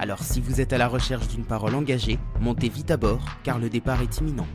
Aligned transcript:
Alors 0.00 0.22
si 0.22 0.40
vous 0.40 0.60
êtes 0.60 0.72
à 0.72 0.78
la 0.78 0.86
recherche 0.86 1.26
d'une 1.26 1.44
parole 1.44 1.74
engagée, 1.74 2.20
montez 2.40 2.68
vite 2.68 2.92
à 2.92 2.96
bord 2.96 3.24
car 3.42 3.58
le 3.58 3.68
départ 3.68 4.00
est 4.00 4.18
imminent. 4.18 4.46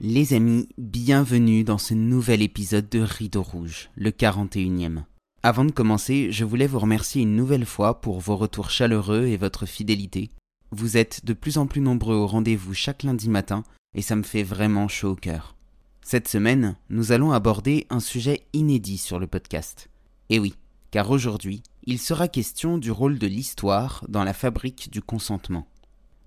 Les 0.00 0.32
amis, 0.32 0.66
bienvenue 0.78 1.62
dans 1.62 1.76
ce 1.76 1.92
nouvel 1.92 2.40
épisode 2.40 2.88
de 2.88 3.00
Rideau 3.00 3.42
Rouge, 3.42 3.90
le 3.96 4.10
41e. 4.10 5.02
Avant 5.42 5.66
de 5.66 5.72
commencer, 5.72 6.32
je 6.32 6.46
voulais 6.46 6.66
vous 6.66 6.78
remercier 6.78 7.20
une 7.20 7.36
nouvelle 7.36 7.66
fois 7.66 8.00
pour 8.00 8.18
vos 8.20 8.34
retours 8.36 8.70
chaleureux 8.70 9.26
et 9.26 9.36
votre 9.36 9.66
fidélité. 9.66 10.30
Vous 10.70 10.96
êtes 10.96 11.26
de 11.26 11.34
plus 11.34 11.58
en 11.58 11.66
plus 11.66 11.82
nombreux 11.82 12.16
au 12.16 12.26
rendez-vous 12.26 12.72
chaque 12.72 13.02
lundi 13.02 13.28
matin 13.28 13.62
et 13.94 14.00
ça 14.00 14.16
me 14.16 14.22
fait 14.22 14.42
vraiment 14.42 14.88
chaud 14.88 15.10
au 15.10 15.16
cœur. 15.16 15.54
Cette 16.00 16.28
semaine, 16.28 16.76
nous 16.88 17.12
allons 17.12 17.32
aborder 17.32 17.86
un 17.90 18.00
sujet 18.00 18.40
inédit 18.54 18.96
sur 18.96 19.18
le 19.18 19.26
podcast. 19.26 19.90
Et 20.30 20.38
oui, 20.38 20.54
car 20.90 21.10
aujourd'hui, 21.10 21.62
il 21.84 21.98
sera 21.98 22.28
question 22.28 22.78
du 22.78 22.90
rôle 22.90 23.18
de 23.18 23.26
l'histoire 23.26 24.04
dans 24.08 24.24
la 24.24 24.34
fabrique 24.34 24.90
du 24.90 25.02
consentement. 25.02 25.66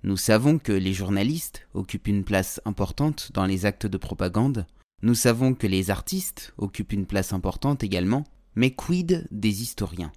Nous 0.03 0.17
savons 0.17 0.57
que 0.57 0.71
les 0.71 0.93
journalistes 0.93 1.67
occupent 1.73 2.07
une 2.07 2.23
place 2.23 2.59
importante 2.65 3.31
dans 3.33 3.45
les 3.45 3.65
actes 3.65 3.85
de 3.85 3.97
propagande, 3.97 4.65
nous 5.01 5.15
savons 5.15 5.53
que 5.53 5.67
les 5.67 5.91
artistes 5.91 6.53
occupent 6.57 6.93
une 6.93 7.05
place 7.05 7.33
importante 7.33 7.83
également, 7.83 8.23
mais 8.55 8.71
quid 8.71 9.27
des 9.31 9.61
historiens? 9.61 10.11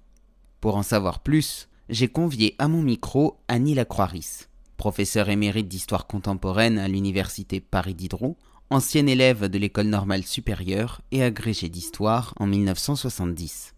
Pour 0.61 0.77
en 0.77 0.83
savoir 0.83 1.19
plus, 1.19 1.67
j'ai 1.89 2.07
convié 2.07 2.55
à 2.57 2.67
mon 2.67 2.81
micro 2.81 3.37
Annie 3.47 3.75
Lacroix-Ris, 3.75 4.47
professeure 4.77 5.29
émérite 5.29 5.67
d'histoire 5.67 6.07
contemporaine 6.07 6.79
à 6.79 6.87
l'université 6.87 7.59
Paris 7.59 7.95
Diderot, 7.95 8.37
ancienne 8.69 9.09
élève 9.09 9.45
de 9.45 9.57
l'école 9.57 9.87
normale 9.87 10.23
supérieure 10.23 11.01
et 11.11 11.23
agrégée 11.23 11.69
d'histoire 11.69 12.33
en 12.37 12.47
1970. 12.47 13.73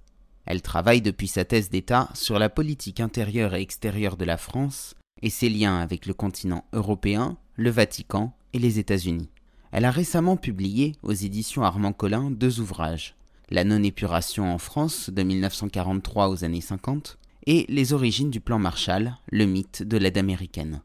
Elle 0.49 0.63
travaille 0.63 1.03
depuis 1.03 1.27
sa 1.27 1.45
thèse 1.45 1.69
d'État 1.69 2.09
sur 2.15 2.39
la 2.39 2.49
politique 2.49 2.99
intérieure 2.99 3.53
et 3.53 3.61
extérieure 3.61 4.17
de 4.17 4.25
la 4.25 4.35
France 4.35 4.95
et 5.21 5.29
ses 5.29 5.47
liens 5.47 5.77
avec 5.77 6.07
le 6.07 6.15
continent 6.15 6.65
européen, 6.73 7.37
le 7.55 7.69
Vatican 7.69 8.33
et 8.53 8.59
les 8.59 8.79
États-Unis. 8.79 9.29
Elle 9.71 9.85
a 9.85 9.91
récemment 9.91 10.37
publié 10.37 10.95
aux 11.03 11.13
éditions 11.13 11.61
Armand 11.61 11.93
Collin 11.93 12.31
deux 12.31 12.59
ouvrages 12.61 13.15
La 13.51 13.63
non-épuration 13.63 14.51
en 14.51 14.57
France 14.57 15.11
de 15.11 15.21
1943 15.21 16.29
aux 16.29 16.43
années 16.43 16.61
50 16.61 17.19
et 17.45 17.67
Les 17.69 17.93
origines 17.93 18.31
du 18.31 18.39
plan 18.39 18.57
Marshall, 18.57 19.17
le 19.31 19.45
mythe 19.45 19.83
de 19.83 19.97
l'aide 19.97 20.17
américaine. 20.17 20.81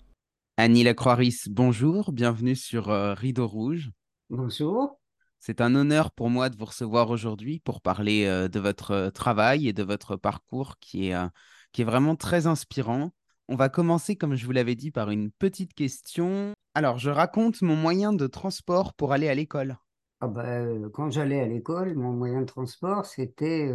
Annie 0.59 0.85
Lacroix-Ris, 0.85 1.45
bonjour, 1.49 2.13
bienvenue 2.13 2.55
sur 2.55 2.91
euh, 2.91 3.15
Rideau 3.15 3.49
Rouge. 3.49 3.93
Bonjour. 4.29 4.99
C'est 5.47 5.61
un 5.61 5.75
honneur 5.75 6.11
pour 6.11 6.31
moi 6.31 6.49
de 6.49 6.57
vous 6.57 6.65
recevoir 6.65 7.11
aujourd'hui 7.11 7.61
pour 7.61 7.83
parler 7.83 8.25
euh, 8.25 8.49
de 8.49 8.59
votre 8.59 8.93
euh, 8.93 9.11
travail 9.11 9.69
et 9.69 9.75
de 9.75 9.83
votre 9.83 10.17
parcours 10.17 10.79
qui 10.81 11.09
est, 11.09 11.15
euh, 11.15 11.27
qui 11.73 11.83
est 11.83 11.85
vraiment 11.85 12.17
très 12.17 12.47
inspirant. 12.47 13.11
On 13.51 13.55
va 13.55 13.69
commencer, 13.69 14.17
comme 14.17 14.37
je 14.37 14.47
vous 14.47 14.53
l'avais 14.53 14.75
dit, 14.75 14.91
par 14.91 15.11
une 15.11 15.31
petite 15.31 15.75
question. 15.75 16.55
Alors, 16.73 16.99
je 16.99 17.11
raconte 17.11 17.61
mon 17.61 17.77
moyen 17.77 18.15
de 18.15 18.27
transport 18.27 18.95
pour 18.95 19.13
aller 19.13 19.29
à 19.29 19.35
l'école. 19.35 19.77
Ah 20.23 20.29
bah, 20.29 20.65
quand 20.95 21.11
j'allais 21.11 21.41
à 21.41 21.47
l'école, 21.47 21.95
mon 21.95 22.15
moyen 22.15 22.41
de 22.41 22.47
transport, 22.47 23.05
c'était 23.05 23.71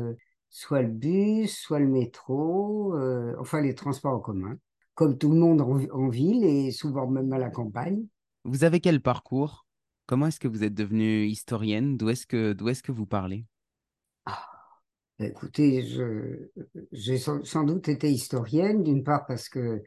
soit 0.50 0.82
le 0.82 0.90
bus, 0.90 1.56
soit 1.56 1.78
le 1.78 1.88
métro, 1.88 2.96
enfin 3.38 3.62
les 3.62 3.76
transports 3.76 4.14
en 4.14 4.20
commun, 4.20 4.58
comme 4.96 5.20
tout 5.20 5.30
le 5.30 5.38
monde 5.38 5.62
en 5.62 6.10
ville 6.10 6.44
et 6.44 6.72
souvent 6.72 7.06
même 7.06 7.32
à 7.32 7.38
la 7.38 7.52
campagne. 7.52 8.08
Vous 8.44 8.64
avez 8.64 8.80
quel 8.80 9.04
parcours? 9.04 9.68
Comment 10.10 10.26
est-ce 10.26 10.40
que 10.40 10.48
vous 10.48 10.64
êtes 10.64 10.74
devenue 10.74 11.28
historienne? 11.28 11.96
D'où 11.96 12.10
est-ce 12.10 12.26
que, 12.26 12.58
est-ce 12.68 12.82
que 12.82 12.92
vous 12.92 13.06
parlez? 13.06 13.46
Ah, 14.26 14.44
Écoutez, 15.20 15.86
j'ai 16.92 17.18
sans, 17.20 17.64
doute 17.64 17.90
été 17.90 18.10
historienne, 18.10 18.82
d'une 18.82 19.04
part 19.04 19.28
parce 19.28 19.50
que 19.50 19.84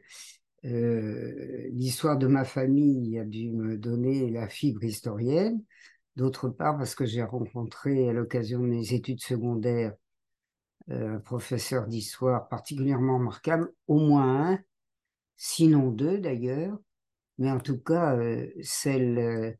euh, 0.63 1.67
l'histoire 1.73 2.17
de 2.17 2.27
ma 2.27 2.45
famille 2.45 3.19
a 3.19 3.25
dû 3.25 3.51
me 3.51 3.77
donner 3.77 4.29
la 4.29 4.47
fibre 4.47 4.85
historienne, 4.85 5.61
d'autre 6.15 6.47
part 6.47 6.77
parce 6.77 6.95
que 6.95 7.05
j'ai 7.05 7.23
rencontré 7.23 8.07
à 8.07 8.13
l'occasion 8.13 8.61
de 8.61 8.67
mes 8.67 8.93
études 8.93 9.19
secondaires 9.19 9.93
euh, 10.89 11.17
un 11.17 11.19
professeur 11.19 11.85
d'histoire 11.85 12.47
particulièrement 12.47 13.17
remarquable, 13.17 13.73
au 13.87 13.99
moins 13.99 14.53
un, 14.53 14.59
sinon 15.35 15.89
deux 15.89 16.17
d'ailleurs, 16.17 16.79
mais 17.39 17.51
en 17.51 17.59
tout 17.59 17.79
cas 17.79 18.15
euh, 18.15 18.47
celle 18.61 19.59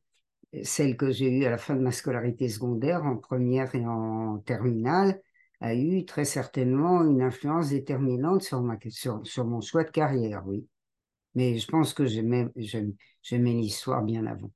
celle 0.61 0.97
que 0.97 1.11
j'ai 1.11 1.29
eue 1.29 1.45
à 1.45 1.49
la 1.49 1.57
fin 1.57 1.75
de 1.75 1.81
ma 1.81 1.91
scolarité 1.91 2.47
secondaire, 2.49 3.03
en 3.03 3.17
première 3.17 3.73
et 3.75 3.85
en 3.85 4.37
terminale, 4.39 5.19
a 5.61 5.73
eu 5.73 6.05
très 6.05 6.25
certainement 6.25 7.03
une 7.03 7.21
influence 7.21 7.69
déterminante 7.69 8.43
sur, 8.43 8.61
ma, 8.61 8.77
sur, 8.89 9.25
sur 9.25 9.45
mon 9.45 9.61
choix 9.61 9.83
de 9.83 9.91
carrière, 9.91 10.43
oui. 10.45 10.67
Mais 11.35 11.57
je 11.57 11.67
pense 11.67 11.93
que 11.93 12.05
j'aimais 12.05 12.51
l'histoire 13.31 14.03
bien 14.03 14.25
avant. 14.25 14.51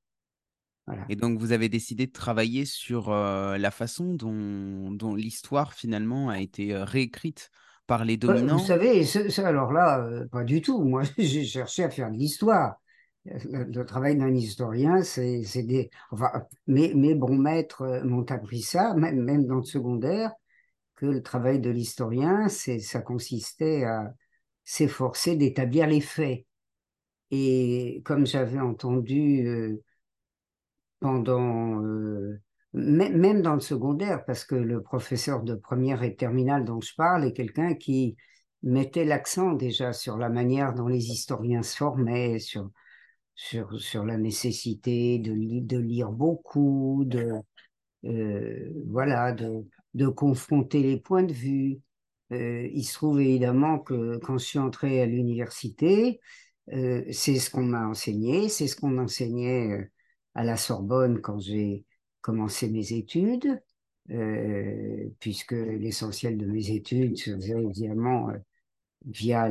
Voilà. 0.86 1.04
Et 1.08 1.16
donc, 1.16 1.38
vous 1.38 1.52
avez 1.52 1.68
décidé 1.68 2.06
de 2.06 2.12
travailler 2.12 2.64
sur 2.64 3.10
euh, 3.10 3.58
la 3.58 3.70
façon 3.70 4.14
dont, 4.14 4.90
dont 4.90 5.14
l'histoire, 5.14 5.74
finalement, 5.74 6.30
a 6.30 6.40
été 6.40 6.74
euh, 6.74 6.84
réécrite 6.84 7.50
par 7.86 8.04
les 8.04 8.16
dominants 8.16 8.56
Vous 8.56 8.64
savez, 8.64 9.04
alors 9.44 9.72
là, 9.72 10.00
euh, 10.04 10.26
pas 10.28 10.44
du 10.44 10.62
tout. 10.62 10.82
Moi, 10.82 11.02
j'ai 11.18 11.44
cherché 11.44 11.84
à 11.84 11.90
faire 11.90 12.10
de 12.10 12.16
l'histoire 12.16 12.76
le, 13.44 13.84
travail 13.84 14.16
d'un 14.16 14.34
historien, 14.34 15.02
c'est 15.02 15.62
des. 15.62 15.90
Enfin, 16.10 16.30
mes, 16.66 16.94
mes, 16.94 17.14
bons 17.14 17.36
maîtres 17.36 17.82
euh, 17.82 18.04
m'ont 18.04 18.24
appris 18.30 18.62
ça, 18.62 18.94
même, 18.94 19.22
même 19.22 19.46
dans 19.46 19.56
le 19.56 19.64
secondaire, 19.64 20.32
que 20.96 21.06
le 21.06 21.22
travail 21.22 21.60
de 21.60 21.70
l'historien, 21.70 22.48
ça 22.48 23.00
consistait 23.00 23.84
à 23.84 24.14
s'efforcer 24.64 25.36
d'établir 25.36 25.86
les 25.86 26.00
faits. 26.00 26.44
Et 27.30 28.02
comme 28.04 28.26
j'avais 28.26 28.60
entendu 28.60 29.46
euh, 29.46 29.82
pendant. 31.00 31.82
Euh, 31.82 32.40
même 32.74 33.40
dans 33.42 33.54
le 33.54 33.60
secondaire, 33.60 34.24
parce 34.26 34.44
que 34.44 34.54
le 34.54 34.82
professeur 34.82 35.42
de 35.42 35.54
première 35.54 36.02
et 36.02 36.14
terminale 36.14 36.64
dont 36.64 36.80
je 36.80 36.94
parle 36.94 37.24
est 37.24 37.32
quelqu'un 37.32 37.74
qui 37.74 38.16
mettait 38.62 39.06
l'accent 39.06 39.52
déjà 39.52 39.92
sur 39.92 40.18
la 40.18 40.28
manière 40.28 40.74
dont 40.74 40.86
les 40.86 41.10
historiens 41.10 41.62
se 41.62 41.76
formaient, 41.76 42.38
sur 42.38 42.70
sur, 43.38 43.80
sur 43.80 44.04
la 44.04 44.18
nécessité 44.18 45.20
de, 45.20 45.32
de 45.60 45.78
lire 45.78 46.10
beaucoup, 46.10 47.04
de, 47.06 47.34
euh, 48.04 48.68
voilà, 48.88 49.32
de, 49.32 49.64
de 49.94 50.08
confronter 50.08 50.82
les 50.82 50.98
points 50.98 51.22
de 51.22 51.32
vue. 51.32 51.78
Euh, 52.32 52.68
il 52.74 52.82
se 52.82 52.94
trouve 52.94 53.20
évidemment 53.20 53.78
que 53.78 54.18
quand 54.18 54.38
je 54.38 54.44
suis 54.44 54.58
entré 54.58 55.00
à 55.00 55.06
l'université, 55.06 56.20
euh, 56.72 57.04
c'est 57.12 57.36
ce 57.36 57.48
qu'on 57.48 57.62
m'a 57.62 57.86
enseigné, 57.86 58.48
c'est 58.48 58.66
ce 58.66 58.74
qu'on 58.74 58.98
enseignait 58.98 59.88
à 60.34 60.42
la 60.42 60.56
Sorbonne 60.56 61.20
quand 61.20 61.38
j'ai 61.38 61.84
commencé 62.20 62.68
mes 62.68 62.92
études, 62.92 63.62
puisque 65.20 65.52
l'essentiel 65.52 66.38
de 66.38 66.46
mes 66.46 66.70
études 66.70 67.16
se 67.16 67.36
faisait 67.36 67.62
évidemment 67.62 68.30
via 69.04 69.48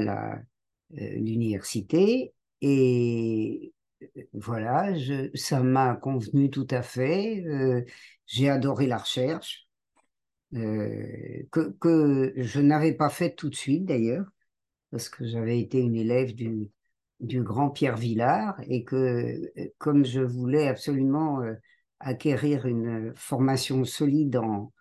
l'université. 0.89 2.33
Et 2.61 3.71
voilà, 4.33 4.93
ça 5.33 5.61
m'a 5.61 5.95
convenu 5.95 6.49
tout 6.49 6.67
à 6.69 6.81
fait. 6.81 7.43
Euh, 7.45 7.83
j'ai 8.25 8.49
adoré 8.49 8.87
la 8.87 8.97
recherche, 8.97 9.67
euh, 10.53 11.43
que, 11.51 12.33
je 12.35 12.59
n'avais 12.59 12.93
pas 12.93 13.09
faite 13.09 13.35
tout 13.35 13.49
de 13.49 13.55
suite 13.55 13.85
d'ailleurs, 13.85 14.25
parce 14.91 15.09
que 15.09 15.25
j'avais 15.25 15.59
été 15.59 15.79
une 15.79 15.95
élève 15.95 16.33
du, 16.35 16.69
grand 17.21 17.69
Pierre 17.71 17.97
Villard 17.97 18.59
et 18.67 18.83
que 18.83 19.51
comme 19.79 20.05
je 20.05 20.21
voulais 20.21 20.67
absolument 20.67 21.41
euh, 21.41 21.55
acquérir 21.99 22.65
une 22.67 23.13
formation 23.15 23.83
solide 23.85 24.37
en, 24.37 24.71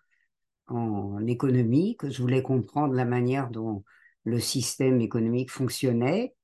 en 0.67 1.25
économie, 1.27 1.97
que 1.97 2.09
je 2.09 2.21
voulais 2.21 2.43
comprendre 2.43 2.93
la 2.93 3.05
manière 3.05 3.49
dont 3.49 3.83
le 4.25 4.39
système 4.39 5.01
économique 5.01 5.51
fonctionnait, 5.51 6.35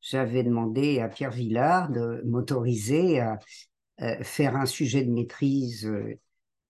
j'avais 0.00 0.42
demandé 0.42 1.00
à 1.00 1.08
Pierre 1.08 1.30
Villard 1.30 1.90
de 1.90 2.22
m'autoriser 2.24 3.20
à 3.20 3.38
faire 4.22 4.56
un 4.56 4.66
sujet 4.66 5.04
de 5.04 5.10
maîtrise 5.10 5.86
euh, 5.86 6.18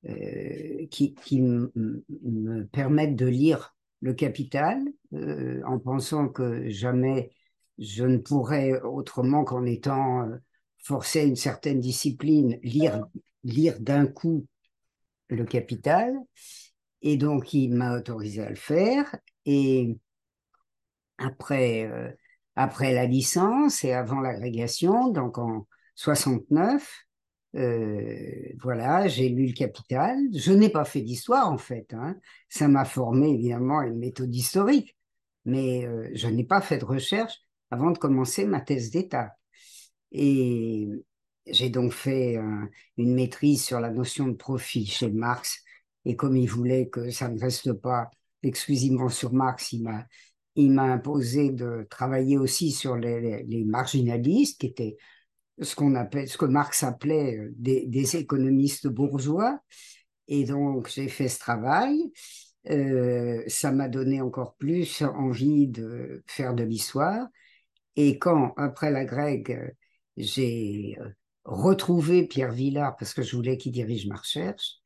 euh, 0.08 0.86
qui, 0.90 1.40
me 1.40 2.64
permette 2.72 3.16
de 3.16 3.26
lire 3.26 3.76
le 4.00 4.14
capital 4.14 4.82
euh, 5.12 5.60
en 5.66 5.78
pensant 5.78 6.28
que 6.28 6.68
jamais 6.70 7.30
je 7.78 8.04
ne 8.04 8.18
pourrais 8.18 8.80
autrement 8.80 9.44
qu'en 9.44 9.64
étant 9.64 10.26
forcé 10.78 11.20
à 11.20 11.24
une 11.24 11.36
certaine 11.36 11.80
discipline 11.80 12.58
lire, 12.62 13.06
lire 13.44 13.78
d'un 13.80 14.06
coup 14.06 14.46
le 15.28 15.44
capital. 15.44 16.14
Et 17.02 17.16
donc, 17.16 17.54
il 17.54 17.74
m'a 17.74 17.96
autorisé 17.96 18.42
à 18.42 18.50
le 18.50 18.56
faire. 18.56 19.16
Et 19.46 19.96
après, 21.16 22.18
après 22.60 22.92
la 22.92 23.06
licence 23.06 23.84
et 23.84 23.92
avant 23.92 24.20
l'agrégation, 24.20 25.08
donc 25.08 25.38
en 25.38 25.66
69, 25.94 27.06
euh, 27.56 28.52
voilà, 28.60 29.08
j'ai 29.08 29.30
lu 29.30 29.46
le 29.46 29.52
Capital. 29.54 30.18
Je 30.34 30.52
n'ai 30.52 30.68
pas 30.68 30.84
fait 30.84 31.00
d'histoire 31.00 31.50
en 31.50 31.56
fait. 31.56 31.92
Hein. 31.94 32.16
Ça 32.50 32.68
m'a 32.68 32.84
formé 32.84 33.30
évidemment 33.30 33.80
une 33.82 33.98
méthode 33.98 34.34
historique, 34.34 34.94
mais 35.46 35.86
euh, 35.86 36.10
je 36.14 36.28
n'ai 36.28 36.44
pas 36.44 36.60
fait 36.60 36.76
de 36.78 36.84
recherche 36.84 37.40
avant 37.70 37.92
de 37.92 37.98
commencer 37.98 38.44
ma 38.44 38.60
thèse 38.60 38.90
d'État. 38.90 39.36
Et 40.12 40.86
j'ai 41.46 41.70
donc 41.70 41.92
fait 41.92 42.36
une 42.98 43.14
maîtrise 43.14 43.64
sur 43.64 43.80
la 43.80 43.90
notion 43.90 44.28
de 44.28 44.34
profit 44.34 44.84
chez 44.86 45.10
Marx. 45.10 45.62
Et 46.04 46.14
comme 46.16 46.36
il 46.36 46.48
voulait 46.48 46.88
que 46.88 47.10
ça 47.10 47.28
ne 47.28 47.40
reste 47.40 47.72
pas 47.72 48.10
exclusivement 48.42 49.08
sur 49.08 49.32
Marx, 49.32 49.72
il 49.72 49.82
m'a 49.84 50.04
il 50.56 50.72
m'a 50.72 50.84
imposé 50.84 51.50
de 51.50 51.86
travailler 51.90 52.38
aussi 52.38 52.72
sur 52.72 52.96
les, 52.96 53.64
marginalistes 53.64 54.60
qui 54.60 54.66
étaient 54.66 54.96
ce 55.60 55.74
qu'on 55.74 55.94
appelle, 55.94 56.28
ce 56.28 56.38
que 56.38 56.46
Marx 56.46 56.82
appelait 56.82 57.36
euh, 57.36 57.52
des, 57.56 58.16
économistes 58.16 58.88
bourgeois. 58.88 59.60
Et 60.28 60.44
donc, 60.44 60.88
j'ai 60.88 61.08
fait 61.08 61.28
ce 61.28 61.38
travail. 61.38 62.12
Euh, 62.70 63.42
ça 63.46 63.72
m'a 63.72 63.88
donné 63.88 64.20
encore 64.20 64.54
plus 64.56 65.02
envie 65.02 65.68
de 65.68 66.22
faire 66.26 66.54
de 66.54 66.62
l'histoire. 66.64 67.26
Et 67.96 68.18
quand, 68.18 68.54
après 68.56 68.90
la 68.90 69.04
grecque, 69.04 69.52
j'ai 70.16 70.96
euh, 71.00 71.08
retrouvé 71.44 72.26
Pierre 72.26 72.52
Villard 72.52 72.96
parce 72.96 73.14
que 73.14 73.22
je 73.22 73.36
voulais 73.36 73.56
qu'il 73.58 73.72
dirige 73.72 74.06
ma 74.06 74.16
recherche, 74.16 74.76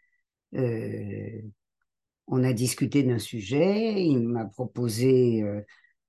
on 2.27 2.43
a 2.45 2.53
discuté 2.53 3.03
d'un 3.03 3.19
sujet. 3.19 4.03
Il 4.03 4.21
m'a 4.27 4.45
proposé 4.45 5.45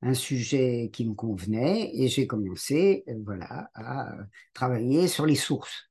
un 0.06 0.14
sujet 0.14 0.90
qui 0.94 1.08
me 1.08 1.16
convenait 1.16 1.90
et 1.96 2.08
j'ai 2.08 2.28
commencé 2.28 3.04
euh, 3.10 3.16
voilà, 3.26 3.70
à 3.74 4.14
travailler 4.54 5.08
sur 5.08 5.26
les 5.26 5.36
sources. 5.36 5.90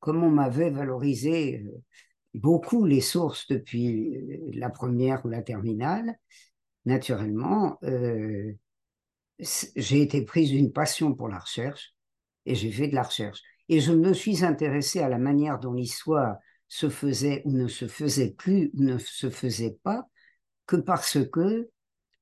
comme 0.00 0.22
on 0.22 0.30
m'avait 0.30 0.70
valorisé 0.70 1.60
euh, 1.60 1.82
beaucoup 2.34 2.84
les 2.84 3.00
sources 3.00 3.46
depuis 3.48 4.16
euh, 4.16 4.50
la 4.54 4.70
première 4.70 5.24
ou 5.26 5.28
la 5.28 5.42
terminale, 5.42 6.18
naturellement, 6.86 7.78
j'ai 9.38 10.02
été 10.02 10.22
prise 10.22 10.50
d'une 10.50 10.72
passion 10.72 11.14
pour 11.14 11.28
la 11.28 11.38
recherche 11.38 11.94
et 12.44 12.54
j'ai 12.54 12.70
fait 12.70 12.88
de 12.88 12.94
la 12.94 13.04
recherche. 13.04 13.40
Et 13.70 13.80
je 13.80 13.92
me 13.92 14.12
suis 14.12 14.44
intéressé 14.44 15.00
à 15.00 15.08
la 15.08 15.18
manière 15.18 15.58
dont 15.58 15.72
l'histoire 15.72 16.36
se 16.68 16.88
faisait 16.88 17.42
ou 17.44 17.52
ne 17.52 17.68
se 17.68 17.86
faisait 17.86 18.30
plus 18.30 18.70
ne 18.74 18.98
se 18.98 19.30
faisait 19.30 19.78
pas 19.82 20.08
que 20.66 20.76
parce 20.76 21.18
que 21.30 21.70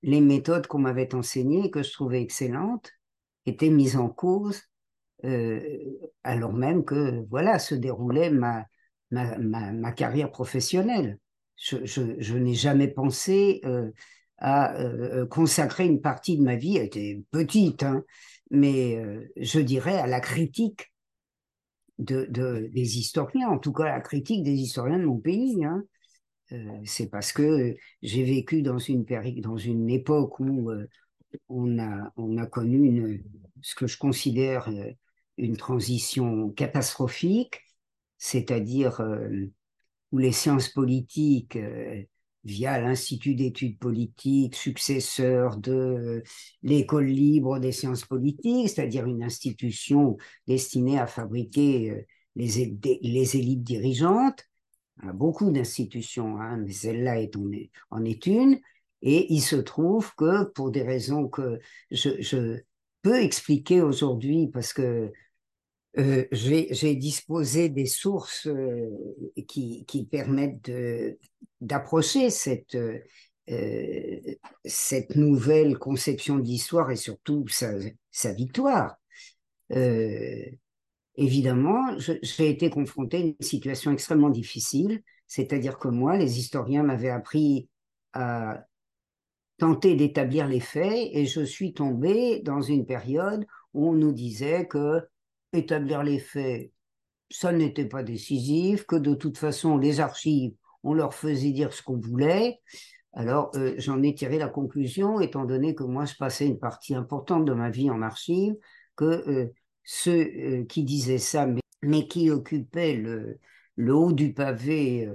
les 0.03 0.21
méthodes 0.21 0.67
qu'on 0.67 0.81
m'avait 0.81 1.15
enseignées, 1.15 1.71
que 1.71 1.83
je 1.83 1.93
trouvais 1.93 2.23
excellentes, 2.23 2.91
étaient 3.47 3.71
mises 3.71 3.97
en 3.97 4.09
cause, 4.09 4.63
euh, 5.25 5.61
alors 6.25 6.53
même 6.53 6.85
que 6.85 7.25
voilà 7.31 7.59
se 7.59 7.75
déroulait 7.75 8.31
ma, 8.31 8.67
ma, 9.11 9.39
ma, 9.39 9.93
carrière 9.93 10.31
professionnelle. 10.31 11.19
Je, 11.57 11.85
je, 11.85 12.35
n'ai 12.35 12.55
jamais 12.55 12.89
pensé 12.89 13.61
euh, 13.65 13.91
à 14.39 14.75
euh, 14.81 15.27
consacrer 15.27 15.87
une 15.87 16.01
partie 16.01 16.37
de 16.37 16.43
ma 16.43 16.57
vie, 16.57 16.77
elle 16.77 16.87
était 16.87 17.23
petite, 17.31 17.85
hein, 17.85 18.03
mais 18.51 19.01
je 19.37 19.61
dirais 19.61 19.97
à 19.97 20.09
la 20.09 20.21
critique 20.21 20.92
de, 21.99 22.27
de, 22.31 22.69
des 22.73 22.99
historiens, 22.99 23.49
en 23.49 23.59
tout 23.59 23.73
cas 23.73 23.85
la 23.85 24.01
critique 24.01 24.43
des 24.43 24.55
historiens 24.55 24.99
de 24.99 25.05
mon 25.05 25.19
pays. 25.19 25.65
Hein. 25.65 25.85
Euh, 26.53 26.81
c'est 26.85 27.09
parce 27.09 27.33
que 27.33 27.75
j'ai 28.03 28.25
vécu 28.25 28.63
dans 28.63 28.79
une, 28.79 29.05
dans 29.41 29.57
une 29.57 29.89
époque 29.91 30.41
où 30.41 30.71
euh, 30.71 30.87
on, 31.49 31.79
a, 31.79 32.13
on 32.17 32.37
a 32.37 32.47
connu 32.47 32.85
une, 32.85 33.23
ce 33.63 33.75
que 33.75 33.87
je 33.87 33.99
considère 33.99 34.69
euh, 34.69 34.91
une 35.39 35.57
transition 35.57 36.51
catastrophique, 36.51 37.61
c'est-à-dire 38.19 39.01
où 40.13 40.19
les 40.19 40.31
sciences 40.31 40.69
politiques, 40.69 41.59
via 42.45 42.81
l'Institut 42.81 43.35
d'études 43.35 43.79
politiques, 43.79 44.57
successeur 44.57 45.57
de 45.57 46.23
l'école 46.63 47.07
libre 47.07 47.59
des 47.59 47.73
sciences 47.73 48.05
politiques, 48.05 48.69
c'est-à-dire 48.69 49.07
une 49.07 49.23
institution 49.23 50.17
destinée 50.47 50.99
à 50.99 51.07
fabriquer 51.07 52.07
les, 52.35 52.79
les 53.03 53.37
élites 53.37 53.63
dirigeantes, 53.63 54.45
beaucoup 55.15 55.51
d'institutions, 55.51 56.41
hein, 56.41 56.59
mais 56.59 56.73
celle-là 56.73 57.21
est 57.21 57.37
en, 57.37 58.05
est 58.05 58.27
une. 58.27 58.61
Et 59.03 59.33
il 59.33 59.41
se 59.41 59.57
trouve 59.57 60.15
que 60.15 60.45
pour 60.45 60.71
des 60.71 60.83
raisons 60.83 61.29
que 61.29 61.59
je, 61.91 62.61
peux 63.03 63.21
expliquer 63.21 63.81
aujourd'hui, 63.81 64.47
parce 64.47 64.73
que 64.73 65.13
euh, 65.99 66.25
j'ai 66.33 66.95
disposé 66.95 67.69
des 67.69 67.87
sources 67.87 68.47
euh, 68.47 68.89
qui, 69.47 70.09
permettent 70.11 70.71
d'approcher 71.61 72.31
cette, 72.31 72.77
euh, 72.77 72.99
cette 74.65 75.17
nouvelle 75.17 75.79
conception 75.79 76.39
d'histoire 76.39 76.91
et 76.91 76.97
surtout 76.97 77.47
sa 77.49 78.33
victoire. 78.33 78.97
Évidemment, 81.17 81.99
j'ai 81.99 82.49
été 82.49 82.71
confronté 82.71 83.17
à 83.19 83.21
une 83.21 83.37
situation 83.41 83.93
extrêmement 83.93 84.31
difficile, 84.31 85.03
c'est-à-dire 85.27 85.79
que 85.79 85.89
moi, 85.89 86.17
les 86.17 86.39
historiens 86.39 86.85
m'avaient 86.85 87.11
appris 87.11 87.69
à 88.15 88.65
tenter 89.59 89.95
d'établir 89.95 90.49
les 90.49 90.61
faits 90.61 91.11
et 91.13 91.27
je 91.27 91.43
suis 91.43 91.75
tombé 91.75 92.41
dans 92.41 92.63
une 92.63 92.87
période 92.87 93.47
où 93.75 93.91
on 93.91 93.93
nous 93.93 94.13
disait 94.13 94.67
que 94.67 95.03
établir 95.53 96.03
les 96.03 96.19
faits, 96.19 96.73
ça 97.31 97.53
n'était 97.53 97.87
pas 97.87 98.03
décisif, 98.03 98.85
que 98.85 98.97
de 98.97 99.15
toute 99.15 99.39
façon, 99.39 99.79
les 99.79 100.01
archives, 100.01 100.53
on 100.83 100.95
leur 100.95 101.15
faisait 101.15 101.53
dire 101.53 101.73
ce 101.73 101.83
qu'on 101.83 101.99
voulait. 101.99 102.61
Alors, 103.15 103.51
euh, 103.57 103.75
j'en 103.79 104.03
ai 104.03 104.15
tiré 104.15 104.39
la 104.39 104.49
conclusion, 104.49 105.21
étant 105.21 105.45
donné 105.45 105.75
que 105.75 105.85
moi, 105.85 106.05
je 106.05 106.15
passais 106.15 106.47
une 106.47 106.59
partie 106.59 106.95
importante 106.95 107.45
de 107.45 107.53
ma 107.53 107.71
vie 107.71 107.91
en 107.91 108.03
archives, 108.03 108.57
que 108.97 109.05
euh, 109.05 109.53
ceux 109.85 110.13
euh, 110.13 110.65
qui 110.65 110.85
disaient 110.85 111.19
ça, 111.19 111.47
mais, 111.83 112.07
qui 112.09 112.31
occupaient 112.31 112.95
le, 112.95 113.39
haut 113.95 114.13
du 114.13 114.33
pavé, 114.33 115.09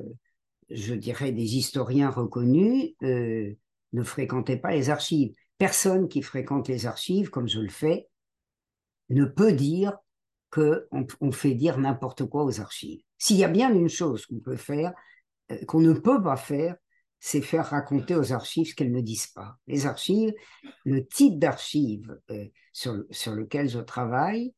je 0.70 0.94
dirais, 0.94 1.32
des 1.32 1.56
historiens 1.56 2.10
reconnus, 2.10 2.94
ne 3.02 4.04
fréquentaient 4.04 4.58
pas 4.58 4.72
les 4.72 4.90
archives. 4.90 5.34
Personne 5.58 6.08
qui 6.10 6.22
fréquente 6.22 6.68
les 6.68 6.86
archives, 6.86 7.30
comme 7.30 7.48
je 7.48 7.60
le 7.60 7.70
fais, 7.70 8.10
ne 9.10 9.26
peut 9.26 9.54
dire 9.54 9.98
qu'on 10.52 11.08
on 11.22 11.32
fait 11.32 11.54
dire 11.54 11.78
n'importe 11.78 12.26
quoi 12.26 12.44
aux 12.44 12.60
archives. 12.60 13.02
S'il 13.18 13.38
y 13.38 13.44
a 13.44 13.50
bien 13.50 13.74
une 13.74 13.90
chose 13.90 14.26
qu'on 14.26 14.40
peut 14.40 14.56
faire, 14.56 14.94
qu'on 15.68 15.82
ne 15.82 15.94
peut 15.94 16.22
pas 16.22 16.38
faire, 16.38 16.76
c'est 17.20 17.42
faire 17.42 17.66
raconter 17.66 18.16
aux 18.16 18.32
archives 18.32 18.68
ce 18.68 18.76
qu'elles 18.76 18.92
ne 18.92 19.02
disent 19.02 19.28
pas. 19.28 19.58
Les 19.66 19.88
archives, 19.88 20.34
le 20.86 21.06
type 21.06 21.40
d'archives 21.40 22.20
sur, 22.74 23.04
sur 23.10 23.34
lequel 23.34 23.70
je 23.70 23.80
travaille, 23.80 24.54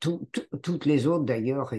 toutes 0.00 0.86
les 0.86 1.06
autres 1.06 1.24
d'ailleurs 1.24 1.72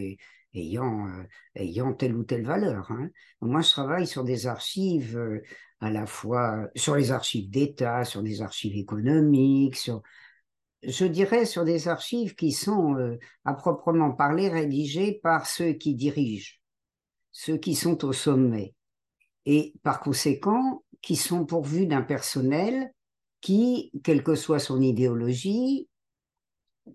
ayant, 0.53 1.07
euh, 1.07 1.23
ayant 1.55 1.93
telle 1.93 2.15
ou 2.15 2.23
telle 2.23 2.45
valeur. 2.45 2.91
Hein. 2.91 3.09
Moi, 3.41 3.61
je 3.61 3.69
travaille 3.69 4.07
sur 4.07 4.23
des 4.23 4.47
archives 4.47 5.17
euh, 5.17 5.41
à 5.79 5.89
la 5.91 6.05
fois 6.05 6.67
sur 6.75 6.95
les 6.95 7.11
archives 7.11 7.49
d'État, 7.49 8.03
sur 8.03 8.21
des 8.21 8.41
archives 8.41 8.75
économiques, 8.75 9.75
sur, 9.75 10.01
je 10.83 11.05
dirais 11.05 11.45
sur 11.45 11.65
des 11.65 11.88
archives 11.88 12.36
qui 12.36 12.51
sont 12.51 12.95
euh, 12.95 13.17
à 13.45 13.53
proprement 13.53 14.12
parler 14.12 14.50
rédigées 14.50 15.19
par 15.21 15.45
ceux 15.45 15.74
qui 15.74 15.95
dirigent, 15.95 16.55
ceux 17.31 17.57
qui 17.57 17.75
sont 17.75 18.05
au 18.05 18.13
sommet, 18.13 18.75
et 19.45 19.74
par 19.83 20.00
conséquent 20.00 20.83
qui 21.01 21.15
sont 21.15 21.45
pourvus 21.45 21.86
d'un 21.86 22.01
personnel 22.01 22.93
qui, 23.41 23.91
quelle 24.03 24.24
que 24.24 24.36
soit 24.36 24.59
son 24.59 24.81
idéologie, 24.81 25.88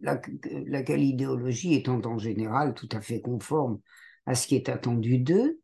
laquelle 0.00 1.02
idéologie 1.02 1.74
étant 1.74 2.00
en 2.04 2.18
général 2.18 2.74
tout 2.74 2.88
à 2.92 3.00
fait 3.00 3.20
conforme 3.20 3.80
à 4.26 4.34
ce 4.34 4.46
qui 4.46 4.56
est 4.56 4.68
attendu 4.68 5.18
d'eux, 5.18 5.60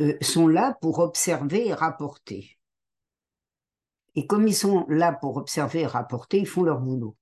euh, 0.00 0.16
sont 0.20 0.48
là 0.48 0.76
pour 0.80 0.98
observer 0.98 1.68
et 1.68 1.74
rapporter. 1.74 2.55
Et 4.16 4.26
comme 4.26 4.48
ils 4.48 4.54
sont 4.54 4.86
là 4.88 5.12
pour 5.12 5.36
observer 5.36 5.80
et 5.80 5.86
rapporter, 5.86 6.38
ils 6.38 6.46
font 6.46 6.62
leur 6.62 6.80
boulot, 6.80 7.16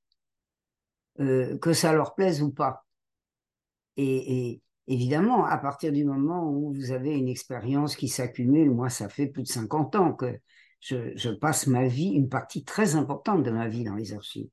euh, 1.20 1.58
que 1.58 1.72
ça 1.72 1.92
leur 1.92 2.14
plaise 2.14 2.40
ou 2.40 2.52
pas. 2.52 2.86
Et, 3.96 4.62
évidemment, 4.86 5.44
à 5.44 5.58
partir 5.58 5.92
du 5.92 6.04
moment 6.04 6.48
où 6.48 6.72
vous 6.72 6.92
avez 6.92 7.16
une 7.16 7.28
expérience 7.28 7.96
qui 7.96 8.08
s'accumule, 8.08 8.70
moi 8.70 8.90
ça 8.90 9.08
fait 9.08 9.26
plus 9.26 9.42
de 9.42 9.48
50 9.48 9.96
ans 9.96 10.12
que 10.12 10.38
je, 10.80 11.30
passe 11.30 11.66
ma 11.66 11.86
vie, 11.86 12.10
une 12.10 12.28
partie 12.28 12.64
très 12.64 12.94
importante 12.94 13.42
de 13.42 13.50
ma 13.50 13.68
vie 13.68 13.84
dans 13.84 13.94
les 13.96 14.12
archives. 14.12 14.48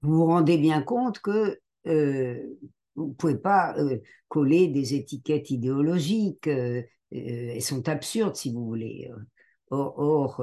Vous 0.00 0.14
vous 0.14 0.26
rendez 0.26 0.56
bien 0.56 0.82
compte 0.82 1.20
que 1.20 1.58
euh, 1.86 2.42
vous 2.94 3.08
ne 3.08 3.14
pouvez 3.14 3.36
pas 3.36 3.76
euh, 3.78 3.98
coller 4.28 4.68
des 4.68 4.94
étiquettes 4.94 5.50
idéologiques, 5.50 6.46
elles 6.46 7.62
sont 7.62 7.88
absurdes 7.88 8.36
si 8.36 8.52
vous 8.52 8.64
voulez. 8.64 9.10
Or 9.70 10.42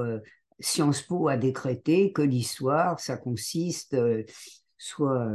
Sciences 0.62 1.02
Po 1.02 1.28
a 1.28 1.36
décrété 1.36 2.12
que 2.12 2.22
l'histoire, 2.22 3.00
ça 3.00 3.16
consiste 3.16 3.96
soit 4.78 5.28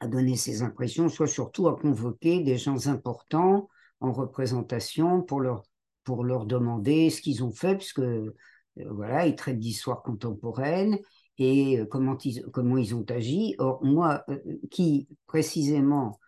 à 0.00 0.06
donner 0.06 0.36
ses 0.36 0.62
impressions, 0.62 1.08
soit 1.08 1.26
surtout 1.26 1.68
à 1.68 1.76
convoquer 1.76 2.40
des 2.40 2.58
gens 2.58 2.86
importants 2.88 3.68
en 4.00 4.12
représentation 4.12 5.22
pour 5.22 5.40
leur, 5.40 5.62
pour 6.04 6.24
leur 6.24 6.46
demander 6.46 7.10
ce 7.10 7.20
qu'ils 7.20 7.42
ont 7.42 7.52
fait, 7.52 7.76
puisque 7.76 8.00
euh, 8.00 8.34
voilà, 8.76 9.26
ils 9.26 9.36
traitent 9.36 9.58
d'histoire 9.58 10.02
contemporaine 10.02 10.98
et 11.38 11.78
euh, 11.78 11.86
comment 11.86 12.18
ils, 12.18 12.42
comment 12.52 12.76
ils 12.76 12.94
ont 12.94 13.04
agi. 13.08 13.54
Or, 13.58 13.84
moi, 13.84 14.24
euh, 14.28 14.38
qui 14.70 15.08
précisément 15.26 16.18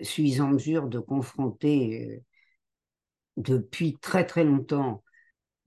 suis 0.00 0.40
en 0.40 0.48
mesure 0.48 0.88
de 0.88 0.98
confronter 0.98 2.22
depuis 3.36 3.98
très 4.00 4.24
très 4.24 4.42
longtemps 4.42 5.04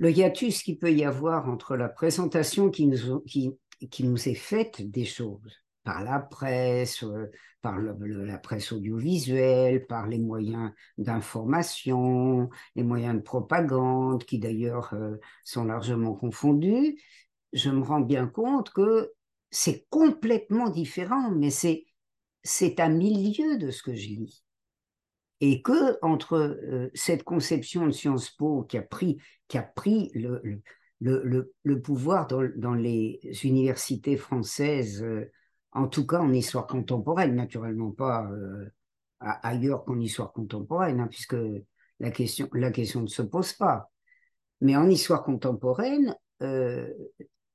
le 0.01 0.09
hiatus 0.09 0.63
qu'il 0.63 0.79
peut 0.79 0.91
y 0.91 1.05
avoir 1.05 1.47
entre 1.47 1.77
la 1.77 1.87
présentation 1.87 2.71
qui 2.71 2.87
nous, 2.87 3.21
est 3.29 4.33
faite 4.33 4.81
des 4.81 5.05
choses 5.05 5.61
par 5.83 6.03
la 6.03 6.19
presse, 6.19 7.03
euh, 7.03 7.29
par 7.61 7.77
la 7.77 8.39
presse 8.39 8.71
audiovisuelle, 8.71 9.85
par 9.85 10.07
les 10.07 10.17
moyens 10.17 10.71
d'information, 10.97 12.49
les 12.75 12.81
moyens 12.81 13.15
de 13.15 13.21
propagande, 13.21 14.23
qui 14.23 14.39
d'ailleurs 14.39 14.91
euh, 14.95 15.17
sont 15.43 15.65
largement 15.65 16.15
confondus, 16.15 16.99
je 17.53 17.69
me 17.69 17.83
rends 17.83 18.01
bien 18.01 18.25
compte 18.25 18.71
que 18.71 19.11
c'est 19.51 19.85
complètement 19.91 20.69
différent, 20.69 21.29
mais 21.29 21.51
c'est 21.51 21.85
c'est 22.43 22.79
à 22.79 22.89
milieu 22.89 23.59
de 23.59 23.69
ce 23.69 23.83
que 23.83 23.93
je 23.93 24.07
lis. 24.07 24.43
Et 25.41 25.61
que 25.61 25.97
entre 26.01 26.35
euh, 26.37 26.89
cette 26.93 27.23
conception 27.23 27.85
de 27.85 27.91
Sciences 27.91 28.29
Po 28.29 28.63
qui 28.63 28.77
a 28.77 28.81
pris, 28.81 29.17
qui 29.47 29.57
a 29.57 29.63
pris 29.63 30.11
le, 30.13 30.41
le, 31.01 31.53
le, 31.63 31.81
pouvoir 31.81 32.27
dans, 32.27 32.47
dans, 32.55 32.75
les 32.75 33.19
universités 33.43 34.17
françaises 34.17 35.03
en 35.73 35.87
tout 35.87 36.05
cas 36.05 36.19
en 36.19 36.33
histoire 36.33 36.67
contemporaine, 36.67 37.35
naturellement 37.35 37.91
pas 37.91 38.29
euh, 38.31 38.69
ailleurs 39.19 39.85
qu'en 39.85 39.99
histoire 39.99 40.31
contemporaine, 40.33 40.99
hein, 40.99 41.07
puisque 41.07 41.37
la 41.99 42.11
question, 42.11 42.49
la 42.53 42.71
question 42.71 43.01
ne 43.01 43.07
se 43.07 43.21
pose 43.21 43.53
pas. 43.53 43.91
Mais 44.61 44.75
en 44.75 44.89
histoire 44.89 45.23
contemporaine, 45.23 46.15
euh, 46.41 46.91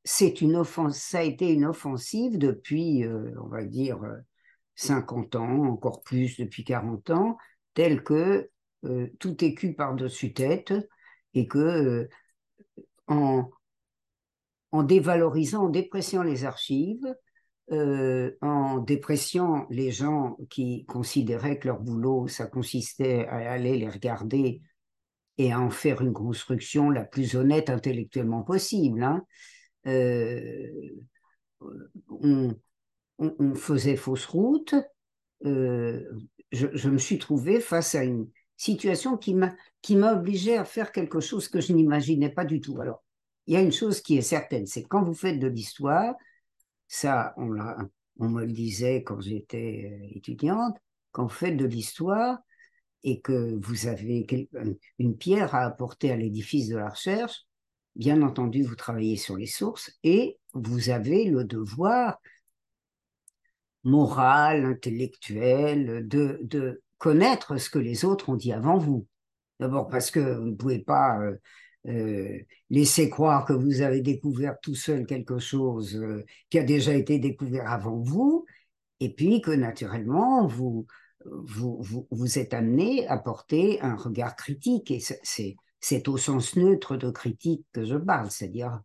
c'est 0.04 0.40
une 0.40 0.56
offense, 0.56 0.98
ça 0.98 1.18
a 1.18 1.22
été 1.22 1.52
une 1.52 1.64
offensive 1.64 2.38
depuis, 2.38 3.04
euh, 3.04 3.32
on 3.42 3.48
va 3.48 3.64
dire, 3.64 4.00
50 4.76 5.36
ans, 5.36 5.64
encore 5.66 6.02
plus 6.02 6.38
depuis 6.38 6.64
40 6.64 7.10
ans, 7.10 7.36
tel 7.76 8.02
que 8.02 8.50
tout 9.20 9.44
est 9.44 9.54
cul 9.54 9.74
par-dessus 9.74 10.32
tête 10.32 10.74
et 11.34 11.46
que 11.46 12.08
en, 13.06 13.50
en 14.72 14.82
dévalorisant, 14.82 15.66
en 15.66 15.68
dépréciant 15.68 16.22
les 16.22 16.44
archives, 16.44 17.06
euh, 17.72 18.30
en 18.42 18.78
dépression 18.78 19.66
les 19.70 19.90
gens 19.90 20.36
qui 20.50 20.84
considéraient 20.84 21.58
que 21.58 21.66
leur 21.66 21.80
boulot, 21.80 22.28
ça 22.28 22.46
consistait 22.46 23.26
à 23.26 23.50
aller 23.50 23.76
les 23.76 23.88
regarder 23.88 24.62
et 25.38 25.52
à 25.52 25.60
en 25.60 25.70
faire 25.70 26.00
une 26.00 26.12
construction 26.12 26.90
la 26.90 27.04
plus 27.04 27.34
honnête 27.34 27.68
intellectuellement 27.68 28.42
possible. 28.42 29.02
Hein. 29.02 29.24
Euh, 29.86 30.70
on, 32.08 32.54
faisait 33.56 33.96
fausse 33.96 34.26
route. 34.26 34.74
Euh, 35.44 36.04
je, 36.52 36.88
me 36.88 36.98
suis 36.98 37.18
trouvé 37.18 37.60
face 37.60 37.94
à 37.94 38.04
une 38.04 38.28
situation 38.56 39.16
qui 39.16 39.34
m'a 39.34 39.54
qui 39.82 39.96
m'a 39.96 40.14
obligé 40.14 40.56
à 40.56 40.64
faire 40.64 40.92
quelque 40.92 41.20
chose 41.20 41.48
que 41.48 41.60
je 41.60 41.72
n'imaginais 41.72 42.30
pas 42.30 42.44
du 42.44 42.60
tout. 42.60 42.80
Alors, 42.80 43.04
il 43.46 43.54
y 43.54 43.56
a 43.56 43.62
une 43.62 43.72
chose 43.72 44.00
qui 44.00 44.16
est 44.16 44.22
certaine, 44.22 44.66
c'est 44.66 44.82
quand 44.84 45.02
vous 45.02 45.14
faites 45.14 45.38
de 45.38 45.46
l'histoire, 45.46 46.14
ça, 46.88 47.34
on, 47.36 47.56
on 48.18 48.28
me 48.28 48.44
le 48.44 48.52
disait 48.52 49.02
quand 49.02 49.20
j'étais 49.20 49.92
euh, 49.92 50.08
étudiante, 50.14 50.76
quand 51.12 51.24
vous 51.24 51.28
faites 51.28 51.56
de 51.56 51.66
l'histoire 51.66 52.38
et 53.04 53.20
que 53.20 53.56
vous 53.60 53.86
avez 53.86 54.26
une 54.98 55.16
pierre 55.16 55.54
à 55.54 55.64
apporter 55.64 56.10
à 56.10 56.16
l'édifice 56.16 56.68
de 56.68 56.76
la 56.76 56.88
recherche, 56.88 57.46
bien 57.94 58.22
entendu, 58.22 58.62
vous 58.62 58.74
travaillez 58.74 59.16
sur 59.16 59.36
les 59.36 59.46
sources 59.46 59.92
et 60.02 60.38
vous 60.54 60.90
avez 60.90 61.24
le 61.24 61.44
devoir 61.44 62.18
moral, 63.86 64.64
intellectuel, 64.64 66.06
de, 66.08 66.40
de 66.42 66.82
connaître 66.98 67.56
ce 67.56 67.70
que 67.70 67.78
les 67.78 68.04
autres 68.04 68.28
ont 68.28 68.34
dit 68.36 68.52
avant 68.52 68.78
vous. 68.78 69.06
D'abord 69.60 69.88
parce 69.88 70.10
que 70.10 70.20
vous 70.20 70.46
ne 70.46 70.54
pouvez 70.54 70.80
pas 70.80 71.20
euh, 71.20 71.36
euh, 71.86 72.38
laissez 72.68 73.08
croire 73.08 73.44
que 73.44 73.52
vous 73.52 73.80
avez 73.80 74.00
découvert 74.00 74.58
tout 74.60 74.74
seul 74.74 75.06
quelque 75.06 75.38
chose 75.38 75.96
euh, 75.96 76.24
qui 76.50 76.58
a 76.58 76.64
déjà 76.64 76.94
été 76.94 77.18
découvert 77.18 77.70
avant 77.70 77.96
vous, 77.96 78.44
et 79.00 79.14
puis 79.14 79.40
que 79.40 79.52
naturellement, 79.52 80.46
vous, 80.46 80.86
vous, 81.24 82.06
vous, 82.10 82.38
êtes 82.38 82.54
amené 82.54 83.06
à 83.06 83.18
porter 83.18 83.80
un 83.82 83.94
regard 83.94 84.34
critique, 84.36 84.90
et 84.90 85.00
c'est, 85.00 85.56
c'est 85.80 86.08
au 86.08 86.16
sens 86.16 86.56
neutre 86.56 86.96
de 86.96 87.10
critique 87.10 87.64
que 87.72 87.84
je 87.84 87.96
parle, 87.96 88.30
c'est-à-dire 88.30 88.80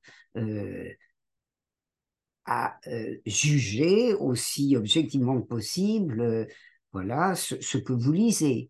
euh, 2.87 3.15
à 3.17 3.19
juger 3.25 4.13
aussi 4.13 4.75
objectivement 4.75 5.41
que 5.41 5.47
possible 5.47 6.47
voilà 6.93 7.35
ce, 7.35 7.77
que 7.77 7.93
vous 7.93 8.11
lisez 8.11 8.69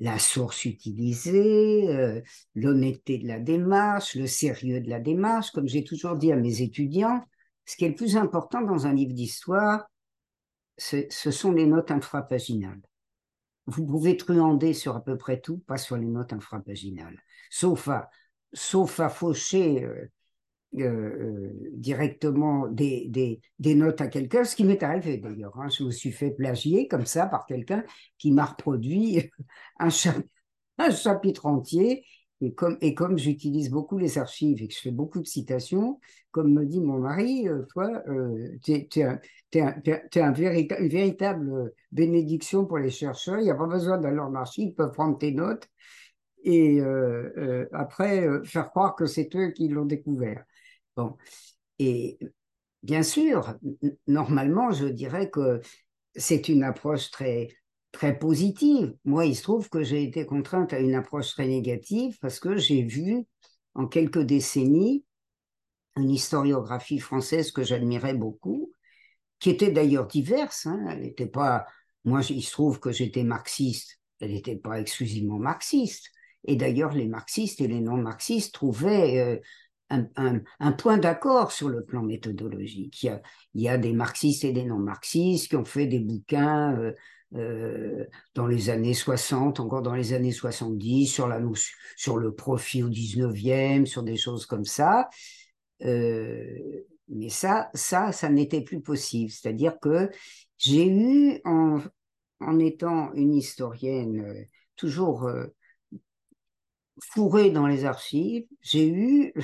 la 0.00 0.18
source 0.18 0.64
utilisée, 0.64 1.88
euh, 1.90 2.20
l'honnêteté 2.54 3.18
de 3.18 3.28
la 3.28 3.38
démarche, 3.38 4.14
le 4.14 4.26
sérieux 4.26 4.80
de 4.80 4.88
la 4.88 5.00
démarche. 5.00 5.50
Comme 5.50 5.68
j'ai 5.68 5.84
toujours 5.84 6.16
dit 6.16 6.32
à 6.32 6.36
mes 6.36 6.62
étudiants, 6.62 7.22
ce 7.66 7.76
qui 7.76 7.84
est 7.84 7.90
le 7.90 7.94
plus 7.94 8.16
important 8.16 8.62
dans 8.62 8.86
un 8.86 8.94
livre 8.94 9.12
d'histoire, 9.12 9.86
ce 10.78 11.30
sont 11.30 11.52
les 11.52 11.66
notes 11.66 11.90
infrapaginales. 11.90 12.80
Vous 13.66 13.84
pouvez 13.86 14.16
truander 14.16 14.72
sur 14.72 14.96
à 14.96 15.04
peu 15.04 15.16
près 15.16 15.40
tout, 15.40 15.58
pas 15.58 15.78
sur 15.78 15.96
les 15.96 16.06
notes 16.06 16.32
infrapaginales. 16.32 17.22
Sauf 17.50 17.88
à, 17.88 18.10
sauf 18.52 18.98
à 19.00 19.08
faucher 19.08 19.86
euh, 20.74 20.80
euh, 20.80 20.88
euh, 21.20 21.70
directement 21.74 22.66
des, 22.66 23.06
des, 23.08 23.42
des, 23.58 23.74
notes 23.74 24.00
à 24.00 24.06
quelqu'un, 24.06 24.44
ce 24.44 24.56
qui 24.56 24.64
m'est 24.64 24.82
arrivé 24.82 25.18
d'ailleurs. 25.18 25.52
Hein. 25.60 25.68
Je 25.68 25.84
me 25.84 25.90
suis 25.90 26.12
fait 26.12 26.30
plagier 26.30 26.88
comme 26.88 27.04
ça 27.04 27.26
par 27.26 27.44
quelqu'un 27.44 27.84
qui 28.16 28.32
m'a 28.32 28.46
reproduit 28.46 29.30
un, 29.78 29.88
un, 30.78 30.90
chapitre 30.90 31.44
entier. 31.44 32.06
Et 32.40 32.54
comme, 32.54 32.78
et 32.80 32.94
comme 32.94 33.18
j'utilise 33.18 33.70
beaucoup 33.70 33.98
les 33.98 34.16
archives 34.16 34.62
et 34.62 34.68
que 34.68 34.74
je 34.74 34.80
fais 34.80 34.90
beaucoup 34.90 35.20
de 35.20 35.26
citations, 35.26 36.00
comme 36.30 36.54
me 36.54 36.64
dit 36.64 36.80
mon 36.80 36.98
mari, 36.98 37.48
euh, 37.48 37.64
toi, 37.70 38.02
tu 38.64 38.72
es, 38.72 39.04
un, 39.04 39.20
un 39.56 40.34
une 40.34 40.88
véritable 40.88 41.72
bénédiction 41.92 42.64
pour 42.64 42.78
les 42.78 42.90
chercheurs. 42.90 43.38
Il 43.38 43.44
n'y 43.44 43.50
a 43.50 43.54
pas 43.54 43.66
besoin 43.66 43.98
d'aller 43.98 44.20
en 44.20 44.34
archive, 44.34 44.68
ils 44.70 44.74
peuvent 44.74 44.92
prendre 44.92 45.18
tes 45.18 45.32
notes 45.32 45.68
et 46.44 46.80
après 47.72 48.26
faire 48.44 48.70
croire 48.70 48.96
que 48.96 49.06
c'est 49.06 49.32
eux 49.36 49.50
qui 49.50 49.68
l'ont 49.68 49.84
découvert. 49.84 50.42
Bon. 50.96 51.16
Et 51.78 52.18
bien 52.82 53.02
sûr, 53.02 53.56
normalement, 54.06 54.70
je 54.72 54.86
dirais 54.86 55.30
que 55.30 55.60
c'est 56.14 56.48
une 56.48 56.64
approche 56.64 57.10
très, 57.10 57.48
très 57.92 58.18
positive. 58.18 58.94
Moi, 59.04 59.26
il 59.26 59.36
se 59.36 59.42
trouve 59.42 59.68
que 59.68 59.82
j'ai 59.82 60.02
été 60.02 60.26
contrainte 60.26 60.72
à 60.72 60.80
une 60.80 60.94
approche 60.94 61.30
très 61.30 61.46
négative 61.46 62.18
parce 62.20 62.40
que 62.40 62.56
j'ai 62.56 62.82
vu 62.82 63.24
en 63.74 63.86
quelques 63.86 64.22
décennies 64.22 65.04
une 65.96 66.10
historiographie 66.10 66.98
française 66.98 67.52
que 67.52 67.62
j'admirais 67.62 68.14
beaucoup, 68.14 68.72
qui 69.38 69.50
était 69.50 69.70
d'ailleurs 69.70 70.06
diverse. 70.06 70.66
Hein. 70.66 70.84
Elle 70.88 71.00
n'était 71.00 71.26
pas. 71.26 71.66
Moi, 72.04 72.22
il 72.30 72.42
se 72.42 72.52
trouve 72.52 72.80
que 72.80 72.92
j'étais 72.92 73.24
marxiste. 73.24 74.00
Elle 74.20 74.32
n'était 74.32 74.56
pas 74.56 74.80
exclusivement 74.80 75.38
marxiste. 75.38 76.10
Et 76.44 76.56
d'ailleurs, 76.56 76.92
les 76.92 77.06
marxistes 77.06 77.60
et 77.60 77.68
les 77.68 77.80
non-marxistes 77.80 78.54
trouvaient 78.54 79.18
euh, 79.18 79.40
un, 80.16 80.72
point 80.72 80.98
d'accord 80.98 81.52
sur 81.52 81.68
le 81.68 81.84
plan 81.84 82.02
méthodologique. 82.02 83.02
Il 83.54 83.62
y, 83.62 83.68
a, 83.68 83.78
des 83.78 83.92
marxistes 83.92 84.44
et 84.44 84.52
des 84.52 84.64
non-marxistes 84.64 85.48
qui 85.48 85.56
ont 85.56 85.64
fait 85.64 85.86
des 85.86 86.00
bouquins 86.00 86.76
euh, 86.76 86.92
euh, 87.34 88.04
dans 88.34 88.46
les 88.46 88.70
années 88.70 88.94
60, 88.94 89.60
encore 89.60 89.82
dans 89.82 89.94
les 89.94 90.12
années 90.12 90.32
70, 90.32 91.06
sur, 91.06 91.28
la, 91.28 91.40
sur 91.96 92.16
le 92.16 92.34
profit 92.34 92.82
au 92.82 92.88
19e, 92.88 93.86
sur 93.86 94.02
des 94.02 94.16
choses 94.16 94.46
comme 94.46 94.64
ça. 94.64 95.08
Euh, 95.82 96.58
mais 97.08 97.28
ça, 97.28 97.70
ça, 97.74 98.12
ça 98.12 98.28
n'était 98.28 98.62
plus 98.62 98.80
possible. 98.80 99.30
C'est-à-dire 99.30 99.78
que 99.80 100.10
j'ai 100.58 100.88
eu, 100.88 101.40
en, 101.44 101.80
en, 102.40 102.58
étant 102.58 103.12
une 103.14 103.34
historienne 103.34 104.46
toujours 104.76 105.30
fourrée 107.00 107.50
dans 107.50 107.66
les 107.66 107.84
archives, 107.84 108.46
j'ai 108.62 108.88
eu 108.88 109.34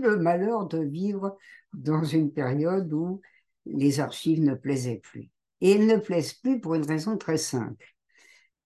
le 0.00 0.16
malheur 0.16 0.66
de 0.66 0.78
vivre 0.78 1.36
dans 1.72 2.04
une 2.04 2.32
période 2.32 2.92
où 2.92 3.20
les 3.66 4.00
archives 4.00 4.42
ne 4.42 4.54
plaisaient 4.54 5.00
plus. 5.02 5.30
Et 5.60 5.72
elles 5.72 5.86
ne 5.86 5.96
plaisent 5.96 6.34
plus 6.34 6.60
pour 6.60 6.74
une 6.74 6.86
raison 6.86 7.16
très 7.16 7.38
simple. 7.38 7.84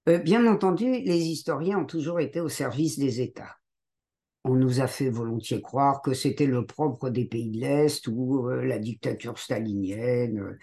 Euh, 0.08 0.18
bien 0.18 0.46
entendu, 0.46 0.90
les 0.90 1.26
historiens 1.26 1.78
ont 1.78 1.86
toujours 1.86 2.20
été 2.20 2.40
au 2.40 2.48
service 2.48 2.98
des 2.98 3.20
États. 3.20 3.56
On 4.44 4.54
nous 4.54 4.80
a 4.80 4.86
fait 4.86 5.10
volontiers 5.10 5.60
croire 5.60 6.00
que 6.00 6.14
c'était 6.14 6.46
le 6.46 6.64
propre 6.64 7.10
des 7.10 7.26
pays 7.26 7.50
de 7.50 7.60
l'Est 7.60 8.08
ou 8.08 8.48
euh, 8.48 8.64
la 8.64 8.78
dictature 8.78 9.38
stalinienne 9.38 10.38
euh, 10.38 10.58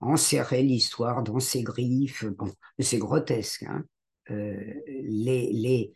enserrait 0.00 0.62
l'histoire 0.62 1.22
dans 1.22 1.38
ses 1.38 1.62
griffes. 1.62 2.24
Bon, 2.24 2.52
c'est 2.80 2.98
grotesque. 2.98 3.64
Hein 3.64 3.84
les, 4.28 5.94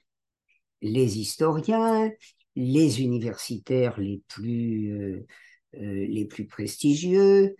historiens, 0.82 2.11
les 2.57 3.03
universitaires 3.03 4.01
les 4.01 4.23
plus, 4.29 5.27
les 5.73 6.25
plus 6.25 6.47
prestigieux, 6.47 7.55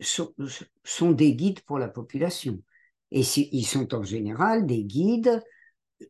sont, 0.00 0.34
sont, 0.84 1.12
des 1.12 1.34
guides 1.34 1.60
pour 1.60 1.78
la 1.78 1.88
population. 1.88 2.62
Et 3.10 3.20
ils 3.20 3.64
sont 3.64 3.94
en 3.94 4.02
général 4.02 4.66
des 4.66 4.84
guides, 4.84 5.42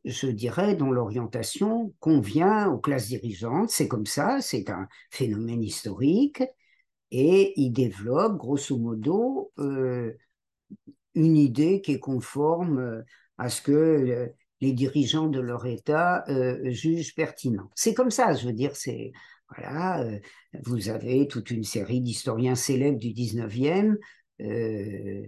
je 0.04 0.26
dirais, 0.26 0.74
dont 0.74 0.90
l'orientation 0.90 1.94
convient 2.00 2.68
aux 2.68 2.78
classes 2.78 3.08
dirigeantes. 3.08 3.70
C'est 3.70 3.88
comme 3.88 4.06
ça, 4.06 4.40
c'est 4.40 4.70
un 4.70 4.88
phénomène 5.10 5.62
historique. 5.62 6.42
Et 7.10 7.52
ils 7.60 7.70
développent, 7.70 8.36
grosso 8.36 8.76
modo, 8.76 9.52
euh, 9.58 10.12
une 11.14 11.36
idée 11.36 11.80
qui 11.80 11.92
est 11.92 12.00
conforme 12.00 12.78
euh, 12.78 13.02
à 13.38 13.48
ce 13.48 13.62
que 13.62 13.72
euh, 13.72 14.28
les 14.60 14.72
dirigeants 14.72 15.28
de 15.28 15.40
leur 15.40 15.66
État 15.66 16.24
jugent 16.64 17.14
pertinent. 17.14 17.70
C'est 17.74 17.94
comme 17.94 18.10
ça, 18.10 18.34
je 18.34 18.46
veux 18.46 18.52
dire, 18.52 18.74
c'est 18.74 19.12
voilà, 19.54 20.00
euh, 20.00 20.18
vous 20.64 20.88
avez 20.88 21.28
toute 21.28 21.50
une 21.50 21.64
série 21.64 22.00
d'historiens 22.00 22.54
célèbres 22.54 22.98
du 22.98 23.10
19e, 23.10 23.96
euh, 24.40 25.26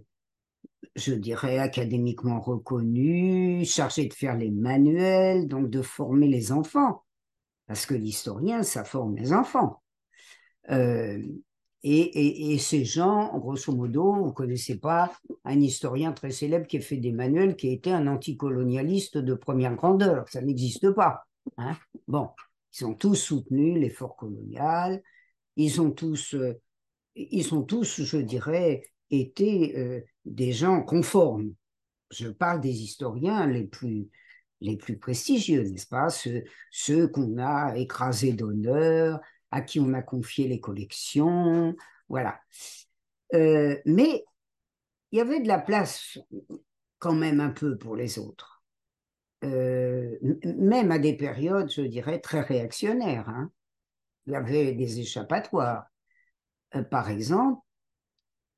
je 0.96 1.14
dirais 1.14 1.58
académiquement 1.58 2.40
reconnus, 2.40 3.70
chargés 3.72 4.06
de 4.06 4.14
faire 4.14 4.36
les 4.36 4.50
manuels, 4.50 5.46
donc 5.46 5.70
de 5.70 5.82
former 5.82 6.26
les 6.26 6.50
enfants, 6.50 7.04
parce 7.66 7.86
que 7.86 7.94
l'historien, 7.94 8.62
ça 8.62 8.84
forme 8.84 9.16
les 9.16 9.32
enfants. 9.32 9.82
Et, 11.84 12.58
ces 12.58 12.84
gens, 12.84 13.36
grosso 13.38 13.72
modo, 13.72 14.12
vous 14.14 14.26
ne 14.26 14.32
connaissez 14.32 14.78
pas 14.78 15.12
un 15.44 15.60
historien 15.60 16.12
très 16.12 16.32
célèbre 16.32 16.66
qui 16.66 16.78
a 16.78 16.80
fait 16.80 16.96
des 16.96 17.12
manuels, 17.12 17.56
qui 17.56 17.68
été 17.68 17.92
un 17.92 18.06
anticolonialiste 18.08 19.18
de 19.18 19.34
première 19.34 19.76
grandeur. 19.76 20.28
Ça 20.28 20.42
n'existe 20.42 20.90
pas. 20.90 21.24
Hein 21.56 21.76
bon, 22.08 22.30
ils 22.78 22.86
ont 22.86 22.94
tous 22.94 23.14
soutenu 23.14 23.78
l'effort 23.78 24.16
colonial. 24.16 25.02
Ils 25.56 25.80
ont 25.80 25.92
tous, 25.92 26.34
euh, 26.34 26.60
ils 27.14 27.54
ont 27.54 27.62
tous, 27.62 28.02
je 28.02 28.18
dirais, 28.18 28.82
été 29.10 29.78
euh, 29.78 30.00
des 30.24 30.52
gens 30.52 30.82
conformes. 30.82 31.52
Je 32.10 32.28
parle 32.28 32.60
des 32.60 32.82
historiens 32.82 33.46
les 33.46 33.64
plus, 33.64 34.08
les 34.60 34.76
plus 34.76 34.98
prestigieux, 34.98 35.62
n'est-ce 35.62 35.86
pas? 35.86 36.08
Ceux 36.70 37.08
qu'on 37.08 37.38
a 37.38 37.76
écrasés 37.76 38.32
d'honneur, 38.32 39.20
à 39.50 39.60
qui 39.62 39.80
on 39.80 39.92
a 39.94 40.02
confié 40.02 40.48
les 40.48 40.60
collections, 40.60 41.74
voilà. 42.08 42.40
Euh, 43.34 43.78
mais 43.84 44.24
il 45.12 45.18
y 45.18 45.20
avait 45.20 45.40
de 45.40 45.48
la 45.48 45.58
place 45.58 46.18
quand 46.98 47.14
même 47.14 47.40
un 47.40 47.50
peu 47.50 47.76
pour 47.76 47.96
les 47.96 48.18
autres. 48.18 48.62
Euh, 49.44 50.18
même 50.44 50.90
à 50.90 50.98
des 50.98 51.16
périodes, 51.16 51.70
je 51.70 51.82
dirais, 51.82 52.20
très 52.20 52.40
réactionnaires. 52.40 53.28
Hein. 53.28 53.50
Il 54.26 54.32
y 54.32 54.36
avait 54.36 54.72
des 54.72 55.00
échappatoires. 55.00 55.86
Euh, 56.74 56.82
par 56.82 57.08
exemple, 57.08 57.62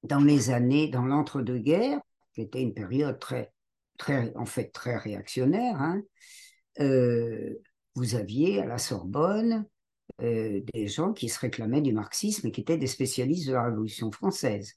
dans 0.03 0.20
les 0.20 0.50
années, 0.50 0.88
dans 0.88 1.05
l'entre-deux-guerres, 1.05 2.00
qui 2.35 2.42
était 2.42 2.62
une 2.62 2.74
période 2.74 3.18
très, 3.18 3.53
très, 3.98 4.35
en 4.37 4.46
fait, 4.46 4.70
très 4.72 4.96
réactionnaire, 4.96 5.76
hein, 5.81 6.03
vous 7.94 8.14
aviez 8.14 8.62
à 8.62 8.66
la 8.66 8.79
Sorbonne 8.79 9.66
des 10.20 10.87
gens 10.87 11.12
qui 11.12 11.28
se 11.28 11.38
réclamaient 11.38 11.80
du 11.80 11.92
marxisme 11.92 12.48
et 12.48 12.50
qui 12.52 12.61
étaient 12.61 12.76
des 12.76 12.87
spécialistes 12.87 13.48
de 13.48 13.54
la 13.54 13.64
Révolution 13.64 14.12
française. 14.12 14.74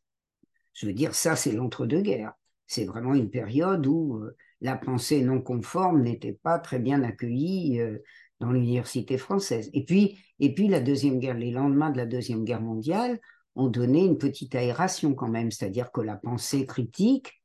Je 0.74 0.86
veux 0.86 0.94
dire, 0.94 1.14
ça, 1.14 1.36
c'est 1.36 1.52
l'entre-deux-guerres. 1.52 2.34
C'est 2.68 2.86
vraiment 2.86 3.14
une 3.14 3.30
période 3.30 3.86
où 3.86 4.24
la 4.64 4.78
pensée 4.78 5.22
non 5.22 5.42
conforme 5.42 6.02
n'était 6.02 6.34
pas 6.42 6.58
très 6.58 6.80
bien 6.80 7.04
accueillie 7.04 7.80
euh, 7.80 8.00
dans 8.40 8.52
l'université 8.52 9.18
française. 9.18 9.70
Et 9.74 9.86
puis, 9.86 10.18
et 10.40 10.54
puis 10.54 10.70
la 10.70 10.80
deuxième 10.80 11.20
guerre, 11.20 11.38
les 11.38 11.52
lendemains 11.52 11.92
de 11.92 11.98
la 11.98 12.06
deuxième 12.06 12.46
guerre 12.46 12.62
mondiale 12.62 13.20
ont 13.56 13.68
donné 13.68 14.04
une 14.04 14.18
petite 14.18 14.56
aération 14.56 15.14
quand 15.14 15.28
même, 15.28 15.52
c'est-à-dire 15.52 15.92
que 15.92 16.02
la 16.02 16.16
pensée 16.16 16.66
critique, 16.66 17.44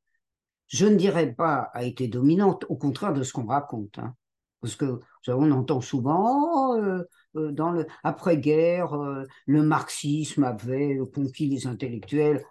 je 0.68 0.86
ne 0.86 0.94
dirais 0.94 1.34
pas 1.34 1.70
a 1.74 1.82
été 1.82 2.08
dominante, 2.08 2.64
au 2.68 2.76
contraire 2.76 3.12
de 3.12 3.22
ce 3.22 3.32
qu'on 3.32 3.46
raconte, 3.46 3.98
hein. 3.98 4.14
parce 4.60 4.76
que 4.76 5.00
on 5.26 5.50
entend 5.50 5.80
souvent 5.80 6.76
euh, 6.76 6.80
euh, 6.88 7.04
dans 7.52 7.70
le 7.70 7.86
après-guerre, 8.04 8.96
le 9.46 9.62
marxisme 9.62 10.44
avait 10.44 10.98
conquis 11.14 11.46
les 11.46 11.66
intellectuels. 11.66 12.44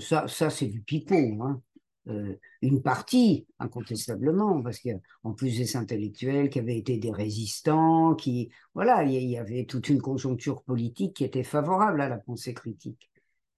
Ça, 0.00 0.28
ça, 0.28 0.50
c'est 0.50 0.66
du 0.66 0.82
pipeau. 0.82 1.42
Hein. 1.42 1.62
Euh, 2.08 2.36
une 2.62 2.82
partie, 2.82 3.46
incontestablement, 3.60 4.60
parce 4.60 4.80
qu'en 4.80 5.32
plus 5.34 5.56
des 5.56 5.76
intellectuels 5.76 6.50
qui 6.50 6.58
avaient 6.58 6.78
été 6.78 6.98
des 6.98 7.12
résistants, 7.12 8.14
qui, 8.16 8.50
voilà, 8.74 9.04
il 9.04 9.22
y, 9.30 9.36
avait 9.38 9.66
toute 9.66 9.88
une 9.88 10.00
conjoncture 10.00 10.62
politique 10.64 11.14
qui 11.14 11.24
était 11.24 11.44
favorable 11.44 12.00
à 12.00 12.08
la 12.08 12.18
pensée 12.18 12.54
critique. 12.54 13.08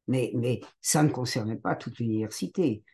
Mais, 0.08 0.30
mais 0.34 0.60
ça 0.82 1.02
ne 1.02 1.08
concernait 1.08 1.56
pas 1.56 1.74
toute 1.76 1.98
l'université. 1.98 2.84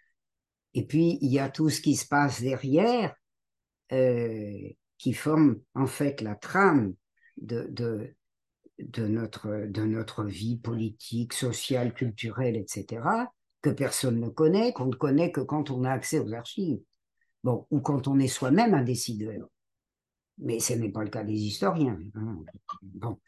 Et 0.75 0.87
puis, 0.87 1.19
il 1.21 1.33
y 1.33 1.41
a 1.41 1.49
tout 1.49 1.69
ce 1.69 1.81
qui 1.81 1.97
se 1.97 2.07
passe 2.07 2.41
derrière, 2.41 3.15
euh, 3.93 4.71
qui 4.99 5.13
forme 5.13 5.61
en 5.75 5.87
fait 5.87 6.21
la 6.21 6.37
trame 6.37 6.95
de, 7.41 7.67
de, 8.79 9.07
notre, 9.07 9.67
de 9.67 9.83
notre 9.83 10.25
vie 10.25 10.57
politique, 10.57 11.33
sociale, 11.33 11.93
culturelle, 11.95 12.57
etc 12.57 13.01
que 13.63 13.71
personne 13.71 14.21
ne 14.21 14.29
connaît, 14.29 14.73
qu'on 14.73 14.87
ne 14.87 14.95
connaît 14.95 15.33
que 15.33 15.41
quand 15.41 15.71
on 15.71 15.85
a 15.85 15.91
accès 15.91 16.19
aux 16.19 16.33
archives, 16.33 16.81
bon, 17.45 17.67
ou 17.71 17.81
quand 17.81 18.09
on 18.09 18.19
est 18.19 18.29
soi-même 18.29 18.75
un 18.75 18.83
décideur. 18.83 19.49
Mais 20.39 20.61
ce 20.61 20.73
n'est 20.73 20.91
pas 20.91 21.05
le 21.05 21.11
cas 21.11 21.25
des 21.25 21.35
historiens. 21.35 21.99
Hein. 22.15 22.39
Bon. 22.83 23.21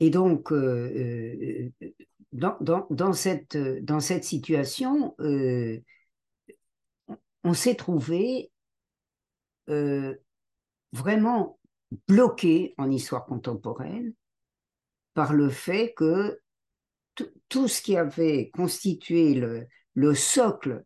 Et 0.00 0.10
donc, 0.10 0.52
euh, 0.52 1.70
euh, 1.82 1.88
dans, 2.32 2.56
dans, 2.60 2.86
dans, 2.90 3.12
cette, 3.12 3.56
dans 3.56 4.00
cette 4.00 4.24
situation, 4.24 5.14
euh, 5.20 5.80
on 7.44 7.54
s'est 7.54 7.76
trouvé 7.76 8.50
vraiment 10.92 11.55
bloqué 12.08 12.74
en 12.78 12.90
histoire 12.90 13.26
contemporaine 13.26 14.12
par 15.14 15.32
le 15.32 15.48
fait 15.48 15.94
que 15.94 16.40
tout 17.48 17.68
ce 17.68 17.80
qui 17.80 17.96
avait 17.96 18.50
constitué 18.50 19.34
le, 19.94 20.14
socle 20.14 20.84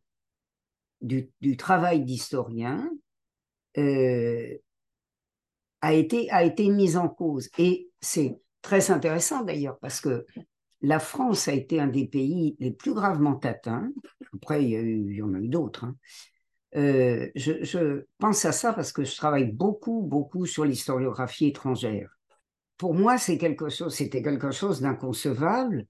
du, 1.00 1.56
travail 1.56 2.04
d'historien 2.04 2.88
euh, 3.76 4.56
a, 5.80 5.94
été, 5.94 6.30
a 6.30 6.44
été 6.44 6.68
mis 6.68 6.96
en 6.96 7.08
cause. 7.08 7.48
Et 7.58 7.90
c'est 8.00 8.40
très 8.62 8.90
intéressant 8.90 9.42
d'ailleurs 9.42 9.78
parce 9.80 10.00
que 10.00 10.26
la 10.82 10.98
France 10.98 11.48
a 11.48 11.52
été 11.52 11.80
un 11.80 11.88
des 11.88 12.06
pays 12.06 12.56
les 12.58 12.70
plus 12.70 12.94
gravement 12.94 13.38
atteints. 13.38 13.92
Après, 14.34 14.64
il 14.64 15.12
y, 15.12 15.22
en 15.22 15.34
a 15.34 15.38
eu 15.38 15.48
d'autres. 15.48 15.84
Hein. 15.84 15.96
Euh, 16.76 17.28
je, 17.34 18.04
pense 18.18 18.44
à 18.44 18.52
ça 18.52 18.72
parce 18.72 18.92
que 18.92 19.04
je 19.04 19.16
travaille 19.16 19.50
beaucoup, 19.50 20.02
beaucoup 20.02 20.46
sur 20.46 20.64
l'historiographie 20.64 21.46
étrangère. 21.46 22.16
Pour 22.76 22.94
moi, 22.94 23.18
c'était 23.18 23.38
quelque 23.38 24.50
chose 24.50 24.80
d'inconcevable 24.80 25.86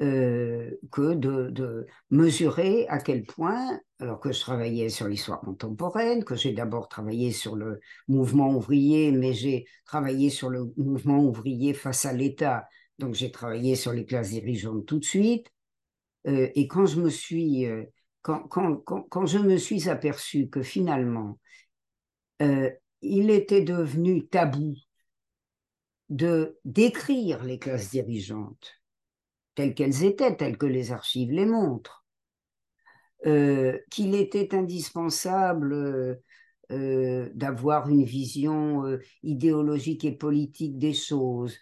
euh, 0.00 0.70
que 0.90 1.14
de, 1.14 1.86
mesurer 2.10 2.86
à 2.88 2.98
quel 2.98 3.22
point, 3.22 3.80
alors 3.98 4.18
que 4.18 4.32
je 4.32 4.40
travaillais 4.40 4.88
sur 4.88 5.06
l'histoire 5.08 5.40
contemporaine, 5.40 6.24
que 6.24 6.34
j'ai 6.34 6.52
d'abord 6.52 6.88
travaillé 6.88 7.32
sur 7.32 7.54
le 7.54 7.80
mouvement 8.08 8.50
ouvrier, 8.54 9.12
mais 9.12 9.32
j'ai 9.32 9.66
travaillé 9.84 10.30
sur 10.30 10.50
le 10.50 10.72
mouvement 10.76 11.18
ouvrier 11.18 11.72
face 11.74 12.04
à 12.04 12.12
l'État, 12.12 12.66
donc 12.98 13.14
j'ai 13.14 13.30
travaillé 13.30 13.76
sur 13.76 13.92
les 13.92 14.04
classes 14.04 14.30
dirigeantes 14.30 14.86
tout 14.86 14.98
de 14.98 15.04
suite. 15.04 15.50
Euh, 16.26 16.48
et 16.54 16.66
quand 16.66 16.86
je 16.86 17.00
me 17.00 17.08
suis, 17.08 17.66
euh, 18.28 18.76
quand, 19.08 19.26
je 19.26 19.38
me 19.38 19.56
suis 19.56 19.88
aperçu 19.88 20.48
que 20.48 20.62
finalement, 20.62 21.38
il 23.02 23.30
était 23.30 23.62
devenu 23.62 24.26
tabou 24.26 24.74
de 26.08 26.58
décrire 26.64 27.44
les 27.44 27.58
classes 27.58 27.90
dirigeantes 27.90 28.80
telles 29.54 29.74
qu'elles 29.74 30.04
étaient, 30.04 30.36
telles 30.36 30.56
que 30.56 30.66
les 30.66 30.90
archives 30.92 31.32
les 31.32 31.44
montrent, 31.44 32.04
euh, 33.26 33.78
qu'il 33.90 34.14
était 34.14 34.54
indispensable 34.54 36.20
d'avoir 36.70 37.88
une 37.88 38.04
vision 38.04 38.84
idéologique 39.24 40.04
et 40.04 40.12
politique 40.12 40.78
des 40.78 40.94
choses. 40.94 41.58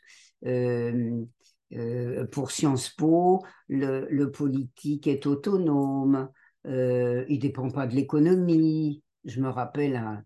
pour 2.31 2.51
Sciences 2.51 2.91
Po, 2.91 3.43
le, 3.69 4.27
politique 4.27 5.07
est 5.07 5.27
autonome, 5.27 6.29
il 6.65 6.71
ne 6.71 7.37
dépend 7.37 7.71
pas 7.71 7.87
de 7.87 7.95
l'économie. 7.95 9.03
Je 9.25 9.41
me 9.41 9.49
rappelle 9.49 10.25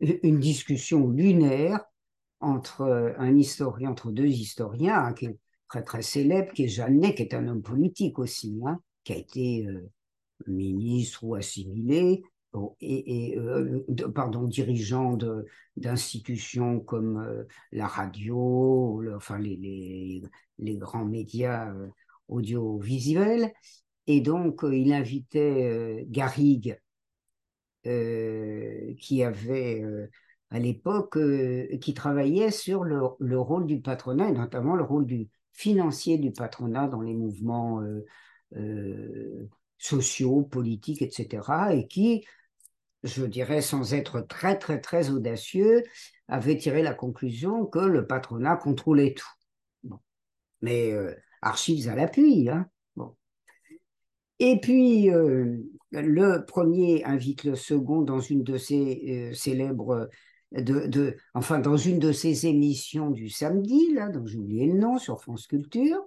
une 0.00 0.40
discussion 0.40 1.08
lunaire 1.08 1.80
entre 2.40 3.14
un 3.18 3.36
historien, 3.36 3.90
entre 3.90 4.10
deux 4.10 4.26
historiens, 4.26 5.04
hein, 5.04 5.12
qui 5.12 5.26
est 5.26 5.38
très 5.68 5.82
très 5.82 6.02
célèbre, 6.02 6.52
qui 6.52 6.64
est 6.64 6.68
Jeannet, 6.68 7.14
qui 7.14 7.22
est 7.22 7.34
un 7.34 7.48
homme 7.48 7.62
politique 7.62 8.18
aussi, 8.18 8.60
hein, 8.66 8.80
qui 9.04 9.12
a 9.12 9.16
été 9.16 9.66
ministre 10.46 11.24
ou 11.24 11.34
assimilé, 11.34 12.22
et, 12.80 13.36
euh, 13.38 13.84
pardon, 14.14 14.44
dirigeant 14.44 15.16
d'institutions 15.76 16.80
comme 16.80 17.18
euh, 17.18 17.44
la 17.72 17.86
radio, 17.86 19.02
enfin 19.14 19.38
les, 19.38 20.22
grands 20.58 21.04
médias 21.04 21.72
euh, 21.72 21.88
audiovisuels. 22.28 23.52
Et 24.10 24.20
donc, 24.20 24.62
il 24.64 24.92
invitait 24.92 26.04
Garrigue, 26.08 26.80
qui 27.84 29.22
avait 29.22 29.84
à 30.50 30.58
l'époque, 30.58 31.16
qui 31.80 31.94
travaillait 31.94 32.50
sur 32.50 32.82
le, 32.82 33.00
le, 33.20 33.38
rôle 33.38 33.66
du 33.66 33.80
patronat, 33.80 34.30
et 34.30 34.32
notamment 34.32 34.74
le 34.74 34.82
rôle 34.82 35.06
du 35.06 35.28
financier 35.52 36.18
du 36.18 36.32
patronat 36.32 36.88
dans 36.88 37.02
les 37.02 37.14
mouvements 37.14 37.80
sociaux, 39.78 40.42
politiques, 40.42 41.02
etc., 41.02 41.72
et 41.72 41.86
qui, 41.86 42.26
je 43.04 43.24
dirais 43.24 43.62
sans 43.62 43.94
être 43.94 44.20
très, 44.20 44.58
très, 44.58 44.80
très 44.80 45.10
audacieux, 45.10 45.84
avait 46.28 46.56
tiré 46.56 46.82
la 46.82 46.94
conclusion 46.94 47.64
que 47.66 47.78
le 47.78 48.06
patronat 48.08 48.56
contrôlait 48.56 49.14
tout. 49.14 49.98
Mais 50.62 50.92
euh, 50.92 51.14
archives 51.42 51.88
à 51.88 51.94
l'appui. 51.94 52.48
Hein. 52.50 52.68
Et 54.40 54.58
puis, 54.58 55.10
euh, 55.10 55.58
le 55.92 56.44
premier 56.46 57.04
invite 57.04 57.44
le 57.44 57.54
second 57.54 58.00
dans 58.00 58.20
une 58.20 58.42
de 58.42 58.56
ses 58.56 59.30
euh, 59.30 59.34
célèbres 59.34 60.08
de, 60.52 61.16
enfin 61.34 61.58
dans 61.60 61.76
une 61.76 61.98
de 61.98 62.10
ses 62.10 62.46
émissions 62.46 63.10
du 63.10 63.28
samedi, 63.28 63.92
là, 63.92 64.08
dont 64.08 64.26
j'ai 64.26 64.38
oublié 64.38 64.66
le 64.66 64.78
nom, 64.78 64.98
sur 64.98 65.20
France 65.20 65.46
Culture. 65.46 66.02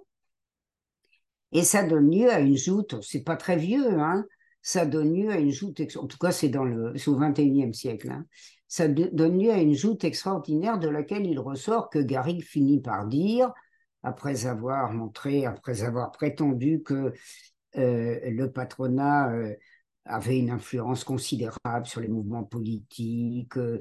Et 1.52 1.62
ça 1.62 1.84
donne 1.84 2.10
lieu 2.10 2.30
à 2.30 2.40
une 2.40 2.56
joute, 2.56 3.00
c'est 3.00 3.22
pas 3.22 3.36
très 3.36 3.56
vieux, 3.56 4.00
hein, 4.00 4.26
ça 4.60 4.84
donne 4.84 5.14
lieu 5.14 5.30
à 5.30 5.38
une 5.38 5.52
joute, 5.52 5.80
en 5.96 6.06
tout 6.08 6.18
cas 6.18 6.32
c'est 6.32 6.48
dans 6.48 6.64
le, 6.64 6.94
au 7.06 7.16
XXIe 7.16 7.72
siècle, 7.72 8.10
hein, 8.10 8.26
ça 8.66 8.88
donne 8.88 9.40
lieu 9.40 9.52
à 9.52 9.58
une 9.58 9.74
joute 9.74 10.02
extraordinaire 10.02 10.80
de 10.80 10.88
laquelle 10.88 11.26
il 11.26 11.38
ressort 11.38 11.90
que 11.90 12.00
Garrigue 12.00 12.42
finit 12.42 12.80
par 12.80 13.06
dire, 13.06 13.52
après 14.02 14.46
avoir 14.46 14.92
montré, 14.92 15.46
après 15.46 15.84
avoir 15.84 16.10
prétendu 16.10 16.82
que 16.82 16.94
euh, 16.94 17.12
le 17.74 18.46
patronat 18.46 19.32
euh, 19.32 19.54
avait 20.04 20.38
une 20.38 20.50
influence 20.50 21.04
considérable 21.04 21.86
sur 21.86 22.00
les 22.00 22.08
mouvements 22.08 22.44
politiques, 22.44 23.56
euh, 23.56 23.80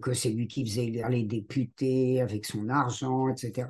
que 0.00 0.14
c'est 0.14 0.30
lui 0.30 0.46
qui 0.46 0.64
faisait 0.64 0.92
les 1.08 1.24
députés 1.24 2.20
avec 2.20 2.46
son 2.46 2.68
argent, 2.68 3.28
etc 3.28 3.66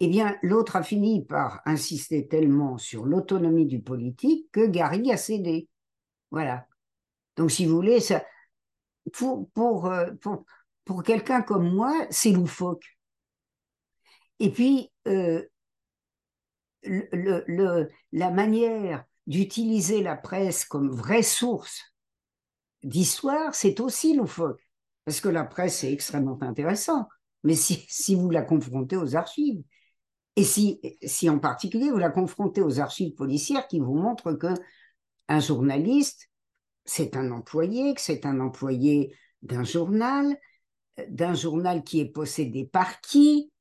eh 0.00 0.08
bien, 0.08 0.38
l'autre 0.42 0.76
a 0.76 0.82
fini 0.82 1.24
par 1.24 1.60
insister 1.66 2.26
tellement 2.26 2.78
sur 2.78 3.04
l'autonomie 3.04 3.66
du 3.66 3.80
politique 3.82 4.50
que 4.50 4.66
Gary 4.66 5.12
a 5.12 5.18
cédé. 5.18 5.68
Voilà. 6.30 6.66
Donc, 7.36 7.50
si 7.50 7.66
vous 7.66 7.74
voulez, 7.74 7.98
pour, 9.12 9.50
pour, 9.50 9.86
euh, 9.86 10.10
pour, 10.22 10.46
pour 10.86 11.02
quelqu'un 11.02 11.42
comme 11.42 11.70
moi, 11.74 12.06
c'est 12.10 12.32
loufoque. 12.32 12.98
Et 14.38 14.50
puis, 14.50 14.90
euh, 15.06 15.44
la 16.82 18.30
manière 18.30 19.04
d'utiliser 19.26 20.02
la 20.02 20.16
presse 20.16 20.64
comme 20.64 20.90
vraie 20.90 21.22
source 21.22 21.94
d'histoire, 22.82 23.54
c'est 23.54 23.80
aussi 23.80 24.14
loufoque. 24.14 24.60
Parce 25.04 25.20
que 25.20 25.28
la 25.28 25.44
presse 25.44 25.84
est 25.84 25.92
extrêmement 25.92 26.38
intéressante. 26.42 27.06
Mais 27.42 27.54
si, 27.54 28.14
vous 28.14 28.30
la 28.30 28.42
confrontez 28.42 28.96
aux 28.96 29.16
archives, 29.16 29.62
et 30.36 30.44
si, 30.44 30.80
si 31.02 31.28
en 31.28 31.38
particulier 31.38 31.90
vous 31.90 31.98
la 31.98 32.10
confrontez 32.10 32.60
aux 32.60 32.80
archives 32.80 33.14
policières 33.14 33.66
qui 33.66 33.80
vous 33.80 33.94
montrent 33.94 34.32
que 34.32 34.54
un 35.28 35.40
journaliste, 35.40 36.28
c'est 36.84 37.16
un 37.16 37.30
employé, 37.30 37.94
que 37.94 38.00
c'est 38.00 38.26
un 38.26 38.40
employé 38.40 39.16
d'un 39.42 39.64
journal, 39.64 40.36
d'un 41.08 41.34
journal 41.34 41.82
qui 41.82 42.00
est 42.00 42.10
possédé 42.10 42.66
par 42.66 43.00
qui, 43.00 43.52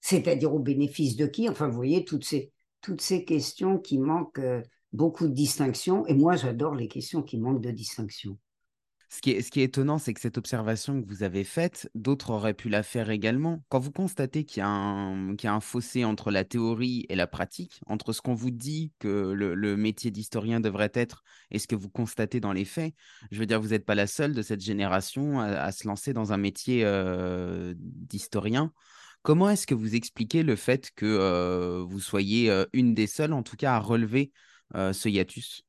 c'est-à-dire 0.00 0.54
au 0.54 0.60
bénéfice 0.60 1.16
de 1.16 1.26
qui, 1.26 1.48
enfin 1.48 1.68
vous 1.68 1.76
voyez 1.76 2.04
toutes 2.04 2.24
ces, 2.24 2.52
toutes 2.86 3.00
ces 3.00 3.24
questions 3.24 3.78
qui 3.78 3.98
manquent 3.98 4.38
euh, 4.38 4.62
beaucoup 4.92 5.26
de 5.26 5.32
distinction, 5.32 6.06
et 6.06 6.14
moi 6.14 6.36
j'adore 6.36 6.76
les 6.76 6.86
questions 6.86 7.20
qui 7.20 7.36
manquent 7.36 7.60
de 7.60 7.72
distinction. 7.72 8.38
Ce 9.08 9.20
qui, 9.20 9.30
est, 9.30 9.56
étonnant, 9.56 9.98
c'est 9.98 10.14
que 10.14 10.20
cette 10.20 10.38
observation 10.38 11.00
que 11.00 11.08
vous 11.08 11.22
avez 11.22 11.42
faite, 11.42 11.88
d'autres 11.94 12.30
auraient 12.30 12.54
pu 12.54 12.68
la 12.68 12.82
faire 12.82 13.10
également. 13.10 13.64
Quand 13.68 13.78
vous 13.78 13.92
constatez 13.92 14.44
qu'il 14.44 14.60
y 14.60 14.62
a 14.62 14.70
un 14.70 15.60
fossé 15.60 16.04
entre 16.04 16.30
la 16.30 16.44
théorie 16.44 17.06
et 17.08 17.14
la 17.14 17.26
pratique, 17.26 17.80
entre 17.86 18.12
ce 18.12 18.20
qu'on 18.20 18.34
vous 18.34 18.50
dit 18.50 18.92
que 18.98 19.32
le, 19.32 19.76
métier 19.76 20.10
d'historien 20.10 20.60
devrait 20.60 20.90
être 20.92 21.22
et 21.50 21.58
ce 21.58 21.66
que 21.66 21.76
vous 21.76 21.88
constatez 21.88 22.40
dans 22.40 22.52
les 22.52 22.64
faits, 22.64 22.94
je 23.30 23.38
veux 23.38 23.46
dire, 23.46 23.60
vous 23.60 23.68
n'êtes 23.68 23.86
pas 23.86 23.94
la 23.94 24.08
seule 24.08 24.34
de 24.34 24.42
cette 24.42 24.60
génération 24.60 25.40
à, 25.40 25.70
se 25.72 25.86
lancer 25.86 26.12
dans 26.12 26.32
un 26.32 26.38
métier 26.38 26.84
euh, 26.84 27.74
d'historien. 27.78 28.72
Comment 29.26 29.50
est-ce 29.50 29.66
que 29.66 29.74
vous 29.74 29.96
expliquez 29.96 30.44
le 30.44 30.54
fait 30.54 30.92
que 30.94 31.82
vous 31.82 31.98
soyez 31.98 32.48
une 32.72 32.94
des 32.94 33.08
seules, 33.08 33.32
en 33.32 33.42
tout 33.42 33.56
cas, 33.56 33.74
à 33.74 33.80
relever 33.80 34.30
ce 34.72 35.08
hiatus? 35.08 35.64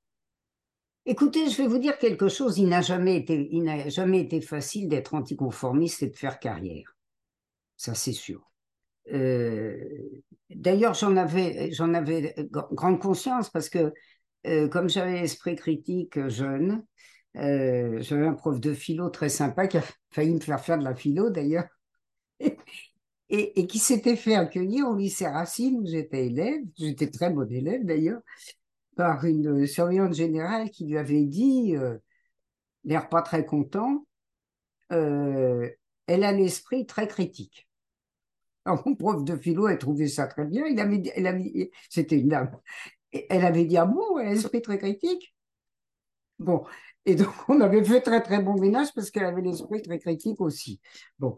Écoutez, 1.07 1.49
je 1.49 1.57
vais 1.57 1.67
vous 1.67 1.79
dire 1.79 1.97
quelque 1.97 2.29
chose. 2.29 2.59
Il 2.59 2.69
n'a 2.69 2.81
jamais 2.81 3.17
été, 3.17 4.41
facile 4.41 4.87
d'être 4.89 5.15
anticonformiste 5.15 6.03
et 6.03 6.09
de 6.11 6.15
faire 6.15 6.37
carrière. 6.37 6.95
Ça, 7.77 7.95
c'est 7.95 8.13
sûr. 8.13 8.47
D'ailleurs, 10.51 10.93
j'en 10.93 11.17
avais, 11.17 11.71
j'en 11.71 11.91
grande 12.51 13.01
conscience 13.01 13.49
parce 13.49 13.69
que 13.69 13.91
comme 14.67 14.87
j'avais 14.87 15.21
l'esprit 15.21 15.55
critique 15.55 16.27
jeune, 16.27 16.85
j'avais 17.33 18.27
un 18.27 18.35
prof 18.35 18.59
de 18.59 18.75
philo 18.75 19.09
très 19.09 19.29
sympa 19.29 19.65
qui 19.65 19.77
a 19.77 19.83
failli 20.11 20.35
me 20.35 20.41
faire 20.41 20.63
faire 20.63 20.77
de 20.77 20.83
la 20.83 20.93
philo 20.93 21.31
d'ailleurs. 21.31 21.65
Et, 23.29 23.67
qui 23.67 23.79
s'était 23.79 24.15
fait 24.15 24.35
accueillir 24.35 24.87
au 24.87 24.95
lycée 24.95 25.27
Racine 25.27 25.79
où 25.81 25.85
j'étais 25.85 26.27
élève. 26.27 26.61
J'étais 26.77 27.09
très 27.09 27.29
bon 27.29 27.49
élève 27.51 27.85
d'ailleurs 27.85 28.21
par 28.95 29.25
une 29.25 29.67
surveillante 29.67 30.13
générale 30.13 30.71
qui 30.71 30.85
lui 30.85 30.97
avait 30.97 31.25
dit, 31.25 31.75
euh, 31.75 31.97
l'air 32.83 33.09
pas 33.09 33.21
très 33.21 33.45
content, 33.45 34.05
euh, 34.91 35.69
elle 36.07 36.23
a 36.23 36.31
l'esprit 36.31 36.85
très 36.85 37.07
critique. 37.07 37.67
Alors, 38.65 38.83
mon 38.85 38.95
prof 38.95 39.23
de 39.23 39.35
philo 39.37 39.67
a 39.67 39.77
trouvé 39.77 40.07
ça 40.07 40.27
très 40.27 40.45
bien. 40.45 40.65
Il 40.65 40.79
avait, 40.79 41.01
elle 41.15 41.27
avait, 41.27 41.71
c'était 41.89 42.17
une 42.17 42.29
dame. 42.29 42.51
elle 43.11 43.45
avait 43.45 43.65
dit, 43.65 43.77
ah 43.77 43.85
bon, 43.85 44.19
elle 44.19 44.27
a 44.27 44.33
l'esprit 44.33 44.61
très 44.61 44.77
critique? 44.77 45.33
Bon, 46.39 46.65
et 47.05 47.15
donc 47.15 47.33
on 47.47 47.61
avait 47.61 47.83
fait 47.83 48.01
très 48.01 48.21
très 48.21 48.41
bon 48.41 48.59
ménage 48.59 48.89
parce 48.93 49.09
qu'elle 49.09 49.25
avait 49.25 49.41
l'esprit 49.41 49.81
très 49.81 49.97
critique 49.99 50.39
aussi. 50.41 50.79
Bon, 51.17 51.37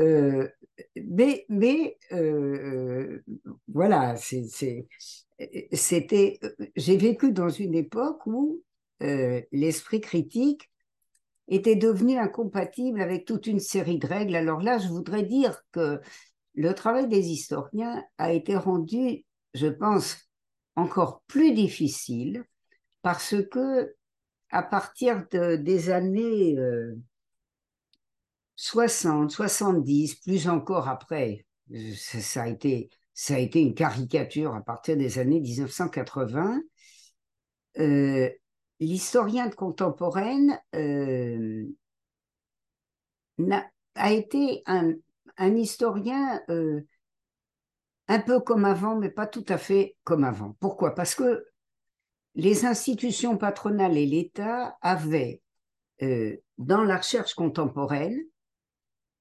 euh, 0.00 0.48
mais, 0.96 1.96
euh, 2.12 3.20
voilà, 3.68 4.16
c'est, 4.16 4.46
c'était, 5.72 6.40
j'ai 6.76 6.96
vécu 6.96 7.32
dans 7.32 7.48
une 7.48 7.74
époque 7.74 8.26
où 8.26 8.62
euh, 9.02 9.42
l'esprit 9.52 10.00
critique 10.00 10.70
était 11.48 11.76
devenu 11.76 12.16
incompatible 12.16 13.00
avec 13.02 13.24
toute 13.26 13.46
une 13.46 13.60
série 13.60 13.98
de 13.98 14.06
règles. 14.06 14.36
Alors 14.36 14.62
là, 14.62 14.78
je 14.78 14.88
voudrais 14.88 15.24
dire 15.24 15.62
que 15.72 16.00
le 16.54 16.74
travail 16.74 17.08
des 17.08 17.30
historiens 17.30 18.04
a 18.18 18.32
été 18.32 18.56
rendu, 18.56 19.24
je 19.54 19.66
pense, 19.66 20.16
encore 20.76 21.22
plus 21.26 21.52
difficile 21.52 22.44
parce 23.02 23.34
que 23.50 23.94
à 24.50 24.62
partir 24.62 25.26
de, 25.30 25.56
des 25.56 25.90
années 25.90 26.56
60, 28.56 29.30
70, 29.30 30.16
plus 30.16 30.48
encore 30.48 30.88
après, 30.88 31.46
ça, 31.96 32.42
a 32.42 32.48
été, 32.48 32.90
ça 33.14 33.34
a 33.34 33.38
été 33.38 33.60
une 33.60 33.74
caricature 33.74 34.54
à 34.54 34.60
partir 34.60 34.96
des 34.96 35.18
années 35.18 35.40
1980. 35.40 36.60
Euh, 37.78 38.30
l'historien 38.80 39.48
contemporaine 39.50 40.60
euh, 40.74 41.64
a, 43.94 44.12
été 44.12 44.62
un, 44.66 44.94
historien 45.38 46.42
euh, 46.50 46.82
un 48.08 48.18
peu 48.18 48.40
comme 48.40 48.64
avant, 48.64 48.96
mais 48.96 49.10
pas 49.10 49.26
tout 49.26 49.46
à 49.48 49.56
fait 49.56 49.96
comme 50.04 50.24
avant. 50.24 50.56
Pourquoi? 50.60 50.94
Parce 50.94 51.14
que 51.14 51.46
les 52.34 52.64
institutions 52.64 53.36
patronales 53.36 53.96
et 53.96 54.06
l'État 54.06 54.76
avaient 54.80 55.42
euh, 56.02 56.36
dans 56.58 56.82
la 56.82 56.96
recherche 56.96 57.34
contemporaine, 57.34 58.20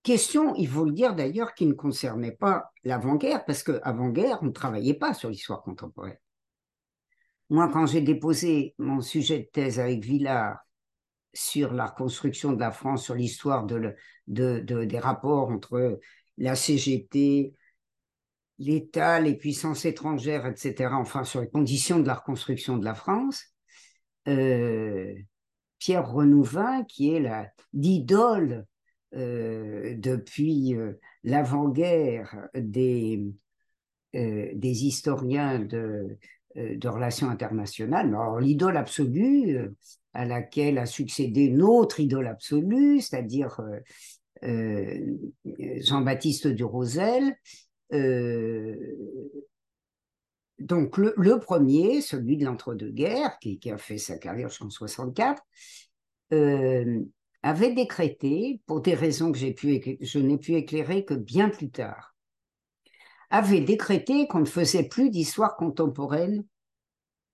question, 0.03 0.55
il 0.55 0.67
faut 0.67 0.85
le 0.85 0.91
dire 0.91 1.15
d'ailleurs, 1.15 1.53
qui 1.53 1.65
ne 1.65 1.73
concernait 1.73 2.31
pas 2.31 2.71
l'avant-guerre, 2.83 3.45
parce 3.45 3.63
qu'avant-guerre, 3.63 4.39
on 4.41 4.47
ne 4.47 4.51
travaillait 4.51 4.93
pas 4.93 5.13
sur 5.13 5.29
l'histoire 5.29 5.61
contemporaine. 5.61 6.17
Moi, 7.49 7.67
quand 7.67 7.85
j'ai 7.85 8.01
déposé 8.01 8.75
mon 8.77 9.01
sujet 9.01 9.39
de 9.39 9.43
thèse 9.51 9.79
avec 9.79 10.03
Villard 10.03 10.59
sur 11.33 11.73
la 11.73 11.87
reconstruction 11.87 12.53
de 12.53 12.59
la 12.59 12.71
France, 12.71 13.03
sur 13.03 13.15
l'histoire 13.15 13.65
de, 13.65 13.95
des 14.27 14.99
rapports 14.99 15.49
entre 15.49 15.99
la 16.37 16.55
CGT, 16.55 17.53
l'État, 18.57 19.19
les 19.19 19.35
puissances 19.35 19.85
étrangères, 19.85 20.45
etc., 20.45 20.91
enfin 20.93 21.23
sur 21.23 21.41
les 21.41 21.49
conditions 21.49 21.99
de 21.99 22.07
la 22.07 22.13
reconstruction 22.15 22.77
de 22.77 22.85
la 22.85 22.95
France, 22.95 23.43
euh, 24.27 25.13
Pierre 25.79 26.09
Renouvin, 26.09 26.83
qui 26.83 27.13
est 27.13 27.29
l'idole 27.73 28.65
euh, 29.15 29.95
depuis 29.97 30.75
euh, 30.75 30.93
l'avant-guerre 31.23 32.49
des, 32.53 33.23
des 34.13 34.85
historiens 34.85 35.59
de, 35.59 36.17
de 36.55 36.87
relations 36.87 37.29
internationales, 37.29 38.15
l'idole 38.39 38.77
absolue 38.77 39.71
à 40.13 40.25
laquelle 40.25 40.77
a 40.77 40.85
succédé 40.85 41.43
une 41.43 41.61
autre 41.61 41.99
idole 41.99 42.27
absolue, 42.27 42.99
c'est-à-dire 42.99 43.61
Jean-Baptiste 44.43 46.47
du 46.47 46.63
Rosel, 46.63 47.35
euh, 47.93 48.75
donc 50.59 50.97
le, 50.97 51.39
premier, 51.39 52.01
celui 52.01 52.37
de 52.37 52.45
l'entre-deux-guerres, 52.45 53.39
qui, 53.39 53.59
a 53.71 53.77
fait 53.77 53.97
sa 53.97 54.17
carrière 54.17 54.49
jusqu'en 54.49 54.69
64, 54.69 55.41
euh, 56.33 57.01
avait 57.43 57.73
décrété, 57.73 58.61
pour 58.65 58.81
des 58.81 58.93
raisons 58.93 59.31
que 59.31 59.37
je 59.37 60.19
n'ai 60.19 60.37
pu 60.37 60.55
éclairer 60.55 61.05
que 61.05 61.13
bien 61.13 61.49
plus 61.49 61.71
tard, 61.71 62.15
avait 63.29 63.61
décrété 63.61 64.27
qu'on 64.27 64.41
ne 64.41 64.45
faisait 64.45 64.87
plus 64.87 65.09
d'histoire 65.09 65.55
contemporaine 65.55 66.45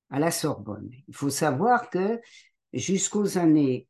à 0.09 0.19
la 0.19 0.31
Sorbonne. 0.31 0.89
Il 1.07 1.15
faut 1.15 1.29
savoir 1.29 1.89
que 1.89 2.19
jusqu'aux 2.71 3.37
années 3.37 3.87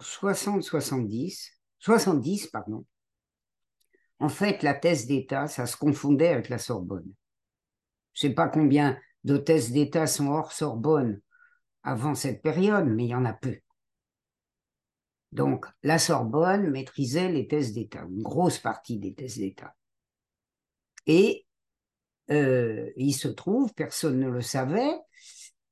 60-70, 0.00 1.50
70, 1.78 2.48
pardon, 2.48 2.84
en 4.18 4.28
fait, 4.28 4.62
la 4.62 4.74
thèse 4.74 5.06
d'État, 5.06 5.46
ça 5.46 5.66
se 5.66 5.76
confondait 5.76 6.28
avec 6.28 6.48
la 6.48 6.58
Sorbonne. 6.58 7.12
Je 8.12 8.26
ne 8.26 8.30
sais 8.30 8.34
pas 8.34 8.48
combien 8.48 8.98
de 9.24 9.36
thèses 9.36 9.72
d'État 9.72 10.06
sont 10.06 10.28
hors 10.28 10.52
Sorbonne 10.52 11.20
avant 11.82 12.14
cette 12.14 12.42
période, 12.42 12.86
mais 12.86 13.04
il 13.04 13.10
y 13.10 13.14
en 13.14 13.24
a 13.24 13.32
peu. 13.32 13.56
Donc, 15.34 15.66
la 15.82 15.98
Sorbonne 15.98 16.70
maîtrisait 16.70 17.28
les 17.28 17.48
thèses 17.48 17.72
d'État, 17.72 18.06
une 18.08 18.22
grosse 18.22 18.58
partie 18.58 18.98
des 18.98 19.14
thèses 19.14 19.38
d'État. 19.38 19.74
Et 21.06 21.44
euh, 22.30 22.90
il 22.96 23.12
se 23.12 23.26
trouve, 23.26 23.74
personne 23.74 24.20
ne 24.20 24.28
le 24.28 24.40
savait, 24.40 24.94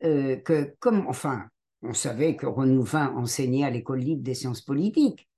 euh, 0.02 0.36
que 0.36 0.74
comme, 0.80 1.06
enfin, 1.06 1.48
on 1.82 1.94
savait 1.94 2.34
que 2.34 2.46
Renouvin 2.46 3.14
enseignait 3.16 3.64
à 3.64 3.70
l'école 3.70 4.00
libre 4.00 4.24
des 4.24 4.34
sciences 4.34 4.62
politiques, 4.62 5.28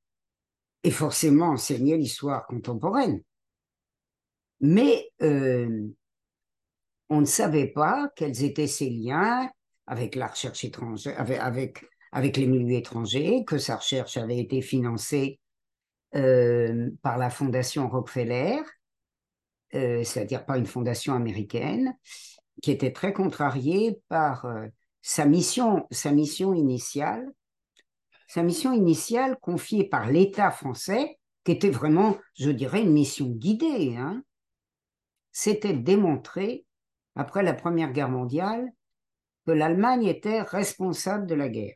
et 0.83 0.91
forcément 0.91 1.51
enseigner 1.51 1.99
l'histoire 1.99 2.47
contemporaine. 2.47 3.23
Mais 4.61 5.11
euh, 5.21 5.87
on 7.11 7.21
ne 7.21 7.27
savait 7.27 7.69
pas 7.69 8.11
quels 8.17 8.43
étaient 8.43 8.67
ses 8.67 8.89
liens 8.89 9.51
avec 9.87 10.15
la 10.15 10.29
recherche 10.29 10.65
étrangère, 10.65 11.21
avec, 11.21 11.85
les 12.23 12.47
milieux 12.47 12.77
étrangers, 12.77 13.45
que 13.45 13.59
sa 13.59 13.77
recherche 13.77 14.17
avait 14.17 14.39
été 14.39 14.63
financée 14.63 15.41
euh, 16.15 16.91
par 17.03 17.19
la 17.19 17.31
fondation 17.31 17.89
Rockefeller, 17.89 18.61
euh, 19.75 20.05
c'est-à-dire 20.05 20.45
par 20.47 20.57
une 20.57 20.67
fondation 20.67 21.15
américaine, 21.15 21.97
qui 22.63 22.71
était 22.71 22.93
très 22.93 23.13
contrariée 23.13 24.01
par 24.09 24.47
sa 25.03 25.27
mission, 25.27 25.87
sa 25.91 26.13
mission 26.13 26.55
initiale, 26.55 27.27
sa 28.29 28.43
mission 28.43 28.73
initiale 28.73 29.37
confiée 29.41 29.85
par 29.85 30.11
l'État 30.11 30.51
français, 30.51 31.19
qui 31.45 31.53
était 31.53 31.71
vraiment, 31.71 32.17
je 32.39 32.51
dirais, 32.51 32.83
une 32.83 32.93
mission 32.93 33.27
guidée, 33.27 33.97
hein, 33.97 34.23
c'était 35.31 35.75
de 35.75 35.83
démontrer, 35.83 36.65
après 37.17 37.43
la 37.43 37.55
Première 37.55 37.93
Guerre 37.93 38.09
mondiale, 38.09 38.73
que 39.47 39.53
l'Allemagne 39.53 40.07
était 40.07 40.41
responsable 40.41 41.27
de 41.27 41.35
la 41.35 41.49
guerre. 41.49 41.75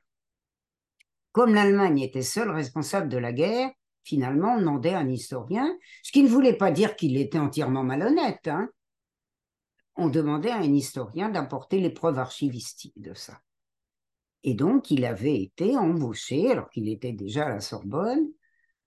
Comme 1.38 1.54
l'Allemagne 1.54 2.00
était 2.00 2.22
seule 2.22 2.50
responsable 2.50 3.08
de 3.08 3.16
la 3.16 3.32
guerre, 3.32 3.70
finalement, 4.02 4.54
on 4.54 4.58
demandait 4.58 4.94
à 4.94 4.98
un 4.98 5.08
historien, 5.08 5.72
ce 6.02 6.10
qui 6.10 6.24
ne 6.24 6.28
voulait 6.28 6.56
pas 6.56 6.72
dire 6.72 6.96
qu'il 6.96 7.16
était 7.16 7.38
entièrement 7.38 7.84
malhonnête, 7.84 8.48
hein, 8.48 8.68
on 9.94 10.08
demandait 10.08 10.50
à 10.50 10.56
un 10.56 10.74
historien 10.74 11.28
d'apporter 11.28 11.78
les 11.78 11.90
preuves 11.90 12.18
archivistiques 12.18 13.00
de 13.00 13.14
ça. 13.14 13.40
Et 14.42 14.54
donc, 14.54 14.90
il 14.90 15.04
avait 15.04 15.40
été 15.40 15.76
embauché, 15.76 16.50
alors 16.50 16.70
qu'il 16.70 16.88
était 16.88 17.12
déjà 17.12 17.46
à 17.46 17.50
la 17.50 17.60
Sorbonne, 17.60 18.26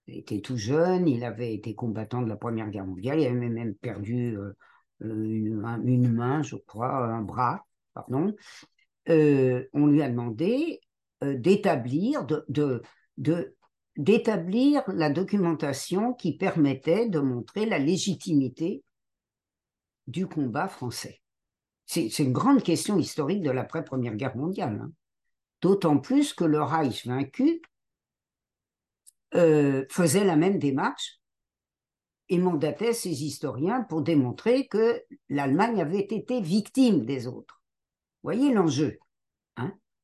il 0.07 0.17
était 0.17 0.41
tout 0.41 0.57
jeune, 0.57 1.07
il 1.07 1.23
avait 1.23 1.53
été 1.53 1.73
combattant 1.73 2.21
de 2.21 2.27
la 2.27 2.35
Première 2.35 2.69
Guerre 2.69 2.85
mondiale, 2.85 3.21
il 3.21 3.27
avait 3.27 3.47
même 3.47 3.75
perdu 3.75 4.37
euh, 4.37 4.51
une, 4.99 6.11
main, 6.11 6.43
je 6.43 6.57
crois, 6.57 7.05
un 7.05 7.21
bras, 7.21 7.65
pardon. 7.93 8.35
Euh, 9.07 9.69
on 9.71 9.87
lui 9.87 10.01
a 10.01 10.09
demandé 10.09 10.81
euh, 10.83 10.90
d'établir, 11.21 12.25
de, 12.25 12.83
d'établir 13.97 14.83
la 14.87 15.09
documentation 15.09 16.13
qui 16.13 16.37
permettait 16.37 17.09
de 17.09 17.19
montrer 17.19 17.65
la 17.65 17.79
légitimité 17.79 18.83
du 20.07 20.27
combat 20.27 20.67
français. 20.67 21.21
C'est 21.85 22.19
une 22.19 22.31
grande 22.31 22.63
question 22.63 22.97
historique 22.97 23.41
de 23.41 23.51
l'après-première 23.51 24.15
guerre 24.15 24.37
mondiale. 24.37 24.79
Hein. 24.81 24.91
D'autant 25.61 25.97
plus 25.97 26.33
que 26.33 26.45
le 26.45 26.61
Reich 26.61 27.05
vaincu 27.05 27.61
euh, 29.35 29.85
faisait 29.89 30.23
la 30.23 30.35
même 30.35 30.57
démarche 30.57 31.19
et 32.29 32.37
mandatait 32.37 32.93
ses 32.93 33.23
historiens 33.23 33.81
pour 33.81 34.01
démontrer 34.01 34.67
que 34.67 35.03
l'Allemagne 35.27 35.81
avait 35.81 35.99
été 35.99 36.39
victime 36.39 37.05
des 37.05 37.27
autres. 37.27 37.61
Voyez 38.23 38.53
l'enjeu. 38.53 38.97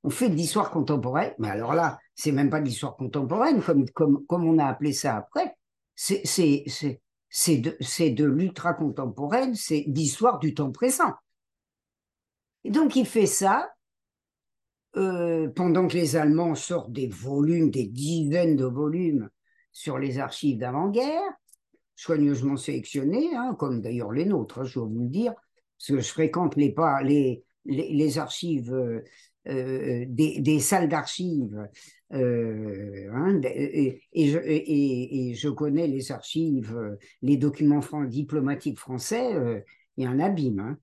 On 0.08 0.10
fait 0.10 0.30
de 0.30 0.36
l'histoire 0.36 0.72
contemporaine, 0.72 1.34
mais 1.38 1.50
alors 1.50 1.74
là, 1.74 2.00
c'est 2.16 2.32
même 2.32 2.50
pas 2.50 2.62
de 2.62 2.66
l'histoire 2.66 2.96
contemporaine, 2.96 3.62
comme, 3.62 3.90
comme, 3.90 4.26
comme 4.26 4.48
on 4.48 4.58
a 4.58 4.66
appelé 4.66 4.94
ça 4.94 5.18
après. 5.18 5.58
C'est 5.96 6.24
de, 7.58 7.76
de 8.16 8.24
l'ultra-contemporaine, 8.24 9.54
c'est 9.54 9.84
l'histoire 9.86 10.40
du 10.40 10.54
temps 10.54 10.72
présent. 10.72 11.12
Et 12.64 12.72
donc 12.72 12.96
il 12.96 13.06
fait 13.06 13.26
ça 13.26 13.70
euh, 14.96 15.50
pendant 15.50 15.90
que 15.90 15.96
les 15.96 16.16
Allemands 16.16 16.56
sortent 16.56 16.94
des 16.94 17.10
volumes, 17.10 17.70
des 17.70 17.88
dizaines 17.88 18.56
de 18.56 18.64
volumes 18.64 19.30
sur 19.74 19.98
les 20.00 20.20
archives 20.20 20.58
d'avant-guerre, 20.58 21.34
soigneusement 21.98 22.56
sélectionnés, 22.56 23.36
hein, 23.36 23.58
comme 23.60 23.82
d'ailleurs 23.82 24.14
les 24.14 24.24
nôtres, 24.24 24.60
hein, 24.60 24.64
je 24.64 24.76
dois 24.76 24.88
vous 24.88 25.02
le 25.02 25.10
dire, 25.10 25.34
parce 25.34 25.88
que 25.90 26.00
je 26.00 26.14
fréquente 26.14 26.56
les, 26.56 26.74
les, 27.04 27.44
les, 27.66 28.18
archives, 28.18 28.74
euh, 29.48 30.04
euh, 30.04 30.06
des, 30.08 30.60
salles 30.60 30.90
d'archives, 30.90 31.68
hein, 32.12 33.42
et, 33.44 34.02
je, 34.16 35.50
connais 35.50 35.88
les 35.88 36.12
archives, 36.12 36.98
les 37.22 37.38
documents 37.38 37.82
diplomatiques 38.06 38.80
français, 38.80 39.64
il 39.98 40.04
y 40.04 40.08
a 40.08 40.10
un 40.10 40.20
abîme. 40.20 40.78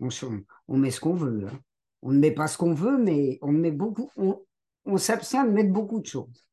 On, 0.00 0.76
met 0.76 0.90
ce 0.90 1.00
qu'on 1.00 1.14
veut 1.14 1.46
on 2.02 2.10
ne 2.10 2.18
met 2.18 2.32
pas 2.32 2.48
ce 2.48 2.58
qu'on 2.58 2.74
veut, 2.74 2.98
mais 2.98 3.38
on 3.40 3.62
on, 4.84 4.96
s'abstient 4.96 5.44
de 5.46 5.52
mettre 5.52 5.72
beaucoup 5.72 6.00
de 6.00 6.06
choses. 6.06 6.46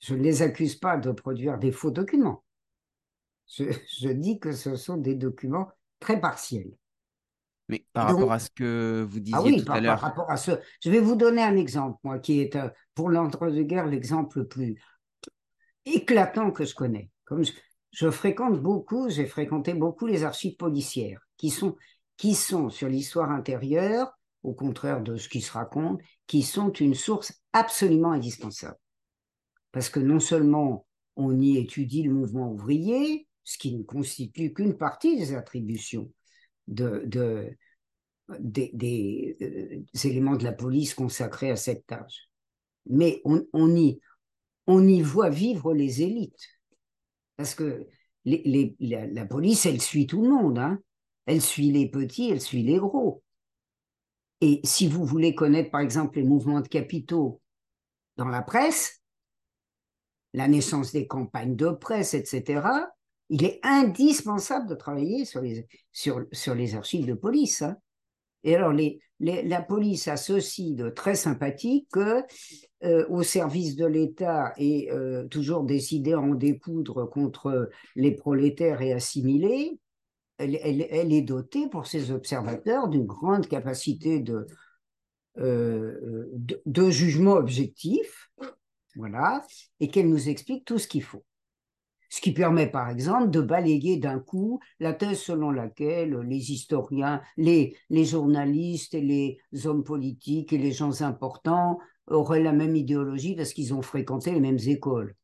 Je 0.00 0.14
ne 0.14 0.22
les 0.22 0.42
accuse 0.42 0.76
pas 0.76 0.96
de 0.96 1.12
produire 1.12 1.58
des 1.58 1.72
faux 1.72 1.90
documents. 1.90 2.42
Je, 3.48 4.08
dis 4.08 4.38
que 4.38 4.52
ce 4.52 4.76
sont 4.76 4.96
des 4.96 5.14
documents 5.14 5.68
très 6.00 6.20
partiels. 6.20 6.70
Mais 7.68 7.84
par 7.92 8.08
rapport 8.08 8.32
à 8.32 8.38
ce 8.38 8.50
que 8.50 9.06
vous 9.08 9.18
ah 9.18 9.42
disiez 9.42 9.62
tout 9.62 9.72
à 9.72 9.80
l'heure. 9.80 10.00
Par 10.00 10.08
rapport 10.08 10.30
à 10.30 10.36
ce, 10.36 10.52
je 10.82 10.90
vais 10.90 11.00
vous 11.00 11.16
donner 11.16 11.42
un 11.42 11.56
exemple, 11.56 11.98
moi, 12.02 12.18
qui 12.18 12.40
est 12.40 12.56
euh, 12.56 12.68
pour 12.94 13.10
l'entre-deux-guerres 13.10 13.86
l'exemple 13.86 14.38
le 14.38 14.48
plus 14.48 14.80
éclatant 15.84 16.50
que 16.50 16.64
je 16.64 16.74
connais. 16.74 17.10
Comme 17.24 17.44
je 17.92 18.10
fréquente 18.10 18.60
beaucoup, 18.60 19.10
j'ai 19.10 19.26
fréquenté 19.26 19.74
beaucoup 19.74 20.06
les 20.06 20.24
archives 20.24 20.56
policières, 20.56 21.20
qui 21.36 21.50
sont 21.50 21.76
qui 22.16 22.34
sont 22.34 22.68
sur 22.68 22.88
l'histoire 22.88 23.30
intérieure, 23.30 24.12
au 24.42 24.52
contraire 24.52 25.02
de 25.02 25.16
ce 25.16 25.28
qui 25.28 25.40
se 25.40 25.52
raconte, 25.52 26.00
qui 26.26 26.42
sont 26.42 26.72
une 26.72 26.94
source 26.94 27.32
absolument 27.52 28.12
indispensable. 28.12 28.76
Parce 29.72 29.88
que 29.88 30.00
non 30.00 30.20
seulement 30.20 30.86
on 31.16 31.40
y 31.40 31.58
étudie 31.58 32.02
le 32.02 32.12
mouvement 32.12 32.50
ouvrier, 32.50 33.28
ce 33.44 33.56
qui 33.56 33.74
ne 33.76 33.82
constitue 33.82 34.52
qu'une 34.52 34.76
partie 34.76 35.16
des 35.16 35.34
attributions 35.34 36.10
de, 36.68 37.56
des, 38.38 39.36
euh, 39.42 40.08
éléments 40.08 40.36
de 40.36 40.44
la 40.44 40.52
police 40.52 40.94
consacrés 40.94 41.50
à 41.50 41.56
cette 41.56 41.86
tâche. 41.86 42.28
mais 42.86 43.20
on, 43.24 43.76
y, 43.76 44.00
on 44.66 44.86
y 44.86 45.02
voit 45.02 45.30
vivre 45.30 45.74
les 45.74 46.02
élites. 46.02 46.48
Parce 47.36 47.54
que 47.54 47.86
la, 48.24 49.26
police, 49.26 49.66
elle 49.66 49.80
suit 49.80 50.06
tout 50.06 50.22
le 50.22 50.28
monde. 50.28 50.58
Hein. 50.58 50.78
Elle 51.26 51.40
suit 51.40 51.70
les 51.70 51.88
petits, 51.88 52.30
elle 52.30 52.40
suit 52.40 52.62
les 52.62 52.78
gros. 52.78 53.22
Et 54.40 54.60
si 54.64 54.88
vous 54.88 55.04
voulez 55.04 55.34
connaître, 55.34 55.70
par 55.70 55.80
exemple, 55.80 56.18
les 56.18 56.24
mouvements 56.24 56.60
de 56.60 56.68
capitaux 56.68 57.40
dans 58.16 58.28
la 58.28 58.42
presse, 58.42 59.02
la 60.34 60.48
naissance 60.48 60.92
des 60.92 61.06
campagnes 61.06 61.56
de 61.56 61.70
presse, 61.70 62.14
etc., 62.14 62.62
il 63.30 63.44
est 63.44 63.60
indispensable 63.62 64.68
de 64.68 64.74
travailler 64.74 65.24
sur 65.24 65.42
les, 65.42 66.74
archives 66.74 67.06
de 67.06 67.14
police. 67.14 67.62
Hein. 67.62 67.76
Et 68.44 68.54
alors, 68.54 68.72
la 69.20 69.62
police 69.62 70.08
a 70.08 70.16
ceci 70.16 70.74
de 70.74 70.88
très 70.88 71.14
sympathique 71.14 71.88
que, 71.92 72.22
euh, 72.84 73.06
au 73.08 73.22
service 73.22 73.76
de 73.76 73.86
l'État 73.86 74.52
et 74.56 74.90
euh, 74.92 75.26
toujours 75.26 75.64
décidé 75.64 76.12
à 76.12 76.20
en 76.20 76.34
découdre 76.34 77.08
contre 77.10 77.68
les 77.96 78.12
prolétaires 78.12 78.80
et 78.80 78.92
assimilés, 78.92 79.78
elle, 80.38 80.54
est 81.12 81.22
dotée 81.22 81.68
pour 81.68 81.88
ses 81.88 82.12
observateurs 82.12 82.86
d'une 82.86 83.06
grande 83.06 83.48
capacité 83.48 84.20
de, 84.20 84.46
euh, 85.38 86.28
de, 86.32 86.62
de, 86.64 86.90
jugement 86.90 87.32
objectif, 87.32 88.30
voilà, 88.94 89.44
et 89.80 89.88
qu'elle 89.88 90.08
nous 90.08 90.28
explique 90.28 90.64
tout 90.64 90.78
ce 90.78 90.86
qu'il 90.86 91.02
faut 91.02 91.24
ce 92.08 92.20
qui 92.20 92.32
permet 92.32 92.66
par 92.66 92.88
exemple 92.88 93.30
de 93.30 93.40
balayer 93.40 93.98
d'un 93.98 94.18
coup 94.18 94.60
la 94.80 94.92
thèse 94.92 95.20
selon 95.20 95.50
laquelle 95.50 96.16
les 96.20 96.52
historiens, 96.52 97.20
les, 97.36 97.76
journalistes 97.90 98.94
et 98.94 99.00
les 99.00 99.66
hommes 99.66 99.84
politiques 99.84 100.52
et 100.52 100.58
les 100.58 100.72
gens 100.72 101.02
importants 101.02 101.78
auraient 102.06 102.42
la 102.42 102.52
même 102.52 102.76
idéologie 102.76 103.36
parce 103.36 103.52
qu'ils 103.52 103.74
ont 103.74 103.82
fréquenté 103.82 104.32
les 104.32 104.40
mêmes 104.40 104.58
écoles. 104.66 105.14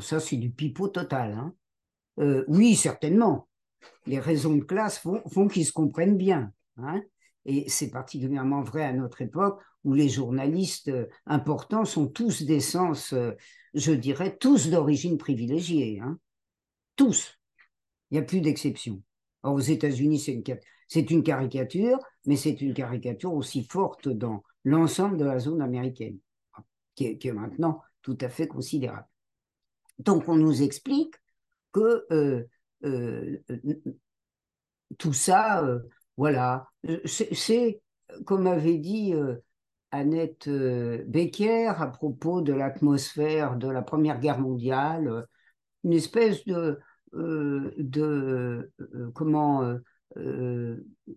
ça, 0.00 0.20
c'est 0.20 0.36
du 0.36 0.50
pipeau 0.50 0.88
total. 0.88 1.32
Hein. 1.32 1.54
Euh, 2.18 2.44
oui, 2.48 2.74
certainement. 2.74 3.48
Les 4.06 4.18
raisons 4.18 4.56
de 4.56 4.64
classe 4.64 4.98
font, 4.98 5.22
font 5.28 5.48
qu'ils 5.48 5.66
se 5.66 5.72
comprennent 5.72 6.16
bien. 6.16 6.52
Hein. 6.78 7.00
Et 7.44 7.68
c'est 7.68 7.90
particulièrement 7.90 8.62
vrai 8.62 8.84
à 8.84 8.92
notre 8.92 9.22
époque 9.22 9.60
où 9.84 9.94
les 9.94 10.08
journalistes 10.08 10.88
euh, 10.88 11.06
importants 11.26 11.84
sont 11.84 12.06
tous 12.06 12.42
d'essence, 12.42 13.12
euh, 13.12 13.32
je 13.74 13.92
dirais, 13.92 14.36
tous 14.36 14.68
d'origine 14.68 15.18
privilégiée. 15.18 16.00
Hein. 16.00 16.18
Tous. 16.96 17.38
Il 18.10 18.14
n'y 18.14 18.20
a 18.20 18.24
plus 18.24 18.40
d'exception. 18.40 19.02
Aux 19.42 19.60
États-Unis, 19.60 20.18
c'est 20.88 21.10
une, 21.10 21.22
caricature, 21.22 21.98
mais 22.26 22.36
c'est 22.36 22.60
une 22.60 22.74
caricature 22.74 23.32
aussi 23.32 23.64
forte 23.64 24.08
dans 24.08 24.42
l'ensemble 24.64 25.16
de 25.16 25.24
la 25.24 25.38
zone 25.38 25.62
américaine, 25.62 26.18
qui 26.94 27.06
est, 27.06 27.32
maintenant 27.32 27.80
tout 28.02 28.18
à 28.20 28.28
fait 28.28 28.46
considérable. 28.46 29.06
Donc, 29.98 30.28
on 30.28 30.36
nous 30.36 30.62
explique 30.62 31.14
que 31.72 32.04
euh, 32.12 33.38
tout 34.98 35.12
ça, 35.14 35.64
voilà, 36.18 36.68
c'est, 37.06 37.80
comme 38.26 38.46
avait 38.46 38.78
dit 38.78 39.14
Annette 39.92 40.48
euh, 40.48 41.02
Becker 41.06 41.68
à 41.80 41.86
propos 41.86 42.40
de 42.42 42.52
l'atmosphère 42.52 43.56
de 43.56 43.68
la 43.68 43.82
Première 43.82 44.20
Guerre 44.20 44.38
mondiale, 44.38 45.08
euh, 45.08 45.22
une 45.84 45.92
espèce 45.94 46.44
de, 46.44 46.78
euh, 47.14 47.74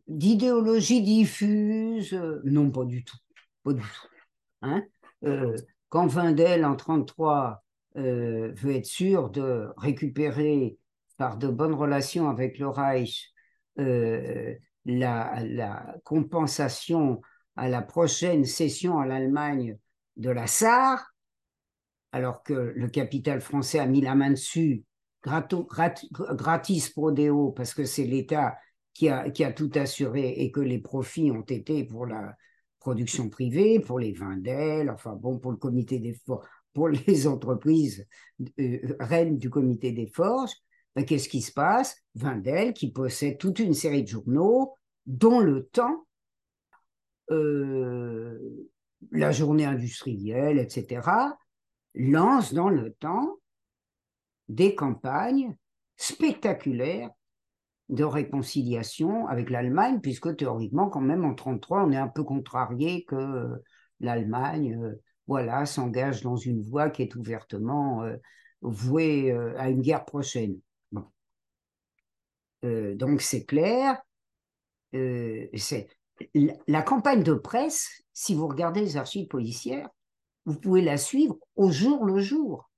d'idéologie 0.08 1.02
diffuse. 1.02 2.14
non, 2.44 2.72
pas 2.72 2.86
du 2.86 3.04
tout, 3.04 3.18
pas 3.64 3.74
du 3.74 3.82
tout. 3.82 4.08
Hein 4.62 4.84
quand 5.90 6.08
Vindel 6.08 6.66
en 6.66 6.76
33 6.76 7.64
veut 7.96 8.76
être 8.76 8.86
sûr 8.86 9.30
de 9.30 9.68
récupérer 9.78 10.78
par 11.18 11.38
de 11.38 11.48
bonnes 11.48 11.76
relations 11.76 12.30
avec 12.30 12.58
le 12.58 12.68
Reich 12.68 13.34
la 14.86 15.96
compensation 16.04 17.22
à 17.56 17.70
la 17.70 17.82
prochaine 17.82 18.46
cession 18.46 19.00
à 19.00 19.06
l'Allemagne 19.06 19.78
de 20.18 20.30
la 20.30 20.48
Sarre, 20.48 21.14
alors 22.12 22.44
que 22.44 22.54
le 22.54 22.88
capital 22.88 23.42
français 23.42 23.80
a 23.80 23.88
mis 23.88 24.02
la 24.02 24.16
main 24.16 24.32
dessus 24.32 24.84
gratis 25.24 26.90
pro 26.90 27.12
deo 27.12 27.52
parce 27.52 27.74
que 27.74 27.86
c'est 27.86 28.06
l'État 28.06 28.58
qui 28.94 29.10
a, 29.10 29.52
tout 29.54 29.72
assuré 29.76 30.30
et 30.30 30.52
que 30.52 30.60
les 30.60 30.80
profits 30.80 31.32
ont 31.32 31.42
été 31.42 31.84
pour 31.84 32.06
la 32.06 32.36
production 32.80 33.30
privée, 33.30 33.80
pour 33.80 34.00
les 34.00 34.12
Vindel, 34.12 34.90
enfin 34.90 35.14
bon, 35.14 35.40
pour 35.40 35.52
le 35.52 35.58
comité 35.58 36.00
des 36.00 36.14
forges, 36.26 36.46
pour 36.74 36.90
les 36.90 37.28
entreprises 37.28 38.06
euh, 38.60 38.80
reines 39.00 39.38
du 39.38 39.50
comité 39.50 39.92
des 39.92 40.08
forges, 40.08 40.54
ben, 40.96 41.06
qu'est-ce 41.06 41.30
qui 41.30 41.42
se 41.42 41.52
passe? 41.52 41.96
Vindel, 42.14 42.74
qui 42.74 42.92
possède 42.92 43.40
toute 43.40 43.60
une 43.60 43.74
série 43.74 44.04
de 44.04 44.10
journaux, 44.10 44.74
dont 45.08 45.40
le 45.40 45.66
temps 45.68 46.06
euh, 47.32 48.70
la 49.12 49.32
journée 49.32 49.66
industrielle, 49.66 50.60
etc., 50.60 51.02
lance 51.96 52.54
dans 52.54 52.70
le 52.70 52.94
temps 52.94 53.38
des 54.50 54.76
campagnes 54.76 55.56
spectaculaires 55.96 57.10
de 57.90 58.04
réconciliation 58.04 59.28
avec 59.28 59.50
l'Allemagne, 59.50 60.00
puisque 60.02 60.36
théoriquement, 60.36 60.90
quand 60.90 61.02
même, 61.02 61.24
en 61.24 61.36
1933, 61.36 61.86
on 61.86 61.92
est 61.92 61.98
un 61.98 62.08
peu 62.08 62.24
contrarié 62.24 63.06
que 63.06 63.62
l'Allemagne 64.00 64.80
euh, 64.82 65.02
voilà, 65.28 65.66
s'engage 65.66 66.22
dans 66.22 66.36
une 66.36 66.62
voie 66.62 66.90
qui 66.90 67.04
est 67.04 67.16
ouvertement 67.16 68.04
euh, 68.04 68.16
vouée 68.62 69.32
à 69.58 69.70
une 69.70 69.82
guerre 69.82 70.06
prochaine. 70.06 70.58
donc 72.62 73.22
c'est 73.22 73.46
clair, 73.46 74.02
la 76.68 76.82
campagne 76.82 77.24
de 77.24 77.34
presse, 77.34 78.04
si 78.14 78.36
vous 78.36 78.48
regardez 78.48 78.82
les 78.82 78.98
archives 78.98 79.28
policières, 79.28 79.90
vous 80.46 80.60
pouvez 80.60 80.82
la 80.82 80.98
suivre 80.98 81.38
au 81.56 81.72
jour 81.72 82.06
le 82.06 82.20
jour. 82.20 82.70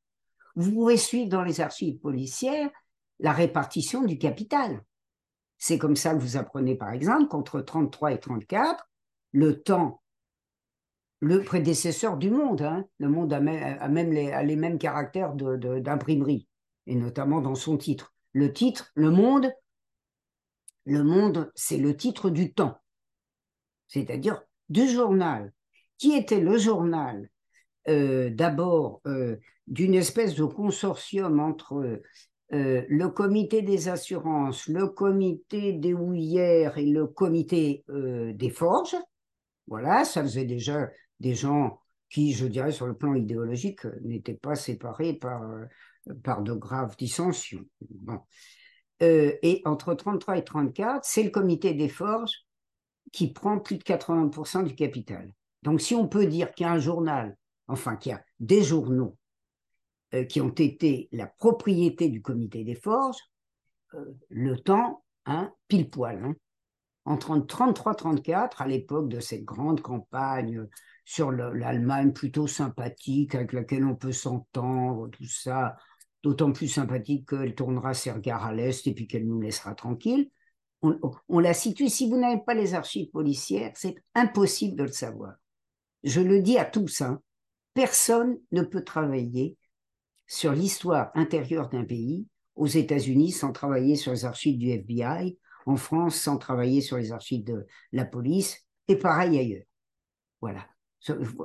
Vous 0.55 0.71
pouvez 0.71 0.97
suivre 0.97 1.29
dans 1.29 1.43
les 1.43 1.61
archives 1.61 1.99
policières 1.99 2.69
la 3.19 3.33
répartition 3.33 4.03
du 4.03 4.17
capital. 4.17 4.83
C'est 5.57 5.77
comme 5.77 5.95
ça 5.95 6.13
que 6.13 6.19
vous 6.19 6.37
apprenez, 6.37 6.75
par 6.75 6.91
exemple, 6.91 7.27
qu'entre 7.27 7.61
33 7.61 8.13
et 8.13 8.19
34, 8.19 8.87
le 9.31 9.61
temps, 9.61 10.01
le 11.19 11.43
prédécesseur 11.43 12.17
du 12.17 12.29
monde, 12.29 12.61
hein, 12.61 12.85
le 12.99 13.09
monde 13.09 13.33
a 13.33 13.39
même, 13.39 14.11
les, 14.11 14.55
mêmes 14.55 14.77
caractères 14.77 15.33
d'imprimerie, 15.33 16.47
et 16.87 16.95
notamment 16.95 17.41
dans 17.41 17.55
son 17.55 17.77
titre. 17.77 18.13
Le 18.33 18.53
titre, 18.53 18.91
le 18.95 19.11
monde, 19.11 19.51
le 20.85 21.03
monde, 21.03 21.51
c'est 21.55 21.77
le 21.77 21.95
titre 21.95 22.29
du 22.29 22.53
temps 22.53 22.79
c'est-à-dire 23.87 24.41
du 24.69 24.87
journal, 24.87 25.53
qui 25.97 26.13
était 26.13 26.39
le 26.39 26.57
journal 26.57 27.29
euh, 27.87 28.29
d'abord 28.31 29.01
euh, 29.05 29.37
d'une 29.67 29.93
espèce 29.93 30.35
de 30.35 30.43
consortium 30.43 31.39
entre 31.39 32.01
euh, 32.53 32.83
le 32.87 33.07
comité 33.09 33.61
des 33.61 33.89
assurances, 33.89 34.67
le 34.67 34.87
comité 34.87 35.73
des 35.73 35.93
houillères 35.93 36.77
et 36.77 36.85
le 36.85 37.07
comité 37.07 37.83
des 37.87 38.49
forges? 38.49 38.95
Voilà, 39.67 40.05
ça 40.05 40.21
faisait 40.21 40.45
déjà 40.45 40.89
des 41.19 41.33
gens 41.33 41.79
qui, 42.09 42.33
je 42.33 42.45
dirais, 42.45 42.71
sur 42.71 42.85
le 42.85 42.95
plan 42.95 43.15
idéologique, 43.15 43.85
n'étaient 44.03 44.35
pas 44.35 44.55
séparés 44.55 45.13
par, 45.13 45.41
par 46.23 46.43
de 46.43 46.53
graves 46.53 46.95
dissensions. 46.97 47.65
Bon. 47.89 48.19
et 48.99 49.61
entre 49.65 49.95
33 49.95 50.37
et 50.37 50.43
34, 50.43 51.03
c'est 51.03 51.23
le 51.23 51.31
comité 51.31 51.73
des 51.73 51.89
forges 51.89 52.44
qui 53.15 53.31
prend 53.31 53.59
plus 53.59 53.77
de 53.77 53.83
80% 53.83 54.65
du 54.65 54.75
capital. 54.75 55.31
Donc 55.63 55.79
si 55.79 55.95
on 55.95 56.05
peut 56.05 56.25
dire 56.25 56.53
qu'il 56.53 56.65
y 56.65 56.69
a 56.69 56.73
un 56.73 56.79
journal, 56.79 57.37
enfin 57.69 57.95
qu'il 57.95 58.11
y 58.11 58.13
a 58.13 58.21
des 58.41 58.61
journaux 58.61 59.15
euh, 60.13 60.25
qui 60.25 60.41
ont 60.41 60.49
été 60.49 61.07
la 61.13 61.25
propriété 61.25 62.09
du 62.09 62.21
comité 62.21 62.65
des 62.65 62.75
forges, 62.75 63.21
euh, 63.93 64.17
le 64.27 64.59
temps, 64.59 65.05
hein, 65.27 65.49
pile 65.69 65.89
poil. 65.89 66.21
Hein. 66.25 66.35
Entre 67.05 67.37
33-34, 67.37 68.61
à 68.61 68.67
l'époque 68.67 69.07
de 69.07 69.21
cette 69.21 69.45
grande 69.45 69.79
campagne 69.79 70.67
sur 71.05 71.31
l'Allemagne 71.31 72.11
plutôt 72.11 72.47
sympathique, 72.47 73.33
avec 73.33 73.53
laquelle 73.53 73.85
on 73.85 73.95
peut 73.95 74.11
s'entendre, 74.11 75.07
tout 75.07 75.23
ça, 75.23 75.77
d'autant 76.21 76.51
plus 76.51 76.67
sympathique 76.67 77.29
qu'elle 77.29 77.55
tournera 77.55 77.93
ses 77.93 78.11
regards 78.11 78.43
à 78.43 78.51
l'Est 78.51 78.85
et 78.87 78.93
puis 78.93 79.07
qu'elle 79.07 79.25
nous 79.25 79.39
laissera 79.39 79.73
tranquilles 79.73 80.29
on, 81.29 81.39
la 81.39 81.53
situe. 81.53 81.89
Si 81.89 82.09
vous 82.09 82.17
n'avez 82.17 82.41
pas 82.41 82.53
les 82.53 82.73
archives 82.73 83.09
policières, 83.09 83.71
c'est 83.75 83.95
impossible 84.13 84.77
de 84.77 84.83
le 84.83 84.91
savoir. 84.91 85.35
Je 86.03 86.21
le 86.21 86.41
dis 86.41 86.57
à 86.57 86.65
tous, 86.65 87.01
hein. 87.01 87.21
personne 87.73 88.37
ne 88.51 88.61
peut 88.61 88.83
travailler 88.83 89.57
sur 90.27 90.51
l'histoire 90.51 91.11
intérieure 91.15 91.69
d'un 91.69 91.83
pays 91.83 92.27
aux 92.55 92.67
États-Unis 92.67 93.31
sans 93.31 93.51
travailler 93.51 93.95
sur 93.95 94.11
les 94.11 94.25
archives 94.25 94.57
du 94.57 94.69
FBI, 94.69 95.37
en 95.65 95.75
France 95.75 96.15
sans 96.15 96.37
travailler 96.37 96.81
sur 96.81 96.97
les 96.97 97.11
archives 97.11 97.43
de 97.43 97.65
la 97.91 98.05
police, 98.05 98.65
et 98.87 98.95
pareil 98.95 99.39
ailleurs. 99.39 99.65
Voilà. 100.41 100.65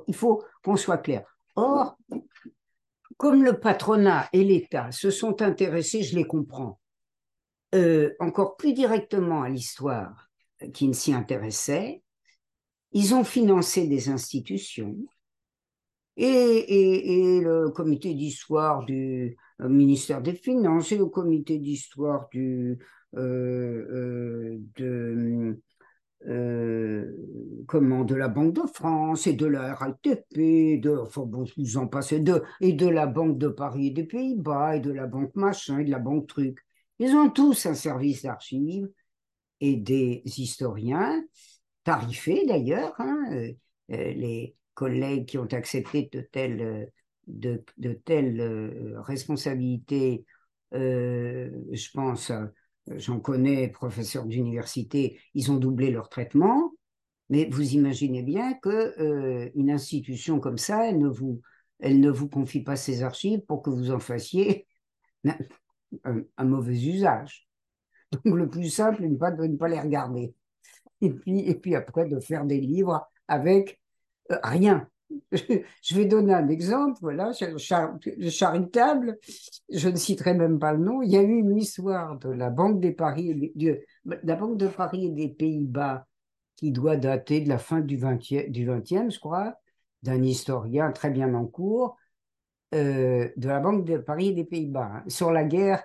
Il 0.06 0.14
faut 0.14 0.42
qu'on 0.62 0.76
soit 0.76 0.98
clair. 0.98 1.24
Or, 1.56 1.98
comme 3.16 3.44
le 3.44 3.58
patronat 3.60 4.28
et 4.32 4.44
l'État 4.44 4.92
se 4.92 5.10
sont 5.10 5.42
intéressés, 5.42 6.02
je 6.02 6.16
les 6.16 6.26
comprends, 6.26 6.79
euh, 7.74 8.10
encore 8.18 8.56
plus 8.56 8.72
directement 8.72 9.42
à 9.42 9.48
l'histoire 9.48 10.28
qui 10.74 10.88
ne 10.88 10.92
s'y 10.92 11.14
intéressait, 11.14 12.02
ils 12.92 13.14
ont 13.14 13.24
financé 13.24 13.86
des 13.86 14.08
institutions 14.08 14.96
et, 16.16 17.40
le 17.40 17.70
comité 17.70 18.14
d'histoire 18.14 18.84
du 18.84 19.36
euh, 19.60 19.68
ministère 19.68 20.20
des 20.20 20.34
Finances 20.34 20.92
et 20.92 20.98
le 20.98 21.06
comité 21.06 21.58
d'histoire 21.58 22.28
euh, 22.34 22.76
de 24.76 25.58
comment 27.66 28.04
de 28.04 28.14
la 28.14 28.28
Banque 28.28 28.54
de 28.54 28.66
France 28.74 29.26
et 29.26 29.32
de 29.32 29.46
la 29.46 29.74
RATP, 29.74 30.84
en 30.84 31.06
et 32.60 32.72
de 32.72 32.88
la 32.88 33.06
Banque 33.06 33.38
de 33.38 33.48
Paris 33.48 33.86
et 33.86 33.90
des 33.90 34.04
Pays-Bas, 34.04 34.76
et 34.76 34.80
de 34.80 34.90
la 34.92 35.06
Banque 35.06 35.34
machin, 35.36 35.78
et 35.78 35.84
de 35.84 35.90
la 35.90 35.98
Banque 35.98 36.26
truc. 36.26 36.58
Ils 37.00 37.16
ont 37.16 37.30
tous 37.30 37.64
un 37.64 37.72
service 37.72 38.22
d'archives 38.22 38.90
et 39.62 39.76
des 39.76 40.22
historiens, 40.36 41.24
tarifés 41.82 42.44
d'ailleurs. 42.46 42.94
Hein, 43.00 43.24
euh, 43.32 43.52
euh, 43.92 44.12
les 44.12 44.54
collègues 44.74 45.24
qui 45.24 45.38
ont 45.38 45.46
accepté 45.46 46.10
de 46.12 46.20
telles, 46.20 46.92
de, 47.26 47.64
de 47.78 47.98
euh, 48.10 49.00
responsabilités, 49.00 50.26
je 50.72 51.90
pense, 51.94 52.32
j'en 52.86 53.18
connais, 53.18 53.68
professeurs 53.68 54.26
d'université, 54.26 55.18
ils 55.32 55.50
ont 55.50 55.56
doublé 55.56 55.90
leur 55.90 56.10
traitement. 56.10 56.74
Mais 57.30 57.48
vous 57.50 57.72
imaginez 57.72 58.22
bien 58.22 58.52
que 58.54 59.50
une 59.54 59.70
institution 59.70 60.38
comme 60.38 60.58
ça, 60.58 60.86
elle 60.86 60.98
ne 60.98 61.08
vous, 61.08 61.40
elle 61.78 61.98
ne 62.00 62.10
vous 62.10 62.28
confie 62.28 62.62
pas 62.62 62.76
ses 62.76 63.02
archives 63.02 63.40
pour 63.46 63.62
que 63.62 63.70
vous 63.70 63.90
en 63.90 64.00
fassiez 64.00 64.66
un, 66.04 66.44
mauvais 66.44 66.80
usage. 66.80 67.48
Donc 68.12 68.36
le 68.36 68.48
plus 68.48 68.70
simple, 68.70 69.02
n'est 69.02 69.16
pas 69.16 69.30
de 69.30 69.44
ne 69.44 69.56
pas 69.56 69.68
les 69.68 69.80
regarder. 69.80 70.34
Et 71.00 71.10
puis, 71.10 71.40
et 71.40 71.54
puis 71.54 71.74
après, 71.74 72.06
de 72.06 72.20
faire 72.20 72.44
des 72.44 72.60
livres 72.60 73.08
avec 73.28 73.80
euh, 74.30 74.38
rien. 74.42 74.88
Je 75.32 75.94
vais 75.94 76.04
donner 76.04 76.34
un 76.34 76.48
exemple, 76.48 76.98
voilà, 77.00 77.32
charitable, 77.32 79.18
je 79.68 79.88
ne 79.88 79.96
citerai 79.96 80.34
même 80.34 80.58
pas 80.58 80.72
le 80.72 80.78
nom. 80.78 81.02
Il 81.02 81.10
y 81.10 81.16
a 81.16 81.22
eu 81.22 81.38
une 81.38 81.56
histoire 81.56 82.18
de 82.18 82.30
la 82.30 82.50
Banque 82.50 82.80
des 82.80 82.92
Paris, 82.92 83.52
de, 83.56 83.80
la 84.04 84.36
Banque 84.36 84.56
de 84.56 84.68
Paris 84.68 85.06
et 85.06 85.10
des 85.10 85.28
Pays-Bas 85.28 86.06
qui 86.56 86.70
doit 86.72 86.96
dater 86.96 87.40
de 87.40 87.48
la 87.48 87.58
fin 87.58 87.80
du 87.80 87.96
20e, 87.96 88.50
du 88.50 88.66
20e 88.66 89.10
je 89.10 89.18
crois, 89.18 89.56
d'un 90.02 90.22
historien 90.22 90.92
très 90.92 91.10
bien 91.10 91.34
en 91.34 91.46
cours, 91.46 91.96
euh, 92.74 93.28
de 93.36 93.48
la 93.48 93.60
Banque 93.60 93.84
de 93.84 93.98
Paris 93.98 94.28
et 94.28 94.32
des 94.32 94.44
Pays-Bas. 94.44 94.90
Hein. 94.94 95.04
Sur 95.08 95.32
la 95.32 95.44
guerre, 95.44 95.82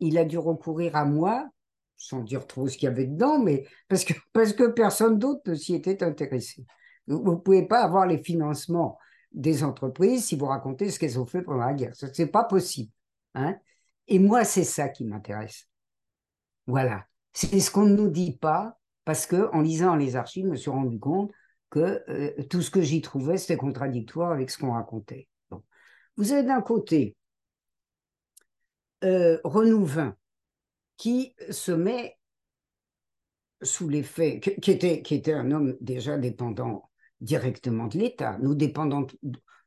il 0.00 0.18
a 0.18 0.24
dû 0.24 0.38
recourir 0.38 0.96
à 0.96 1.04
moi, 1.04 1.48
sans 1.96 2.20
dire 2.20 2.46
trop 2.46 2.66
ce 2.68 2.76
qu'il 2.76 2.88
y 2.88 2.92
avait 2.92 3.06
dedans, 3.06 3.38
mais 3.38 3.66
parce 3.88 4.04
que, 4.04 4.14
parce 4.32 4.52
que 4.52 4.64
personne 4.64 5.18
d'autre 5.18 5.42
ne 5.46 5.54
s'y 5.54 5.74
était 5.74 6.02
intéressé. 6.02 6.66
Vous 7.06 7.32
ne 7.32 7.36
pouvez 7.36 7.66
pas 7.66 7.82
avoir 7.82 8.06
les 8.06 8.18
financements 8.18 8.98
des 9.32 9.64
entreprises 9.64 10.26
si 10.26 10.36
vous 10.36 10.46
racontez 10.46 10.90
ce 10.90 10.98
qu'elles 10.98 11.18
ont 11.18 11.26
fait 11.26 11.42
pendant 11.42 11.64
la 11.64 11.74
guerre. 11.74 11.94
Ce 11.94 12.06
n'est 12.20 12.28
pas 12.28 12.44
possible. 12.44 12.90
Hein 13.34 13.56
et 14.08 14.18
moi, 14.18 14.44
c'est 14.44 14.64
ça 14.64 14.88
qui 14.88 15.04
m'intéresse. 15.04 15.68
Voilà. 16.66 17.06
C'est 17.32 17.60
ce 17.60 17.70
qu'on 17.70 17.86
ne 17.86 17.94
nous 17.94 18.08
dit 18.08 18.36
pas, 18.36 18.78
parce 19.04 19.26
que 19.26 19.50
en 19.52 19.60
lisant 19.60 19.96
les 19.96 20.16
archives, 20.16 20.44
je 20.46 20.50
me 20.50 20.56
suis 20.56 20.70
rendu 20.70 20.98
compte 20.98 21.32
que 21.70 22.02
euh, 22.08 22.42
tout 22.48 22.62
ce 22.62 22.70
que 22.70 22.80
j'y 22.80 23.00
trouvais, 23.00 23.36
c'était 23.36 23.56
contradictoire 23.56 24.32
avec 24.32 24.50
ce 24.50 24.58
qu'on 24.58 24.72
racontait. 24.72 25.28
Vous 26.16 26.32
avez 26.32 26.44
d'un 26.44 26.62
côté 26.62 27.16
euh, 29.02 29.38
Renouvin, 29.44 30.16
qui 30.96 31.34
se 31.50 31.72
met 31.72 32.16
sous 33.62 33.88
l'effet, 33.88 34.40
qui 34.40 34.70
était, 34.70 35.02
qui 35.02 35.14
était 35.14 35.32
un 35.32 35.50
homme 35.50 35.76
déjà 35.80 36.18
dépendant 36.18 36.90
directement 37.20 37.86
de 37.86 37.98
l'État. 37.98 38.38
Nous 38.40 38.54
dépendons, 38.54 39.06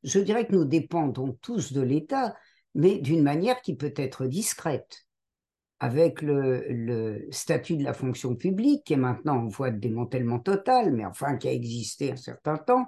je 0.04 0.20
dirais 0.20 0.48
que 0.48 0.54
nous 0.54 0.66
dépendons 0.66 1.38
tous 1.42 1.74
de 1.74 1.82
l'État, 1.82 2.36
mais 2.76 3.00
d'une 3.00 3.24
manière 3.24 3.62
qui 3.62 3.76
peut 3.76 3.94
être 3.96 4.26
discrète. 4.26 5.04
Avec 5.80 6.24
le, 6.24 6.66
le, 6.70 7.28
statut 7.30 7.78
de 7.78 7.84
la 7.84 7.94
fonction 7.94 8.36
publique, 8.36 8.84
qui 8.84 8.94
est 8.94 8.98
maintenant 8.98 9.38
en 9.38 9.48
voie 9.48 9.70
de 9.70 9.78
démantèlement 9.78 10.40
total, 10.40 10.92
mais 10.92 11.06
enfin 11.06 11.38
qui 11.38 11.48
a 11.48 11.54
existé 11.54 12.12
un 12.14 12.16
certain 12.16 12.58
temps, 12.58 12.88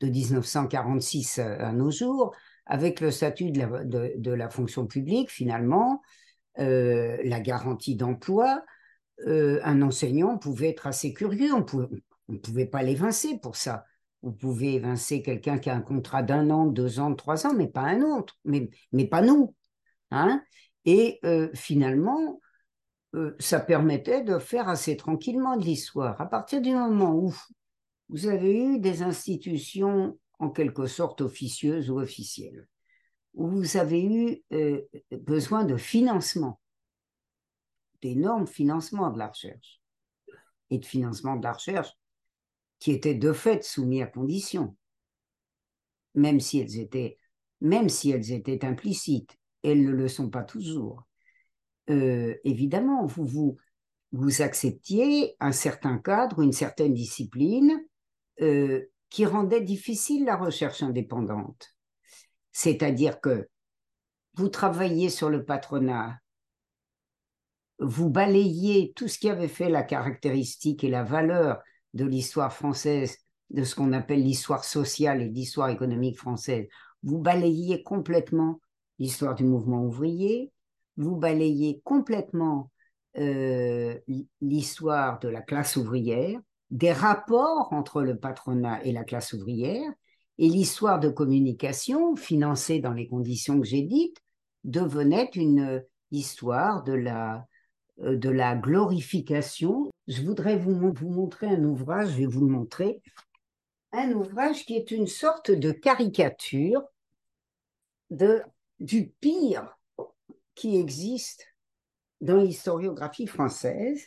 de 0.00 0.08
1946 0.08 1.38
à 1.38 1.72
nos 1.72 1.90
jours, 1.90 2.34
avec 2.66 3.00
le 3.00 3.10
statut 3.10 3.52
de 3.52 4.30
la, 4.32 4.50
fonction 4.50 4.86
publique, 4.86 5.30
finalement, 5.30 6.02
euh, 6.58 7.16
la 7.24 7.40
garantie 7.40 7.94
d'emploi, 7.94 8.64
euh, 9.26 9.60
un 9.62 9.82
enseignant 9.82 10.36
pouvait 10.36 10.70
être 10.70 10.86
assez 10.86 11.12
curieux, 11.12 11.52
on 11.54 11.64
ne 12.28 12.38
pouvait 12.38 12.66
pas 12.66 12.82
l'évincer 12.82 13.38
pour 13.38 13.56
ça. 13.56 13.84
Vous 14.22 14.32
pouvez 14.32 14.74
évincer 14.74 15.22
quelqu'un 15.22 15.58
qui 15.58 15.70
a 15.70 15.76
un 15.76 15.80
contrat 15.80 16.22
d'un 16.22 16.50
an, 16.50 16.66
deux 16.66 16.98
ans, 16.98 17.14
trois 17.14 17.46
ans, 17.46 17.54
mais 17.54 17.68
pas 17.68 17.82
un 17.82 18.02
autre, 18.02 18.36
mais, 18.44 18.68
mais 18.92 19.06
pas 19.06 19.22
nous. 19.22 19.54
Hein 20.10 20.42
Et 20.84 21.20
euh, 21.24 21.48
finalement, 21.54 22.40
ça 23.38 23.60
permettait 23.60 24.22
de 24.22 24.38
faire 24.38 24.68
assez 24.68 24.94
tranquillement 24.94 25.56
de 25.56 25.64
l'histoire. 25.64 26.20
À 26.20 26.26
partir 26.26 26.60
du 26.60 26.74
moment 26.74 27.14
où 27.14 27.34
vous 28.10 28.26
avez 28.26 28.62
eu 28.62 28.78
des 28.78 29.02
institutions 29.02 30.18
en 30.38 30.50
quelque 30.50 30.86
sorte 30.86 31.20
officieuse 31.20 31.90
ou 31.90 32.00
officielle, 32.00 32.68
où 33.34 33.48
vous 33.48 33.76
avez 33.76 34.04
eu 34.04 34.42
euh, 34.52 34.82
besoin 35.12 35.64
de 35.64 35.76
financement, 35.76 36.60
d'énormes 38.02 38.46
financements 38.46 39.10
de 39.10 39.18
la 39.18 39.28
recherche, 39.28 39.80
et 40.70 40.78
de 40.78 40.84
financement 40.84 41.36
de 41.36 41.44
la 41.44 41.52
recherche 41.52 41.90
qui 42.78 42.92
étaient 42.92 43.14
de 43.14 43.32
fait 43.32 43.64
soumis 43.64 44.02
à 44.02 44.06
conditions, 44.06 44.76
même 46.14 46.40
si 46.40 46.58
elles 46.58 46.78
étaient, 46.78 47.18
même 47.60 47.88
si 47.88 48.10
elles 48.10 48.32
étaient 48.32 48.64
implicites, 48.64 49.36
elles 49.62 49.84
ne 49.84 49.92
le 49.92 50.08
sont 50.08 50.28
pas 50.28 50.44
toujours. 50.44 51.04
Euh, 51.88 52.34
évidemment, 52.44 53.06
vous, 53.06 53.24
vous, 53.24 53.56
vous 54.12 54.42
acceptiez 54.42 55.36
un 55.40 55.52
certain 55.52 55.98
cadre, 55.98 56.40
une 56.40 56.52
certaine 56.52 56.94
discipline, 56.94 57.80
euh, 58.42 58.84
qui 59.10 59.24
rendait 59.24 59.60
difficile 59.60 60.24
la 60.24 60.36
recherche 60.36 60.82
indépendante. 60.82 61.76
C'est-à-dire 62.52 63.20
que 63.20 63.48
vous 64.34 64.48
travaillez 64.48 65.08
sur 65.08 65.30
le 65.30 65.44
patronat, 65.44 66.18
vous 67.78 68.08
balayez 68.08 68.92
tout 68.96 69.08
ce 69.08 69.18
qui 69.18 69.28
avait 69.28 69.48
fait 69.48 69.68
la 69.68 69.82
caractéristique 69.82 70.82
et 70.84 70.88
la 70.88 71.04
valeur 71.04 71.62
de 71.94 72.04
l'histoire 72.04 72.52
française, 72.52 73.18
de 73.50 73.64
ce 73.64 73.74
qu'on 73.74 73.92
appelle 73.92 74.22
l'histoire 74.22 74.64
sociale 74.64 75.22
et 75.22 75.28
l'histoire 75.28 75.68
économique 75.68 76.18
française. 76.18 76.66
Vous 77.02 77.18
balayez 77.18 77.82
complètement 77.82 78.60
l'histoire 78.98 79.34
du 79.34 79.44
mouvement 79.44 79.84
ouvrier, 79.84 80.52
vous 80.96 81.16
balayez 81.16 81.80
complètement 81.84 82.70
euh, 83.18 83.98
l'histoire 84.40 85.18
de 85.20 85.28
la 85.28 85.42
classe 85.42 85.76
ouvrière, 85.76 86.40
des 86.70 86.92
rapports 86.92 87.72
entre 87.72 88.02
le 88.02 88.18
patronat 88.18 88.82
et 88.84 88.92
la 88.92 89.04
classe 89.04 89.32
ouvrière, 89.32 89.90
et 90.38 90.48
l'histoire 90.48 91.00
de 91.00 91.08
communication, 91.08 92.16
financée 92.16 92.80
dans 92.80 92.92
les 92.92 93.08
conditions 93.08 93.60
que 93.60 93.66
j'ai 93.66 93.82
dites, 93.82 94.18
devenait 94.64 95.30
une 95.34 95.82
histoire 96.10 96.82
de 96.82 96.92
la, 96.92 97.46
euh, 98.00 98.16
de 98.16 98.28
la 98.28 98.54
glorification. 98.54 99.90
Je 100.08 100.22
voudrais 100.22 100.56
vous, 100.56 100.74
montrer 101.02 101.46
un 101.46 101.64
ouvrage, 101.64 102.10
je 102.10 102.18
vais 102.18 102.26
vous 102.26 102.44
le 102.44 102.52
montrer, 102.52 103.00
un 103.92 104.12
ouvrage 104.12 104.66
qui 104.66 104.76
est 104.76 104.90
une 104.90 105.06
sorte 105.06 105.50
de 105.50 105.70
caricature 105.72 106.82
du 108.78 109.08
pire 109.20 109.78
qui 110.54 110.76
existe 110.76 111.46
dans 112.20 112.36
l'historiographie 112.36 113.26
française 113.26 114.02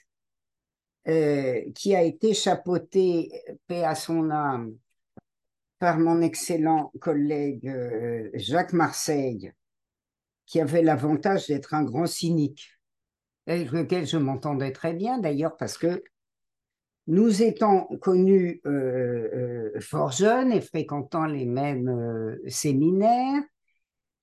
euh, 1.08 1.62
qui 1.74 1.96
a 1.96 2.04
été 2.04 2.34
chapeauté, 2.34 3.32
paix 3.68 3.84
à 3.84 3.96
son 3.96 4.30
âme, 4.32 4.76
par 5.80 5.98
mon 5.98 6.22
excellent 6.22 6.92
collègue 7.00 7.68
euh, 7.70 8.30
Jacques 8.34 8.74
Marseille, 8.74 9.54
qui 10.46 10.60
avait 10.60 10.84
l'avantage 10.84 11.48
d'être 11.48 11.74
un 11.74 11.84
grand 11.84 12.06
cynique, 12.06 12.70
avec 13.48 13.72
lequel 13.72 14.06
je 14.06 14.18
m'entendais 14.18 14.72
très 14.72 14.94
bien 14.94 15.20
d'ailleurs 15.20 15.56
parce 15.58 15.78
que 15.78 16.04
nous 17.08 17.42
étant 17.42 17.86
connus 18.02 18.62
euh, 18.66 19.72
fort 19.80 20.12
jeunes 20.12 20.52
et 20.52 20.62
fréquentant 20.62 21.26
les 21.26 21.46
mêmes 21.46 22.38
séminaires, 22.48 23.42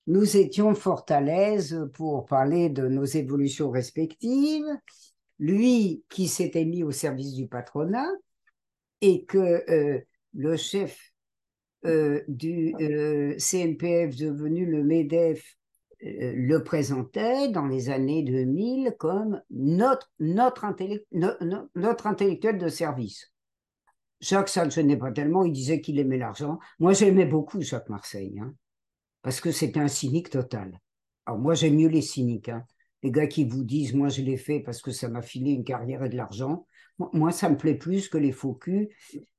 nous 0.05 0.37
étions 0.37 0.73
fort 0.73 1.05
à 1.09 1.19
l'aise 1.19 1.85
pour 1.95 2.25
parler 2.25 2.69
de 2.69 2.87
nos 2.87 3.03
évolutions 3.03 3.71
respectives 3.71 4.63
lui 5.39 6.03
qui 6.09 6.27
s'était 6.27 6.65
mis 6.65 6.83
au 6.83 6.91
service 6.91 7.33
du 7.33 7.47
patronat 7.47 8.09
et 9.01 9.25
que 9.25 9.63
euh, 9.69 9.99
le 10.33 10.57
chef 10.57 11.13
du 12.27 12.73
CNPF 13.37 14.17
devenu 14.17 14.65
le 14.65 14.83
MEDEF 14.83 15.57
le 16.01 16.57
présentait 16.59 17.49
dans 17.49 17.65
les 17.65 17.89
années 17.89 18.23
2000 18.23 18.95
comme 18.99 19.41
notre, 19.49 20.11
notre, 20.19 20.67
notre 21.75 22.07
intellectuel 22.07 22.57
de 22.57 22.67
service. 22.67 23.31
Jacques, 24.19 24.49
ça 24.49 24.65
ne 24.65 24.71
gênait 24.71 24.97
pas 24.97 25.11
tellement, 25.11 25.43
il 25.43 25.51
disait 25.51 25.81
qu'il 25.81 25.99
aimait 25.99 26.17
l'argent. 26.17 26.59
Moi, 26.79 26.93
j'aimais 26.93 27.25
beaucoup 27.25 27.61
Jacques 27.61 27.89
Marseille, 27.89 28.39
hein, 28.39 28.53
parce 29.21 29.39
que 29.39 29.51
c'était 29.51 29.79
un 29.79 29.87
cynique 29.87 30.29
total. 30.29 30.79
Alors 31.25 31.39
moi, 31.39 31.53
j'aime 31.53 31.75
mieux 31.75 31.89
les 31.89 32.01
cyniques. 32.01 32.49
Hein. 32.49 32.63
Les 33.03 33.11
gars 33.11 33.27
qui 33.27 33.45
vous 33.45 33.63
disent, 33.63 33.93
moi, 33.93 34.09
je 34.09 34.21
l'ai 34.21 34.37
fait 34.37 34.59
parce 34.59 34.81
que 34.81 34.91
ça 34.91 35.07
m'a 35.07 35.21
filé 35.21 35.51
une 35.51 35.63
carrière 35.63 36.03
et 36.03 36.09
de 36.09 36.17
l'argent. 36.17 36.65
Moi, 37.13 37.31
ça 37.31 37.49
me 37.49 37.57
plaît 37.57 37.75
plus 37.75 38.09
que 38.09 38.17
les 38.17 38.31
faux 38.31 38.53
culs 38.53 38.89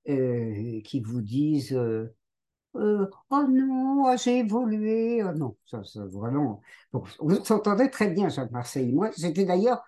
euh, 0.09 0.80
qui 0.82 1.00
vous 1.00 1.20
disent, 1.20 1.74
euh, 1.74 2.14
euh, 2.76 3.06
oh 3.30 3.44
non, 3.48 4.06
ah, 4.06 4.16
j'ai 4.16 4.38
évolué. 4.38 5.22
Oh 5.24 5.32
non, 5.32 5.56
ça, 5.66 5.82
ça 5.84 6.04
vraiment. 6.06 6.61
vous 6.92 7.44
s'entendez 7.44 7.90
très 7.90 8.11
bien, 8.11 8.28
Jacques 8.28 8.52
Marseille. 8.52 8.92
Moi, 8.92 9.11
c'était 9.16 9.44
d'ailleurs, 9.44 9.82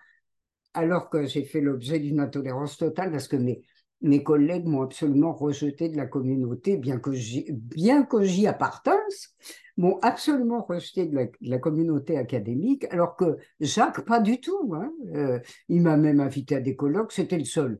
alors 0.73 1.09
que 1.09 1.25
j'ai 1.25 1.43
fait 1.43 1.61
l'objet 1.61 1.99
d'une 1.99 2.19
intolérance 2.19 2.77
totale, 2.77 3.11
parce 3.11 3.27
que 3.27 3.37
mes, 3.37 3.63
mes 4.01 4.23
collègues 4.23 4.65
m'ont 4.65 4.81
absolument 4.81 5.33
rejeté 5.33 5.89
de 5.89 5.95
la 5.95 6.07
communauté, 6.07 6.77
bien 6.77 6.99
que 6.99 7.13
j'y 7.13 8.47
appartenance, 8.47 9.35
m'ont 9.81 9.99
absolument 10.01 10.61
rejeté 10.61 11.07
de 11.07 11.31
la, 11.41 11.57
communauté 11.57 12.15
académique, 12.17 12.85
alors 12.91 13.15
que 13.15 13.37
Jacques, 13.59 14.05
pas 14.05 14.19
du 14.19 14.39
tout. 14.39 14.73
Hein. 14.75 14.93
Euh, 15.15 15.39
il 15.69 15.81
m'a 15.81 15.97
même 15.97 16.19
invité 16.19 16.55
à 16.55 16.61
des 16.61 16.75
colloques, 16.75 17.11
c'était 17.11 17.39
le 17.39 17.45
seul. 17.45 17.79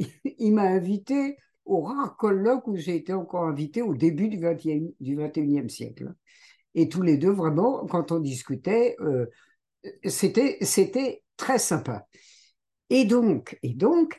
il 0.24 0.54
m'a 0.54 0.62
invité 0.62 1.36
au 1.66 1.82
rare 1.82 2.16
colloque 2.16 2.66
où 2.66 2.76
j'ai 2.76 2.96
été 2.96 3.12
encore 3.12 3.44
invité 3.44 3.82
au 3.82 3.94
début 3.94 4.28
du, 4.28 4.38
20e, 4.38 4.94
du 5.00 5.16
21e 5.16 5.68
siècle. 5.68 6.14
Et 6.74 6.88
tous 6.88 7.02
les 7.02 7.18
deux, 7.18 7.30
vraiment, 7.30 7.86
quand 7.86 8.10
on 8.10 8.20
discutait, 8.20 8.96
euh, 9.00 9.26
c'était, 10.04 11.22
très 11.36 11.58
sympa. 11.58 12.06
Et 12.88 13.04
donc, 13.04 13.58
et 13.62 13.74
donc, 13.74 14.18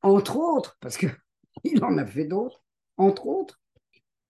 entre 0.00 0.38
autres, 0.38 0.78
parce 0.80 0.96
qu'il 0.96 1.14
en 1.82 1.98
a 1.98 2.06
fait 2.06 2.24
d'autres, 2.24 2.62
entre 2.96 3.26
autres, 3.26 3.60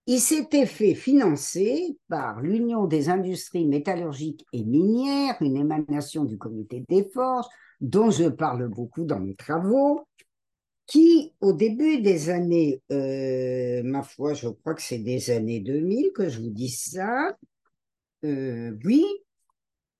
il 0.06 0.20
s'était 0.20 0.66
fait 0.66 0.94
financer 0.94 1.96
par 2.08 2.40
l'Union 2.40 2.86
des 2.86 3.08
industries 3.08 3.66
métallurgiques 3.66 4.44
et 4.52 4.62
minières, 4.64 5.36
une 5.40 5.56
émanation 5.56 6.24
du 6.24 6.36
comité 6.36 6.84
des 6.88 7.04
forces, 7.04 7.48
dont 7.80 8.10
je 8.10 8.28
parle 8.28 8.68
beaucoup 8.68 9.04
dans 9.04 9.20
mes 9.20 9.34
travaux, 9.34 10.06
qui, 10.86 11.32
au 11.40 11.54
début 11.54 12.02
des 12.02 12.28
années, 12.28 12.82
euh, 12.92 13.82
ma 13.82 14.02
foi, 14.02 14.34
je 14.34 14.48
crois 14.48 14.74
que 14.74 14.82
c'est 14.82 14.98
des 14.98 15.30
années 15.30 15.60
2000 15.60 16.12
que 16.14 16.28
je 16.28 16.40
vous 16.40 16.50
dis 16.50 16.68
ça, 16.68 17.34
euh, 18.24 18.76
oui, 18.84 19.04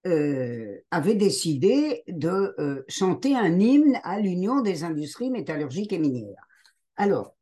euh, 0.07 0.77
avait 0.91 1.15
décidé 1.15 2.03
de 2.09 2.85
chanter 2.89 3.35
un 3.35 3.59
hymne 3.59 3.99
à 4.05 4.21
l'Union 4.21 4.61
des 4.61 4.85
industries 4.85 5.31
métallurgiques 5.31 5.95
et 5.95 5.99
minières. 5.99 6.47
Alors, 6.97 7.35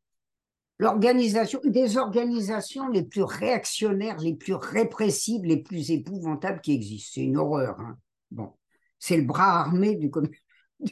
l'organisation, 0.83 1.61
des 1.63 1.97
organisations 1.97 2.89
les 2.89 3.03
plus 3.03 3.23
réactionnaires, 3.23 4.17
les 4.17 4.35
plus 4.35 4.53
répressives, 4.53 5.45
les 5.45 5.63
plus 5.63 5.91
épouvantables 5.91 6.59
qui 6.59 6.73
existent. 6.73 7.11
C'est 7.15 7.23
une 7.23 7.37
horreur. 7.37 7.79
Hein. 7.79 7.97
C'est 8.99 9.17
le 9.17 9.23
bras 9.23 9.61
armé 9.61 9.95
du, 9.95 10.11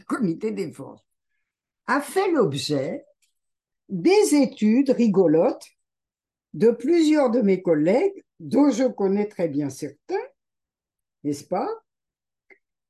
comité 0.06 0.52
des 0.52 0.72
forces. 0.72 1.06
A 1.88 2.00
fait 2.00 2.32
l'objet 2.32 3.04
des 3.90 4.36
études 4.36 4.92
rigolotes 4.92 5.68
de 6.54 6.72
plusieurs 6.72 7.30
de 7.30 7.42
mes 7.42 7.62
collègues, 7.62 8.24
dont 8.40 8.72
je 8.72 8.86
connais 8.86 9.28
très 9.28 9.50
bien 9.50 9.70
certains, 9.70 10.16
n'est-ce 11.24 11.44
pas? 11.44 11.70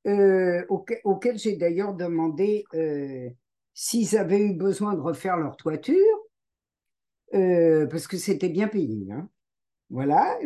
Euh, 0.06 0.64
auquel, 0.68 1.38
j'ai 1.38 1.56
d'ailleurs 1.56 1.94
demandé 1.94 2.64
euh, 2.74 3.28
s'ils 3.74 4.16
avaient 4.16 4.40
eu 4.40 4.54
besoin 4.54 4.94
de 4.94 5.00
refaire 5.00 5.36
leur 5.36 5.56
toiture, 5.56 6.21
euh, 7.34 7.86
parce 7.86 8.06
que 8.06 8.16
c'était 8.16 8.48
bien 8.48 8.68
payé. 8.68 9.10
Hein. 9.10 9.28
Voilà, 9.90 10.38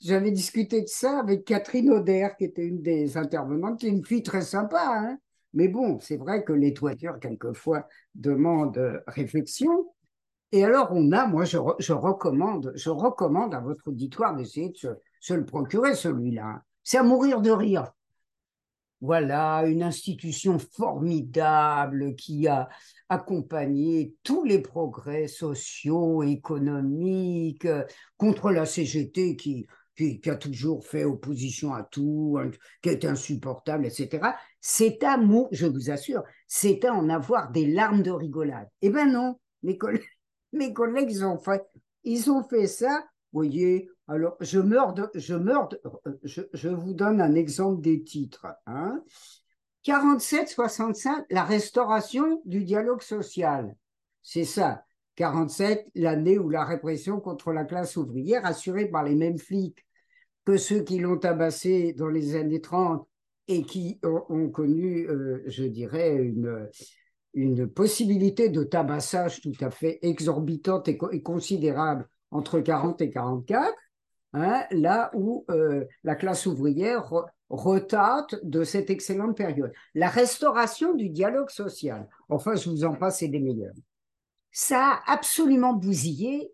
j'avais 0.00 0.30
discuté 0.30 0.82
de 0.82 0.88
ça 0.88 1.18
avec 1.18 1.44
Catherine 1.44 1.90
Auder, 1.90 2.28
qui 2.36 2.44
était 2.44 2.66
une 2.66 2.82
des 2.82 3.16
intervenantes, 3.16 3.80
qui 3.80 3.86
est 3.86 3.90
une 3.90 4.04
fille 4.04 4.22
très 4.22 4.42
sympa. 4.42 4.82
Hein. 4.84 5.18
Mais 5.54 5.68
bon, 5.68 6.00
c'est 6.00 6.16
vrai 6.16 6.44
que 6.44 6.52
les 6.52 6.74
toitures, 6.74 7.18
quelquefois, 7.18 7.88
demandent 8.14 9.02
réflexion. 9.06 9.94
Et 10.52 10.64
alors, 10.64 10.88
on 10.92 11.12
a, 11.12 11.26
moi, 11.26 11.44
je, 11.44 11.56
recommande, 11.56 12.72
je 12.74 12.90
recommande 12.90 13.54
à 13.54 13.60
votre 13.60 13.88
auditoire 13.88 14.36
d'essayer 14.36 14.70
de 14.70 14.98
se 15.20 15.34
le 15.34 15.44
procurer, 15.44 15.94
celui-là 15.94 16.62
c'est 16.84 16.98
à 16.98 17.02
mourir 17.02 17.40
de 17.40 17.50
rire. 17.50 17.90
Voilà, 19.00 19.64
une 19.66 19.82
institution 19.82 20.58
formidable 20.58 22.14
qui 22.14 22.48
a 22.48 22.68
accompagné 23.08 24.14
tous 24.22 24.44
les 24.44 24.60
progrès 24.60 25.28
sociaux, 25.28 26.22
économiques, 26.22 27.68
contre 28.16 28.50
la 28.50 28.64
CGT 28.64 29.36
qui, 29.36 29.66
a 30.26 30.36
toujours 30.36 30.86
fait 30.86 31.04
opposition 31.04 31.74
à 31.74 31.82
tout, 31.82 32.38
hein, 32.40 32.50
qui 32.82 32.88
est 32.88 33.04
insupportable, 33.04 33.86
etc. 33.86 34.26
C'est 34.60 35.02
à 35.02 35.18
moi, 35.18 35.48
je 35.52 35.66
vous 35.66 35.90
assure, 35.90 36.22
c'est 36.48 36.84
à 36.84 36.94
en 36.94 37.08
avoir 37.10 37.50
des 37.50 37.66
larmes 37.66 38.02
de 38.02 38.10
rigolade. 38.10 38.68
Eh 38.80 38.90
bien 38.90 39.06
non, 39.06 39.38
mes 39.62 39.76
collègues, 40.74 41.22
ont 41.22 41.38
fait, 41.38 41.62
ils 42.04 42.30
ont 42.30 42.42
fait 42.42 42.66
ça, 42.66 43.04
vous 43.32 43.40
voyez, 43.40 43.90
alors, 44.06 44.36
je 44.40 44.58
meurs, 44.58 44.94
je, 45.14 45.34
meurs 45.34 45.68
euh, 46.06 46.12
je, 46.22 46.68
vous 46.68 46.92
donne 46.92 47.22
un 47.22 47.34
exemple 47.34 47.80
des 47.80 48.02
titres. 48.02 48.46
Hein. 48.66 49.02
47-65, 49.84 51.24
la 51.30 51.44
restauration 51.44 52.42
du 52.44 52.64
dialogue 52.64 53.02
social. 53.02 53.74
C'est 54.22 54.44
ça. 54.44 54.84
47, 55.16 55.86
l'année 55.94 56.38
où 56.38 56.50
la 56.50 56.64
répression 56.64 57.20
contre 57.20 57.52
la 57.52 57.64
classe 57.64 57.96
ouvrière, 57.96 58.44
assurée 58.44 58.86
par 58.86 59.04
les 59.04 59.14
mêmes 59.14 59.38
flics 59.38 59.86
que 60.44 60.56
ceux 60.56 60.82
qui 60.82 60.98
l'ont 60.98 61.18
tabassé 61.18 61.92
dans 61.94 62.08
les 62.08 62.36
années 62.36 62.60
30 62.60 63.06
et 63.48 63.62
qui 63.62 64.00
ont, 64.02 64.50
connu, 64.50 65.06
euh, 65.08 65.42
je 65.46 65.64
dirais, 65.64 66.16
une, 66.16 67.68
possibilité 67.68 68.48
de 68.48 68.64
tabassage 68.64 69.40
tout 69.40 69.52
à 69.60 69.70
fait 69.70 69.98
exorbitante 70.02 70.88
et, 70.88 70.98
et 71.12 71.22
considérable 71.22 72.08
entre 72.30 72.60
40 72.60 73.00
et 73.00 73.10
44, 73.10 73.72
Hein, 74.34 74.64
là 74.72 75.12
où 75.14 75.44
euh, 75.48 75.84
la 76.02 76.16
classe 76.16 76.46
ouvrière 76.46 77.08
retate 77.50 78.34
de 78.42 78.64
cette 78.64 78.90
excellente 78.90 79.36
période. 79.36 79.72
La 79.94 80.08
restauration 80.08 80.92
du 80.94 81.08
dialogue 81.08 81.50
social, 81.50 82.08
enfin 82.28 82.56
je 82.56 82.68
vous 82.68 82.84
en 82.84 82.94
passe, 82.94 83.20
c'est 83.20 83.28
des 83.28 83.38
meilleurs. 83.38 83.74
Ça 84.50 85.00
a 85.06 85.12
absolument 85.12 85.72
bousillé 85.72 86.50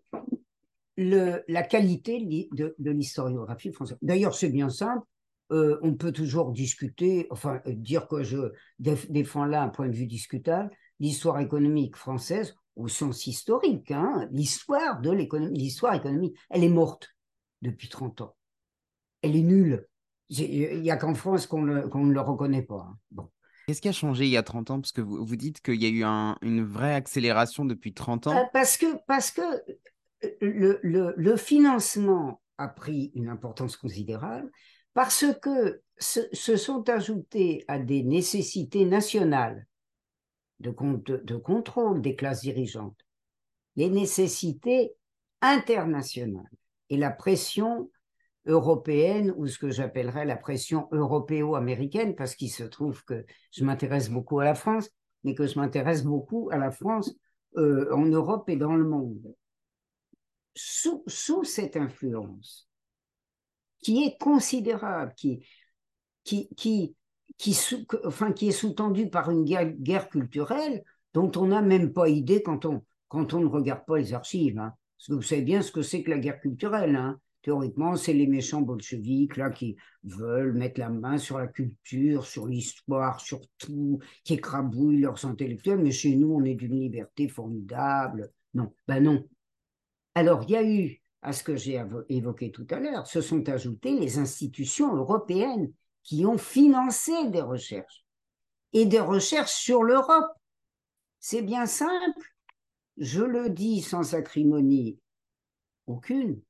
le, 0.95 1.41
la 1.47 1.63
qualité 1.63 2.19
de, 2.51 2.75
l'historiographie 2.91 3.71
française. 3.71 3.97
D'ailleurs, 4.03 4.35
c'est 4.35 4.49
bien 4.49 4.69
simple. 4.69 5.03
Euh, 5.51 5.79
on 5.81 5.95
peut 5.95 6.11
toujours 6.11 6.51
discuter, 6.51 7.25
enfin 7.31 7.61
dire 7.65 8.07
que 8.07 8.21
je 8.21 8.53
défends 8.77 9.45
là 9.45 9.63
un 9.63 9.69
point 9.69 9.87
de 9.87 9.95
vue 9.95 10.05
discutable, 10.05 10.69
l'histoire 10.99 11.39
économique 11.39 11.95
française 11.95 12.55
au 12.75 12.87
sens 12.87 13.25
historique, 13.25 13.89
hein, 13.89 14.29
l'histoire 14.31 15.01
de 15.01 15.09
l'économie, 15.09 15.57
l'histoire 15.57 15.95
économique, 15.95 16.37
elle 16.51 16.63
est 16.63 16.69
morte 16.69 17.09
depuis 17.61 17.89
30 17.89 18.21
ans. 18.21 18.35
Elle 19.21 19.35
est 19.35 19.41
nulle. 19.41 19.87
Il 20.29 20.81
n'y 20.81 20.91
a 20.91 20.97
qu'en 20.97 21.13
France 21.13 21.45
qu'on 21.45 21.61
ne 21.61 22.13
le 22.13 22.21
reconnaît 22.21 22.61
pas. 22.61 22.87
Hein. 22.89 22.97
Bon. 23.11 23.29
Qu'est-ce 23.67 23.81
qui 23.81 23.89
a 23.89 23.93
changé 23.93 24.25
il 24.25 24.31
y 24.31 24.37
a 24.37 24.43
30 24.43 24.71
ans? 24.71 24.81
Parce 24.81 24.91
que 24.91 25.01
vous, 25.01 25.25
vous 25.25 25.35
dites 25.35 25.61
qu'il 25.61 25.81
y 25.81 25.85
a 25.85 25.89
eu 25.89 26.03
une 26.41 26.63
vraie 26.63 26.95
accélération 26.95 27.65
depuis 27.65 27.93
30 27.93 28.27
ans. 28.27 28.37
Euh, 28.37 28.43
parce 28.53 28.77
que, 28.77 28.97
parce 29.07 29.31
que 29.31 29.41
euh, 29.41 30.29
le, 30.41 30.79
le, 30.81 31.13
le, 31.17 31.37
financement 31.37 32.41
a 32.57 32.67
pris 32.67 33.11
une 33.15 33.27
importance 33.27 33.77
considérable, 33.77 34.49
parce 34.93 35.25
que 35.41 35.81
se, 35.97 36.21
se 36.33 36.55
sont 36.57 36.89
ajoutés 36.89 37.63
à 37.67 37.77
des 37.77 38.03
nécessités 38.03 38.85
nationales 38.85 39.67
de, 40.59 40.73
de, 41.05 41.17
de 41.17 41.35
contrôle 41.35 42.01
des 42.01 42.15
classes 42.15 42.41
dirigeantes 42.41 43.05
les 43.75 43.89
nécessités 43.89 44.93
internationales 45.41 46.49
et 46.91 46.97
la 46.97 47.09
pression 47.09 47.89
européenne 48.45 49.33
ou 49.37 49.47
ce 49.47 49.57
que 49.57 49.71
j'appellerais 49.71 50.25
la 50.25 50.35
pression 50.35 50.89
européo-américaine, 50.91 52.15
parce 52.15 52.35
qu'il 52.35 52.51
se 52.51 52.63
trouve 52.63 53.03
que 53.05 53.25
je 53.51 53.63
m'intéresse 53.63 54.09
beaucoup 54.09 54.39
à 54.41 54.45
la 54.45 54.55
France, 54.55 54.89
mais 55.23 55.33
que 55.33 55.47
je 55.47 55.57
m'intéresse 55.57 56.03
beaucoup 56.03 56.49
à 56.51 56.57
la 56.57 56.69
France 56.69 57.15
euh, 57.57 57.89
en 57.95 58.05
Europe 58.05 58.49
et 58.49 58.57
dans 58.57 58.75
le 58.75 58.83
monde. 58.83 59.33
Sous, 60.53 61.03
cette 61.45 61.77
influence, 61.77 62.67
qui 63.79 64.03
est 64.03 64.17
considérable, 64.19 65.13
qui, 65.15 65.45
qui, 66.25 66.49
qui, 66.55 66.93
qui, 67.37 67.53
sous, 67.53 67.85
enfin, 68.03 68.33
qui 68.33 68.49
est 68.49 68.51
sous-tendue 68.51 69.09
par 69.09 69.31
une 69.31 69.45
guerre, 69.45 70.09
culturelle 70.09 70.83
dont 71.13 71.31
on 71.37 71.47
n'a 71.47 71.61
même 71.61 71.93
pas 71.93 72.09
idée 72.09 72.43
quand 72.43 72.65
on, 72.65 72.83
quand 73.07 73.33
on 73.33 73.39
ne 73.39 73.47
regarde 73.47 73.85
pas 73.85 73.97
les 73.97 74.13
archives. 74.13 74.59
Hein 74.59 74.75
vous 75.09 75.21
savez 75.21 75.41
bien 75.41 75.61
ce 75.61 75.71
que 75.71 75.81
c'est 75.81 76.03
que 76.03 76.09
la 76.09 76.19
guerre 76.19 76.39
culturelle. 76.39 76.95
Hein. 76.95 77.19
Théoriquement, 77.41 77.95
c'est 77.95 78.13
les 78.13 78.27
méchants 78.27 78.61
bolcheviques 78.61 79.35
là 79.37 79.49
qui 79.49 79.75
veulent 80.03 80.53
mettre 80.53 80.79
la 80.79 80.89
main 80.89 81.17
sur 81.17 81.39
la 81.39 81.47
culture, 81.47 82.25
sur 82.25 82.45
l'histoire, 82.45 83.19
sur 83.19 83.41
tout, 83.57 83.99
qui 84.23 84.35
écrabouillent 84.35 85.01
leurs 85.01 85.25
intellectuels. 85.25 85.79
Mais 85.79 85.91
chez 85.91 86.15
nous, 86.15 86.33
on 86.33 86.43
est 86.43 86.53
d'une 86.53 86.79
liberté 86.79 87.27
formidable. 87.27 88.31
Non, 88.53 88.71
ben 88.87 89.01
non. 89.01 89.27
Alors, 90.13 90.43
il 90.43 90.51
y 90.51 90.55
a 90.55 90.63
eu, 90.63 91.01
à 91.23 91.33
ce 91.33 91.43
que 91.43 91.55
j'ai 91.55 91.83
évoqué 92.09 92.51
tout 92.51 92.67
à 92.69 92.79
l'heure, 92.79 93.07
se 93.07 93.21
sont 93.21 93.47
ajoutées 93.49 93.97
les 93.97 94.19
institutions 94.19 94.95
européennes 94.95 95.71
qui 96.03 96.25
ont 96.25 96.37
financé 96.37 97.11
des 97.29 97.41
recherches 97.41 98.05
et 98.73 98.85
des 98.85 98.99
recherches 98.99 99.53
sur 99.53 99.83
l'Europe. 99.83 100.31
C'est 101.19 101.41
bien 101.41 101.65
simple. 101.65 102.21
Je 102.97 103.21
le 103.21 103.49
dis 103.49 103.81
sans 103.81 104.15
acrimonie 104.15 104.99
aucune 105.87 106.41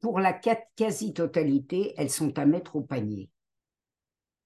pour 0.00 0.20
la 0.20 0.32
quasi-totalité, 0.32 1.94
elles 1.96 2.10
sont 2.10 2.38
à 2.38 2.46
mettre 2.46 2.76
au 2.76 2.82
panier. 2.82 3.30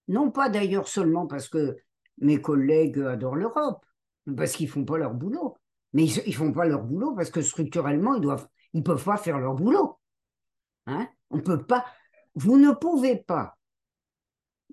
Non 0.08 0.30
pas 0.30 0.48
d'ailleurs 0.48 0.88
seulement 0.88 1.26
parce 1.26 1.48
que 1.48 1.76
mes 2.18 2.40
collègues 2.40 2.98
adorent 3.00 3.36
l'Europe, 3.36 3.84
parce 4.36 4.52
qu'ils 4.52 4.68
font 4.68 4.84
pas 4.84 4.98
leur 4.98 5.14
boulot, 5.14 5.56
mais 5.92 6.06
ils, 6.06 6.30
ne 6.30 6.34
font 6.34 6.52
pas 6.52 6.64
leur 6.64 6.82
boulot 6.82 7.14
parce 7.14 7.30
que 7.30 7.42
structurellement, 7.42 8.14
ils 8.14 8.20
doivent, 8.20 8.48
ils 8.72 8.82
peuvent 8.82 9.04
pas 9.04 9.16
faire 9.16 9.38
leur 9.38 9.54
boulot. 9.54 9.98
Hein 10.86 11.08
On 11.30 11.40
peut 11.40 11.64
pas, 11.64 11.84
vous 12.34 12.56
ne 12.56 12.72
pouvez 12.72 13.16
pas, 13.16 13.56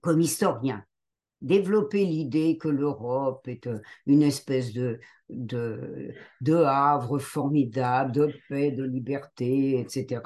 comme 0.01 0.21
historien, 0.21 0.85
développer 1.41 2.05
l'idée 2.05 2.57
que 2.57 2.67
l'Europe 2.67 3.47
est 3.47 3.67
euh, 3.67 3.79
une 4.05 4.23
espèce 4.23 4.73
de, 4.73 4.99
de, 5.29 6.55
havre 6.63 7.19
formidable, 7.19 8.11
de 8.11 8.33
paix, 8.49 8.71
de 8.71 8.83
liberté, 8.83 9.79
etc., 9.79 10.21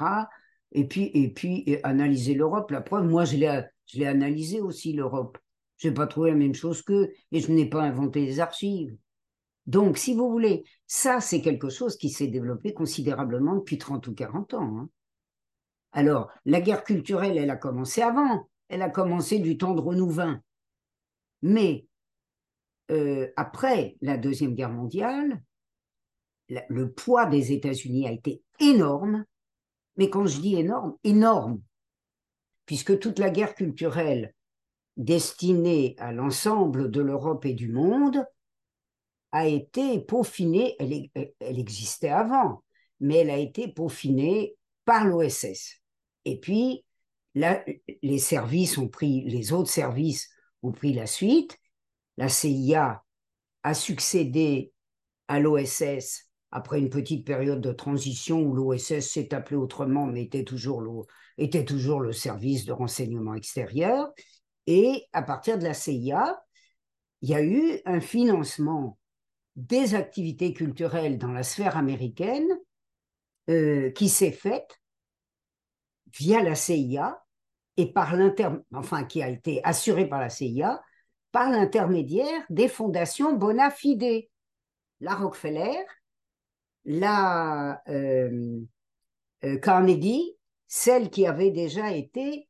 et 0.76 0.88
puis, 0.88 1.10
et 1.14 1.32
puis 1.32 1.78
analyser 1.84 2.34
l'Europe. 2.34 2.70
La 2.72 2.80
preuve, 2.80 3.06
moi, 3.06 3.24
je 3.24 3.36
l'ai, 3.36 3.62
je 3.86 3.98
l'ai 3.98 4.06
analysé 4.06 4.60
aussi, 4.60 4.92
l'Europe. 4.92 5.38
Je 5.76 5.88
n'ai 5.88 5.94
pas 5.94 6.06
trouvé 6.08 6.30
la 6.30 6.36
même 6.36 6.54
chose 6.54 6.82
qu'eux, 6.82 7.10
et 7.30 7.40
je 7.40 7.52
n'ai 7.52 7.68
pas 7.68 7.82
inventé 7.82 8.24
les 8.24 8.40
archives. 8.40 8.96
Donc, 9.66 9.98
si 9.98 10.14
vous 10.14 10.30
voulez, 10.30 10.64
ça, 10.86 11.20
c'est 11.20 11.40
quelque 11.40 11.70
chose 11.70 11.96
qui 11.96 12.10
s'est 12.10 12.26
développé 12.26 12.74
considérablement 12.74 13.56
depuis 13.56 13.78
30 13.78 14.06
ou 14.08 14.14
40 14.14 14.54
ans. 14.54 14.78
Hein. 14.78 14.88
Alors, 15.92 16.30
la 16.44 16.60
guerre 16.60 16.84
culturelle, 16.84 17.38
elle 17.38 17.50
a 17.50 17.56
commencé 17.56 18.02
avant. 18.02 18.48
Elle 18.68 18.82
a 18.82 18.90
commencé 18.90 19.38
du 19.38 19.56
temps 19.56 19.74
de 19.74 19.80
Renouvin. 19.80 20.40
Mais 21.44 21.86
euh, 22.90 23.28
après 23.36 23.96
la 24.00 24.18
Deuxième 24.18 24.54
Guerre 24.54 24.72
mondiale, 24.72 25.40
le 26.48 26.92
poids 26.92 27.26
des 27.26 27.52
États-Unis 27.52 28.08
a 28.08 28.12
été 28.12 28.42
énorme 28.58 29.24
mais 29.96 30.10
quand 30.10 30.26
je 30.26 30.40
dis 30.40 30.56
énorme, 30.56 30.96
énorme, 31.04 31.60
puisque 32.66 32.98
toute 32.98 33.18
la 33.18 33.30
guerre 33.30 33.54
culturelle 33.54 34.34
destinée 34.96 35.94
à 35.98 36.12
l'ensemble 36.12 36.90
de 36.90 37.00
l'Europe 37.00 37.44
et 37.46 37.54
du 37.54 37.68
monde 37.68 38.24
a 39.32 39.46
été 39.46 40.00
peaufinée, 40.00 40.76
elle, 40.78 41.08
elle, 41.40 41.58
existait 41.58 42.10
avant, 42.10 42.62
mais 43.00 43.18
elle 43.18 43.30
a 43.30 43.38
été 43.38 43.68
peaufinée 43.68 44.56
par 44.84 45.04
l'OSS. 45.04 45.80
Et 46.24 46.38
puis, 46.38 46.84
là, 47.34 47.64
les 48.02 48.18
services 48.18 48.78
ont 48.78 48.88
pris, 48.88 49.24
les 49.28 49.52
autres 49.52 49.70
services 49.70 50.30
ont 50.64 50.72
pris 50.72 50.92
la 50.92 51.06
suite. 51.06 51.58
La 52.16 52.28
CIA 52.28 53.02
a 53.62 53.74
succédé 53.74 54.72
à 55.28 55.40
l'OSS 55.40 56.28
après 56.50 56.78
une 56.78 56.90
petite 56.90 57.26
période 57.26 57.60
de 57.60 57.72
transition 57.72 58.40
où 58.40 58.54
l'OSS 58.54 59.00
s'est 59.00 59.34
appelé 59.34 59.56
autrement, 59.56 60.06
mais 60.06 60.22
était 60.22 60.44
toujours, 60.44 60.80
le, 60.80 62.12
service 62.12 62.64
de 62.64 62.72
renseignement 62.72 63.34
extérieur. 63.34 64.12
Et 64.66 65.04
à 65.12 65.22
partir 65.22 65.58
de 65.58 65.64
la 65.64 65.74
CIA, 65.74 66.40
il 67.22 67.30
y 67.30 67.34
a 67.34 67.42
eu 67.42 67.80
un 67.84 68.00
financement 68.00 68.98
des 69.56 69.94
activités 69.94 70.52
culturelles 70.52 71.18
dans 71.18 71.32
la 71.32 71.42
sphère 71.42 71.76
américaine 71.76 72.48
euh, 73.50 73.90
qui 73.90 74.08
s'est 74.08 74.30
fait 74.30 74.66
via 76.12 76.42
la 76.42 76.54
CIA 76.54 77.23
et 77.76 77.92
par 77.92 78.14
enfin 78.72 79.04
qui 79.04 79.22
a 79.22 79.28
été 79.28 79.60
assuré 79.64 80.06
par 80.06 80.20
la 80.20 80.28
CIA 80.28 80.80
par 81.34 81.50
l'intermédiaire 81.50 82.42
des 82.48 82.68
fondations 82.68 83.32
bona 83.32 83.68
fide, 83.68 84.28
la 85.00 85.16
Rockefeller, 85.16 85.84
la 86.84 87.82
euh, 87.88 88.60
euh, 89.42 89.58
Carnegie, 89.58 90.36
celle 90.68 91.10
qui 91.10 91.26
avait 91.26 91.50
déjà 91.50 91.90
été 91.90 92.48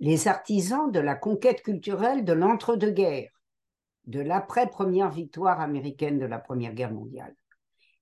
les 0.00 0.28
artisans 0.28 0.90
de 0.90 0.98
la 0.98 1.14
conquête 1.14 1.60
culturelle 1.60 2.24
de 2.24 2.32
l'entre-deux-guerres, 2.32 3.38
de 4.06 4.20
l'après-première 4.20 5.10
victoire 5.10 5.60
américaine 5.60 6.18
de 6.18 6.24
la 6.24 6.38
Première 6.38 6.72
Guerre 6.72 6.94
mondiale. 6.94 7.36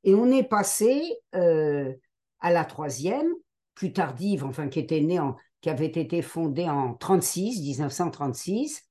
Et 0.05 0.15
on 0.15 0.31
est 0.31 0.49
passé 0.49 1.03
euh, 1.35 1.93
à 2.39 2.53
la 2.53 2.65
troisième, 2.65 3.35
plus 3.75 3.93
tardive, 3.93 4.45
enfin 4.45 4.69
qui 4.69 4.79
était 4.79 5.01
née 5.01 5.19
en, 5.19 5.35
qui 5.61 5.71
avait 5.71 5.87
été 5.87 6.23
fondée 6.23 6.69
en 6.69 6.95
36, 6.95 7.61
1936, 7.61 8.83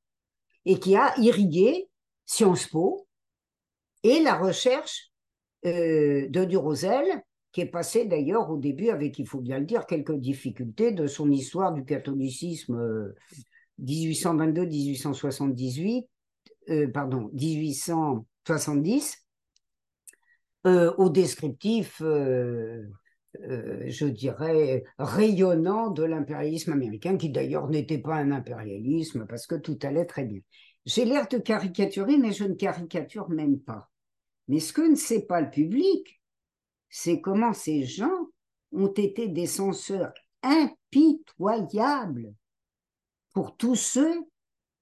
et 0.65 0.80
qui 0.80 0.95
a 0.95 1.13
irrigué 1.20 1.89
Sciences 2.26 2.67
Po 2.67 3.07
et 4.03 4.22
la 4.22 4.36
recherche 4.36 5.11
euh, 5.65 6.28
de 6.30 6.45
Durosel, 6.45 7.24
qui 7.51 7.61
est 7.61 7.65
passé 7.65 8.05
d'ailleurs 8.05 8.51
au 8.51 8.57
début 8.57 8.89
avec, 8.89 9.17
il 9.20 9.28
faut 9.28 9.41
bien 9.41 9.59
le 9.59 9.65
dire, 9.65 9.86
quelques 9.86 10.15
difficultés 10.15 10.91
de 10.91 11.05
son 11.07 11.30
histoire 11.32 11.74
du 11.74 11.84
catholicisme 11.84 13.13
1822-1878, 13.82 16.07
euh, 16.70 16.84
euh, 16.84 16.88
pardon, 16.91 17.30
1870, 17.34 19.26
au 20.65 21.09
descriptif, 21.09 22.01
je 23.36 24.05
dirais, 24.05 24.84
rayonnant 24.97 25.89
de 25.89 26.03
l'impérialisme 26.03 26.73
américain, 26.73 27.17
qui 27.17 27.30
d'ailleurs 27.30 27.69
n'était 27.69 27.99
pas 27.99 28.15
un 28.15 28.32
impérialisme 28.32 29.25
parce 29.27 29.47
que 29.47 29.55
tout 29.55 29.77
allait 29.84 30.05
très 30.05 30.25
bien. 30.25 30.41
J'ai 30.86 31.05
l'air 31.05 31.27
de 31.27 31.38
caricaturer, 31.38 32.17
mais 32.17 32.32
je 32.32 32.45
ne 32.45 32.55
caricature 32.55 33.30
même 33.30 33.59
pas. 33.59 33.89
Mais 34.47 34.59
ce 34.59 34.73
que 34.73 34.82
ne 34.82 34.95
sait 34.95 35.25
pas 35.25 35.41
le 35.41 35.49
public, 35.49 36.19
c'est 36.89 37.21
comment 37.21 37.53
ces 37.53 37.84
gens 37.84 38.30
ont 38.71 38.91
été 38.91 39.27
des 39.27 39.45
censeurs 39.45 40.13
impitoyables 40.41 42.34
pour 43.34 43.55
tous 43.55 43.75
ceux 43.75 44.25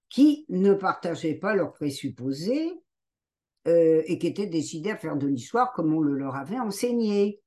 qui 0.09 0.45
ne 0.49 0.73
partageaient 0.73 1.35
pas 1.35 1.53
leurs 1.55 1.73
présupposés 1.73 2.71
euh, 3.67 4.01
et 4.05 4.17
qui 4.17 4.27
étaient 4.27 4.47
décidés 4.47 4.91
à 4.91 4.97
faire 4.97 5.17
de 5.17 5.27
l'histoire 5.27 5.73
comme 5.73 5.93
on 5.93 5.99
le 5.99 6.13
leur 6.13 6.35
avait 6.35 6.59
enseigné. 6.59 7.41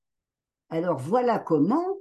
Alors 0.71 0.99
voilà 0.99 1.39
comment 1.39 1.97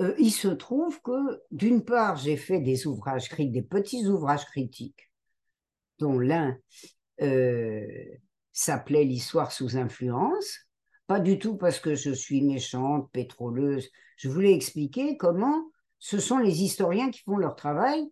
euh, 0.00 0.14
il 0.18 0.32
se 0.32 0.48
trouve 0.48 1.00
que, 1.02 1.40
d'une 1.52 1.84
part, 1.84 2.16
j'ai 2.16 2.36
fait 2.36 2.60
des 2.60 2.86
ouvrages 2.86 3.28
critiques, 3.28 3.52
des 3.52 3.62
petits 3.62 4.06
ouvrages 4.06 4.44
critiques, 4.46 5.10
dont 6.00 6.18
l'un 6.18 6.56
euh, 7.22 7.86
s'appelait 8.52 9.04
L'histoire 9.04 9.52
sous 9.52 9.76
influence. 9.76 10.58
Pas 11.06 11.20
du 11.20 11.38
tout 11.38 11.56
parce 11.56 11.78
que 11.78 11.94
je 11.94 12.10
suis 12.10 12.42
méchante, 12.42 13.08
pétroleuse. 13.12 13.88
Je 14.16 14.28
voulais 14.28 14.54
expliquer 14.54 15.16
comment 15.16 15.70
ce 16.00 16.18
sont 16.18 16.38
les 16.38 16.62
historiens 16.62 17.10
qui 17.10 17.20
font 17.20 17.36
leur 17.36 17.54
travail, 17.54 18.10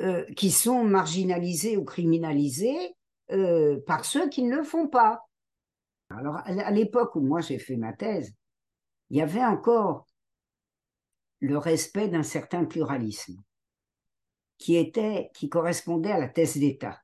euh, 0.00 0.24
qui 0.36 0.50
sont 0.50 0.84
marginalisés 0.84 1.76
ou 1.76 1.84
criminalisés 1.84 2.96
par 3.86 4.04
ceux 4.04 4.28
qui 4.28 4.42
ne 4.42 4.54
le 4.54 4.62
font 4.62 4.88
pas. 4.88 5.22
Alors, 6.10 6.36
à 6.44 6.70
l'époque 6.70 7.16
où 7.16 7.22
moi 7.22 7.40
j'ai 7.40 7.58
fait 7.58 7.76
ma 7.76 7.94
thèse, 7.94 8.34
il 9.12 9.18
y 9.18 9.20
avait 9.20 9.44
encore 9.44 10.08
le 11.40 11.58
respect 11.58 12.08
d'un 12.08 12.22
certain 12.22 12.64
pluralisme 12.64 13.42
qui 14.56 15.48
correspondait 15.50 16.12
à 16.12 16.18
la 16.18 16.28
thèse 16.28 16.56
d'État. 16.56 17.02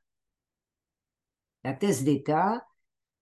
La 1.65 1.75
thèse 1.75 2.05
d'État, 2.05 2.67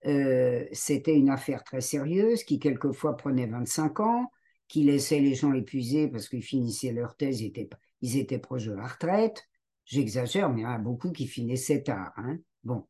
euh, 0.07 0.65
c'était 0.71 1.17
une 1.17 1.31
affaire 1.31 1.65
très 1.65 1.81
sérieuse 1.81 2.45
qui 2.45 2.61
quelquefois 2.61 3.17
prenait 3.17 3.47
25 3.47 3.99
ans, 4.01 4.31
qui 4.69 4.85
laissait 4.85 5.21
les 5.21 5.35
gens 5.35 5.53
épuisés 5.53 6.07
parce 6.07 6.29
qu'ils 6.29 6.45
finissaient 6.45 6.93
leur 6.93 7.17
thèse, 7.17 7.41
ils 7.41 8.17
étaient, 8.19 8.39
proches 8.39 8.67
de 8.67 8.73
la 8.73 8.87
retraite. 8.87 9.49
J'exagère, 9.85 10.49
mais 10.49 10.61
il 10.61 10.65
y 10.65 10.67
en 10.67 10.71
a 10.71 10.79
beaucoup 10.79 11.11
qui 11.11 11.27
finissaient 11.27 11.83
tard. 11.83 12.13
Hein. 12.19 12.39
Bon. 12.63 12.87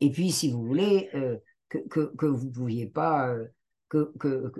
Et 0.00 0.10
puis, 0.10 0.32
si 0.32 0.50
vous 0.50 0.64
voulez, 0.64 1.10
euh, 1.14 1.36
que, 1.68 1.78
que, 1.78 2.26
vous 2.26 2.46
ne 2.46 2.52
pouviez 2.52 2.86
pas. 2.86 3.28
Euh, 3.28 3.46
que, 3.88 4.12
que, 4.18 4.52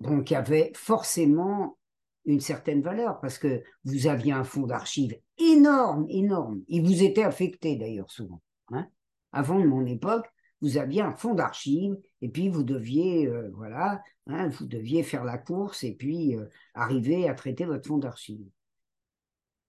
bon, 0.00 0.22
qu'il 0.22 0.34
y 0.34 0.38
avait 0.38 0.72
forcément 0.74 1.78
une 2.24 2.40
certaine 2.40 2.82
valeur 2.82 3.20
parce 3.20 3.38
que 3.38 3.62
vous 3.84 4.06
aviez 4.06 4.32
un 4.32 4.44
fonds 4.44 4.66
d'archives 4.66 5.18
énorme, 5.38 6.06
énorme. 6.08 6.62
Il 6.68 6.82
vous 6.82 7.02
était 7.02 7.22
affecté 7.22 7.76
d'ailleurs 7.76 8.10
souvent. 8.10 8.42
Hein 8.70 8.88
avant 9.32 9.58
de 9.58 9.66
mon 9.66 9.84
époque, 9.86 10.26
vous 10.60 10.76
aviez 10.76 11.02
un 11.02 11.14
fonds 11.14 11.34
d'archives 11.34 11.96
et 12.20 12.28
puis 12.28 12.48
vous 12.48 12.64
deviez, 12.64 13.26
euh, 13.26 13.50
voilà, 13.54 14.02
hein, 14.26 14.48
vous 14.48 14.66
deviez 14.66 15.02
faire 15.02 15.24
la 15.24 15.38
course 15.38 15.84
et 15.84 15.94
puis 15.94 16.36
euh, 16.36 16.46
arriver 16.74 17.28
à 17.28 17.34
traiter 17.34 17.64
votre 17.64 17.86
fonds 17.86 17.98
d'archives. 17.98 18.46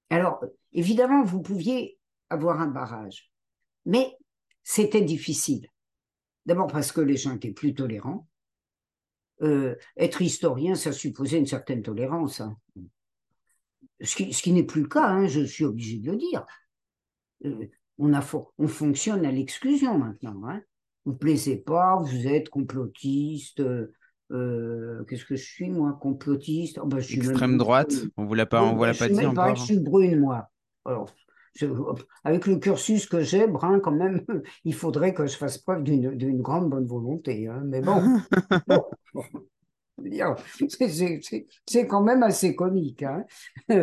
Alors, 0.10 0.44
évidemment, 0.74 1.24
vous 1.24 1.42
pouviez 1.42 2.00
avoir 2.30 2.60
un 2.60 2.68
barrage, 2.68 3.32
mais 3.86 4.18
c'était 4.64 5.02
difficile. 5.02 5.68
D'abord 6.46 6.68
parce 6.68 6.92
que 6.92 7.02
les 7.02 7.18
gens 7.18 7.36
étaient 7.36 7.52
plus 7.52 7.76
tolérants. 7.76 8.28
Euh, 9.42 9.76
être 9.98 10.22
historien, 10.22 10.76
ça 10.76 10.92
supposait 10.92 11.38
une 11.38 11.48
certaine 11.48 11.82
tolérance. 11.82 12.42
Hein. 12.42 12.58
Ce 14.02 14.16
qui, 14.16 14.52
n'est 14.52 14.64
plus 14.64 14.84
le 14.84 14.88
cas, 14.88 15.08
hein, 15.08 15.28
je 15.28 15.42
suis 15.42 15.66
obligé 15.66 15.98
de 15.98 16.12
le 16.12 16.18
dire. 16.18 16.46
on, 17.98 18.14
a, 18.14 18.26
on 18.58 18.68
fonctionne 18.68 19.26
à 19.26 19.32
l'exclusion 19.32 19.98
maintenant. 19.98 20.42
Hein 20.46 20.62
vous 21.06 21.16
plaisez 21.16 21.58
pas, 21.58 21.98
vous 21.98 22.28
êtes 22.28 22.50
complotiste. 22.50 23.64
Euh, 24.32 25.04
qu'est-ce 25.06 25.26
que 25.26 25.36
je 25.36 25.44
suis, 25.44 25.70
moi, 25.70 25.98
complotiste? 26.00 26.80
Oh, 26.82 26.86
ben, 26.86 27.00
Extrême 27.00 27.58
droite 27.58 27.94
On 28.18 28.26
vous 28.26 28.36
l'a 28.36 28.46
pas, 28.46 28.64
on 28.64 28.76
vous 28.76 28.84
l'a 28.84 28.94
pas 28.94 29.10
dit 29.10 29.26
encore. 29.26 29.56
Je 29.56 29.64
suis 29.64 29.80
brune, 29.80 30.20
moi. 30.20 30.50
Alors, 30.86 31.10
avec 32.24 32.48
le 32.48 32.58
cursus 32.58 33.08
que 33.08 33.22
j'ai, 33.22 33.48
brun, 33.48 33.80
quand 33.80 33.92
même, 33.92 34.24
il 34.66 34.74
faudrait 34.74 35.14
que 35.14 35.26
je 35.26 35.38
fasse 35.38 35.58
preuve 35.58 35.84
d'une 35.84 36.42
grande 36.42 36.70
bonne 36.70 36.86
volonté. 36.86 37.48
Hein. 37.48 37.62
Mais 37.66 37.82
bon, 37.82 38.02
c'est 41.66 41.88
quand 41.88 42.04
même 42.04 42.24
assez 42.24 42.56
comique. 42.56 43.04
Hein. 43.04 43.26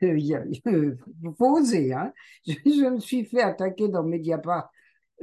Il 0.00 0.96
faut 1.36 1.58
oser. 1.58 1.92
Hein. 1.92 2.12
Je, 2.46 2.54
je, 2.64 2.88
me 2.88 3.00
suis 3.00 3.24
fait 3.24 3.42
attaquer 3.42 3.88
dans 3.88 4.04
Mediapart 4.04 4.70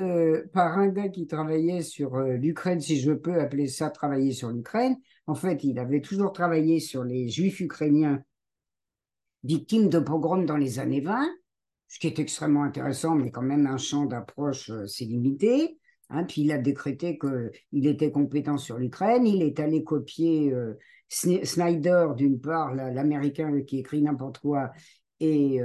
euh, 0.02 0.43
par 0.52 0.78
un 0.78 0.89
gars 0.89 1.08
qui 1.08 1.26
travaillait 1.26 1.82
sur 1.82 2.16
euh, 2.16 2.34
l'Ukraine, 2.34 2.82
si 2.82 3.00
je 3.00 3.14
peux 3.14 3.39
appeler 3.39 3.68
ça 3.68 3.89
travailler 3.89 4.34
sur 4.34 4.50
l'Ukraine. 4.50 4.98
En 5.26 5.36
fait, 5.36 5.64
il 5.64 5.80
avait 5.80 6.02
toujours 6.02 6.34
travaillé 6.34 6.82
sur 6.82 7.06
les 7.06 7.30
juifs 7.30 7.62
ukrainiens 7.62 8.22
victimes 9.46 9.88
de 9.88 10.00
pogroms 10.00 10.46
dans 10.46 10.58
les 10.58 10.80
années 10.80 11.00
20, 11.00 11.30
ce 11.88 11.99
qui 11.99 12.07
est 12.07 12.19
extrêmement 12.19 12.63
intéressant, 12.63 13.15
mais 13.15 13.31
quand 13.31 13.41
même 13.41 13.67
un 13.67 13.77
champ 13.77 14.05
d'approche, 14.05 14.69
euh, 14.69 14.86
c'est 14.88 15.05
limité. 15.05 15.79
Hein. 16.09 16.23
puis 16.23 16.43
il 16.43 16.51
a 16.51 16.59
décrété 16.59 17.17
qu'il 17.17 17.88
était 17.88 18.11
compétent 18.11 18.59
sur 18.59 18.77
l'Ukraine. 18.77 19.25
Il 19.25 19.41
est 19.41 19.59
allé 19.59 19.83
copier 19.83 20.53
Snyder, 21.09 22.09
d'une 22.15 22.39
part, 22.39 22.75
l'Américain 22.75 23.61
qui 23.61 23.79
écrit 23.79 24.03
n'importe 24.03 24.38
quoi, 24.38 24.71
et 25.19 25.59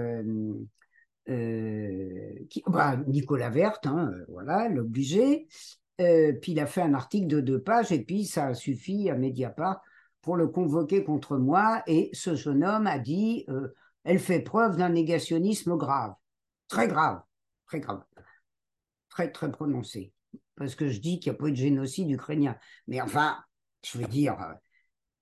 euh, 1.28 2.42
bah, 2.66 2.96
Nicolas 3.06 3.50
Verte, 3.50 3.86
hein, 3.86 4.10
euh, 4.12 4.24
voilà, 4.28 4.68
l'obligé. 4.68 5.46
Euh, 6.00 6.32
puis 6.32 6.52
il 6.52 6.60
a 6.60 6.66
fait 6.66 6.82
un 6.82 6.94
article 6.94 7.26
de 7.26 7.40
deux 7.40 7.60
pages 7.60 7.92
et 7.92 8.02
puis 8.02 8.24
ça 8.24 8.46
a 8.46 8.54
suffi 8.54 9.10
à 9.10 9.16
Mediapart 9.16 9.82
pour 10.22 10.36
le 10.36 10.48
convoquer 10.48 11.04
contre 11.04 11.36
moi. 11.36 11.82
Et 11.86 12.10
ce 12.12 12.34
jeune 12.34 12.64
homme 12.64 12.86
a 12.86 12.98
dit 12.98 13.46
elle 14.04 14.18
fait 14.18 14.40
preuve 14.40 14.76
d'un 14.76 14.90
négationnisme 14.90 15.76
grave, 15.76 16.14
très 16.68 16.88
grave, 16.88 17.22
très 17.66 17.80
grave, 17.80 18.02
très, 19.08 19.30
très 19.30 19.50
prononcé. 19.50 20.12
Parce 20.56 20.74
que 20.74 20.88
je 20.88 21.00
dis 21.00 21.20
qu'il 21.20 21.32
n'y 21.32 21.36
a 21.36 21.38
pas 21.38 21.48
eu 21.48 21.52
de 21.52 21.56
génocide 21.56 22.10
ukrainien. 22.10 22.56
Mais 22.86 23.00
enfin, 23.00 23.38
je 23.84 23.98
veux 23.98 24.06
dire 24.06 24.36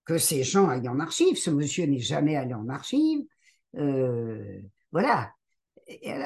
que 0.05 0.19
ces 0.19 0.43
gens 0.43 0.69
aillent 0.69 0.89
en 0.89 1.01
archive. 1.01 1.37
Ce 1.37 1.51
monsieur 1.51 1.87
n'est 1.87 1.99
jamais 1.99 2.37
allé 2.37 2.55
en 2.55 2.69
archive. 2.69 3.25
voilà, 4.93 5.33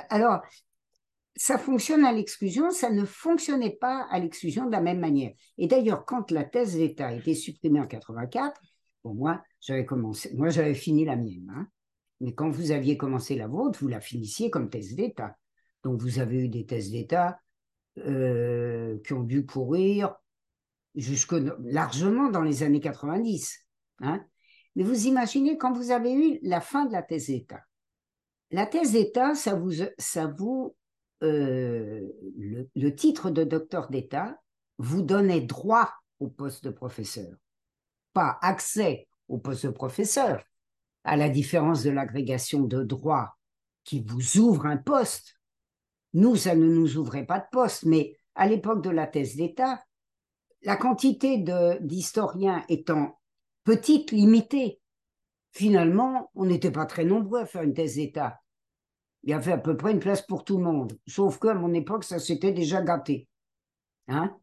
alors, 0.08 0.40
ça 1.36 1.58
fonctionne 1.58 2.04
à 2.04 2.12
l'exclusion, 2.12 2.70
ça 2.70 2.90
ne 2.90 3.04
fonctionnait 3.04 3.76
pas 3.80 4.06
à 4.10 4.18
l'exclusion 4.18 4.66
de 4.66 4.72
la 4.72 4.80
même 4.80 5.00
manière. 5.00 5.32
Et 5.58 5.66
d'ailleurs, 5.66 6.04
quand 6.04 6.30
la 6.30 6.44
thèse 6.44 6.74
d'État 6.74 7.08
a 7.08 7.12
été 7.12 7.34
supprimée 7.34 7.80
en 7.80 7.86
84, 7.86 8.60
pour 9.02 9.14
moi, 9.14 9.42
j'avais 9.60 9.84
commencé, 9.84 10.32
moi 10.34 10.50
j'avais 10.50 10.74
fini 10.74 11.04
la 11.04 11.16
mienne. 11.16 11.50
Hein. 11.54 11.68
Mais 12.22 12.32
quand 12.32 12.48
vous 12.48 12.70
aviez 12.70 12.96
commencé 12.96 13.34
la 13.34 13.48
vôtre, 13.48 13.80
vous 13.80 13.88
la 13.88 14.00
finissiez 14.00 14.48
comme 14.48 14.70
thèse 14.70 14.94
d'État. 14.94 15.36
Donc 15.82 16.00
vous 16.00 16.20
avez 16.20 16.44
eu 16.44 16.48
des 16.48 16.64
thèses 16.64 16.92
d'État 16.92 17.40
euh, 17.98 18.96
qui 19.04 19.12
ont 19.12 19.24
dû 19.24 19.44
courir 19.44 20.14
jusque 20.94 21.34
largement 21.64 22.30
dans 22.30 22.42
les 22.42 22.62
années 22.62 22.80
90. 22.80 23.66
Hein. 24.02 24.24
Mais 24.76 24.84
vous 24.84 25.08
imaginez 25.08 25.58
quand 25.58 25.72
vous 25.72 25.90
avez 25.90 26.12
eu 26.12 26.38
la 26.42 26.60
fin 26.60 26.86
de 26.86 26.92
la 26.92 27.02
thèse 27.02 27.26
d'État, 27.26 27.62
la 28.52 28.66
thèse 28.66 28.92
d'État, 28.92 29.34
ça 29.34 29.54
vous, 29.54 29.72
ça 29.98 30.26
vous 30.26 30.76
euh, 31.24 32.08
le, 32.36 32.94
titre 32.94 33.30
de 33.30 33.42
docteur 33.42 33.90
d'État 33.90 34.38
vous 34.78 35.02
donnait 35.02 35.40
droit 35.40 35.92
au 36.20 36.28
poste 36.28 36.62
de 36.62 36.70
professeur, 36.70 37.34
pas 38.12 38.38
accès 38.42 39.08
au 39.26 39.38
poste 39.38 39.66
de 39.66 39.70
professeur, 39.70 40.44
à 41.04 41.16
la 41.16 41.28
différence 41.28 41.82
de 41.82 41.90
l'agrégation 41.90 42.62
de 42.62 42.82
droit 42.82 43.36
qui 43.84 44.00
vous 44.00 44.38
ouvre 44.38 44.66
un 44.66 44.76
poste. 44.76 45.40
Nous, 46.14 46.36
ça 46.36 46.54
ne 46.54 46.66
nous 46.66 46.98
ouvrait 46.98 47.26
pas 47.26 47.40
de 47.40 47.46
poste, 47.50 47.84
mais 47.84 48.16
à 48.34 48.46
l'époque 48.46 48.82
de 48.82 48.90
la 48.90 49.06
thèse 49.06 49.36
d'État, 49.36 49.82
la 50.62 50.76
quantité 50.76 51.44
d'historiens 51.80 52.64
étant 52.68 53.18
petite, 53.64 54.12
limitée, 54.12 54.80
finalement, 55.50 56.30
on 56.34 56.46
n'était 56.46 56.70
pas 56.70 56.86
très 56.86 57.04
nombreux 57.04 57.40
à 57.40 57.46
faire 57.46 57.62
une 57.62 57.74
thèse 57.74 57.96
d'État 57.96 58.42
il 59.22 59.30
y 59.30 59.34
avait 59.34 59.52
à 59.52 59.58
peu 59.58 59.76
près 59.76 59.92
une 59.92 60.00
place 60.00 60.22
pour 60.22 60.44
tout 60.44 60.58
le 60.58 60.64
monde. 60.64 60.98
Sauf 61.06 61.38
qu'à 61.38 61.54
mon 61.54 61.72
époque, 61.74 62.04
ça 62.04 62.18
s'était 62.18 62.52
déjà 62.52 62.82
gâté. 62.82 63.28
Hein 64.08 64.36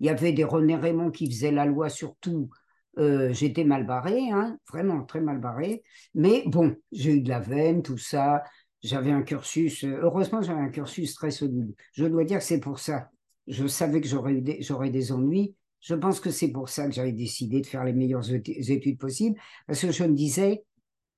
il 0.00 0.06
y 0.06 0.10
avait 0.10 0.32
des 0.32 0.44
René 0.44 0.76
Raymond 0.76 1.10
qui 1.10 1.30
faisaient 1.30 1.52
la 1.52 1.64
loi 1.64 1.88
sur 1.88 2.16
tout. 2.16 2.50
Euh, 2.98 3.32
j'étais 3.32 3.64
mal 3.64 3.86
barré, 3.86 4.30
hein, 4.30 4.58
vraiment 4.70 5.04
très 5.04 5.20
mal 5.20 5.38
barré. 5.38 5.82
Mais 6.14 6.44
bon, 6.46 6.76
j'ai 6.92 7.14
eu 7.14 7.20
de 7.20 7.28
la 7.28 7.40
veine, 7.40 7.82
tout 7.82 7.98
ça. 7.98 8.42
J'avais 8.82 9.12
un 9.12 9.22
cursus, 9.22 9.84
euh, 9.84 10.00
heureusement, 10.02 10.42
j'avais 10.42 10.60
un 10.60 10.70
cursus 10.70 11.14
très 11.14 11.30
solide. 11.30 11.74
Je 11.92 12.04
dois 12.04 12.24
dire 12.24 12.38
que 12.38 12.44
c'est 12.44 12.60
pour 12.60 12.78
ça. 12.78 13.10
Je 13.46 13.66
savais 13.66 14.00
que 14.00 14.08
j'aurais 14.08 14.40
des, 14.40 15.12
ennuis. 15.12 15.54
Je 15.80 15.94
pense 15.94 16.20
que 16.20 16.30
c'est 16.30 16.52
pour 16.52 16.68
ça 16.68 16.86
que 16.86 16.92
j'avais 16.92 17.12
décidé 17.12 17.60
de 17.60 17.66
faire 17.66 17.84
les 17.84 17.92
meilleures 17.92 18.30
études 18.32 18.98
possibles, 18.98 19.38
parce 19.66 19.80
que 19.80 19.90
je 19.90 20.04
me 20.04 20.14
disais, 20.14 20.64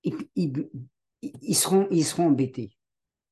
ils 0.05 1.55
seront, 1.55 1.87
ils 1.91 2.05
seront 2.05 2.29
embêtés 2.29 2.71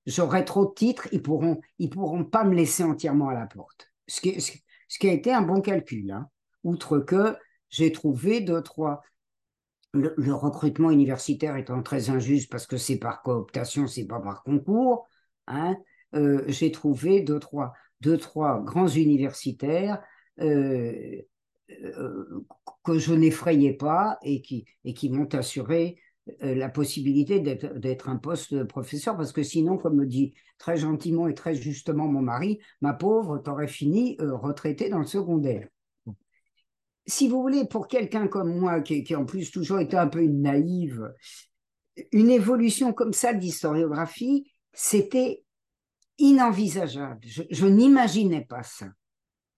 j'aurai 0.07 0.45
trop 0.45 0.66
de 0.66 0.74
titres, 0.74 1.09
ils 1.12 1.22
pourront, 1.22 1.61
ils 1.78 1.90
pourront 1.90 2.24
pas 2.24 2.45
me 2.45 2.55
laisser 2.55 2.82
entièrement 2.82 3.28
à 3.28 3.34
la 3.34 3.47
porte. 3.47 3.93
Ce 4.07 4.20
qui, 4.20 4.40
ce 4.40 4.99
qui 4.99 5.09
a 5.09 5.12
été 5.12 5.32
un 5.32 5.43
bon 5.43 5.61
calcul, 5.61 6.11
hein. 6.11 6.28
outre 6.64 6.99
que 6.99 7.36
j'ai 7.72 7.90
trouvé 7.90 8.40
deux, 8.40 8.62
trois. 8.62 9.02
Le, 9.94 10.32
recrutement 10.32 10.90
universitaire 10.90 11.56
étant 11.56 11.82
très 11.82 12.08
injuste 12.08 12.50
parce 12.50 12.66
que 12.66 12.78
c'est 12.78 12.98
par 12.98 13.22
cooptation, 13.22 13.86
c'est 13.86 14.06
pas 14.06 14.20
par 14.20 14.42
concours. 14.42 15.06
Hein, 15.48 15.76
euh, 16.14 16.44
j'ai 16.48 16.70
trouvé 16.72 17.20
deux, 17.20 17.38
trois, 17.38 17.74
deux, 18.00 18.16
trois 18.16 18.62
grands 18.62 18.88
universitaires 18.88 20.02
euh, 20.40 21.20
euh, 21.70 22.46
que 22.84 22.98
je 22.98 23.12
n'effrayais 23.12 23.74
pas 23.74 24.18
et 24.22 24.40
qui, 24.40 24.64
m'ont 25.10 25.28
assuré 25.34 25.98
la 26.40 26.68
possibilité 26.68 27.40
d'être 27.40 28.08
un 28.08 28.16
poste 28.16 28.54
de 28.54 28.62
professeur, 28.62 29.16
parce 29.16 29.32
que 29.32 29.42
sinon, 29.42 29.76
comme 29.76 29.96
me 29.96 30.06
dit 30.06 30.34
très 30.56 30.76
gentiment 30.76 31.26
et 31.26 31.34
très 31.34 31.56
justement 31.56 32.06
mon 32.06 32.22
mari, 32.22 32.60
ma 32.80 32.92
pauvre, 32.92 33.38
t'aurais 33.38 33.66
fini 33.66 34.16
retraité 34.20 34.88
dans 34.88 35.00
le 35.00 35.06
secondaire. 35.06 35.66
Si 37.07 37.28
vous 37.28 37.42
voulez, 37.42 37.66
pour 37.66 37.88
quelqu'un 37.88 38.28
comme 38.28 38.59
moi, 38.59 38.80
qui, 38.80 39.14
en 39.16 39.24
plus 39.24 39.50
toujours 39.50 39.80
été 39.80 39.96
un 39.96 40.07
peu 40.07 40.22
une 40.22 40.42
naïve, 40.42 41.12
une 42.12 42.30
évolution 42.30 42.92
comme 42.92 43.12
ça 43.12 43.34
d'historiographie, 43.34 44.53
c'était 44.72 45.44
inenvisageable. 46.18 47.20
Je, 47.24 47.66
n'imaginais 47.66 48.44
pas 48.44 48.62
ça. 48.62 48.86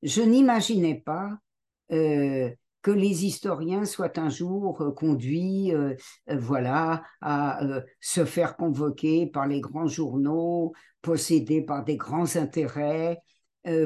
Je 0.03 0.23
n'imaginais 0.23 1.03
pas 1.05 1.39
euh, 1.93 2.51
que 2.83 2.91
les 2.91 3.25
historiens 3.25 3.85
soient 3.85 4.19
un 4.19 4.29
jour 4.29 4.81
euh, 4.81 4.93
conduits 4.93 5.73
euh, 5.75 5.95
voilà, 6.29 7.03
à 7.21 7.61
se 8.01 8.25
faire 8.25 8.57
convoquer 8.57 9.27
par 9.27 9.47
les 9.47 9.61
grands 9.61 9.87
journaux, 9.87 10.73
possédés 11.03 11.63
par 11.63 11.85
des 11.85 11.97
grands 11.97 12.37
intérêts, 12.37 13.21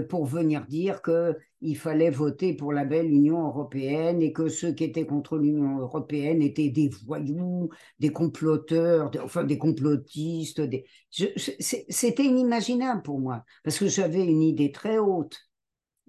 pour 0.08 0.26
venir 0.26 0.66
dire 0.66 1.00
qu'il 1.02 1.76
fallait 1.76 2.10
voter 2.10 2.54
pour 2.54 2.72
la 2.72 2.84
belle 2.84 3.10
Union 3.10 3.46
européenne 3.46 4.22
et 4.22 4.32
que 4.32 4.48
ceux 4.48 4.72
qui 4.72 4.84
étaient 4.84 5.06
contre 5.06 5.38
l'Union 5.38 5.78
européenne 5.78 6.42
étaient 6.42 6.70
des 6.70 6.90
voyous, 7.06 7.68
des 8.00 8.10
comploteurs, 8.10 9.10
enfin 9.22 9.44
des 9.44 9.58
complotistes. 9.58 10.62
C'était 11.10 12.24
inimaginable 12.24 13.02
pour 13.02 13.20
moi, 13.20 13.44
parce 13.62 13.78
que 13.78 13.86
j'avais 13.86 14.24
une 14.24 14.42
idée 14.42 14.72
très 14.72 14.98
haute 14.98 15.38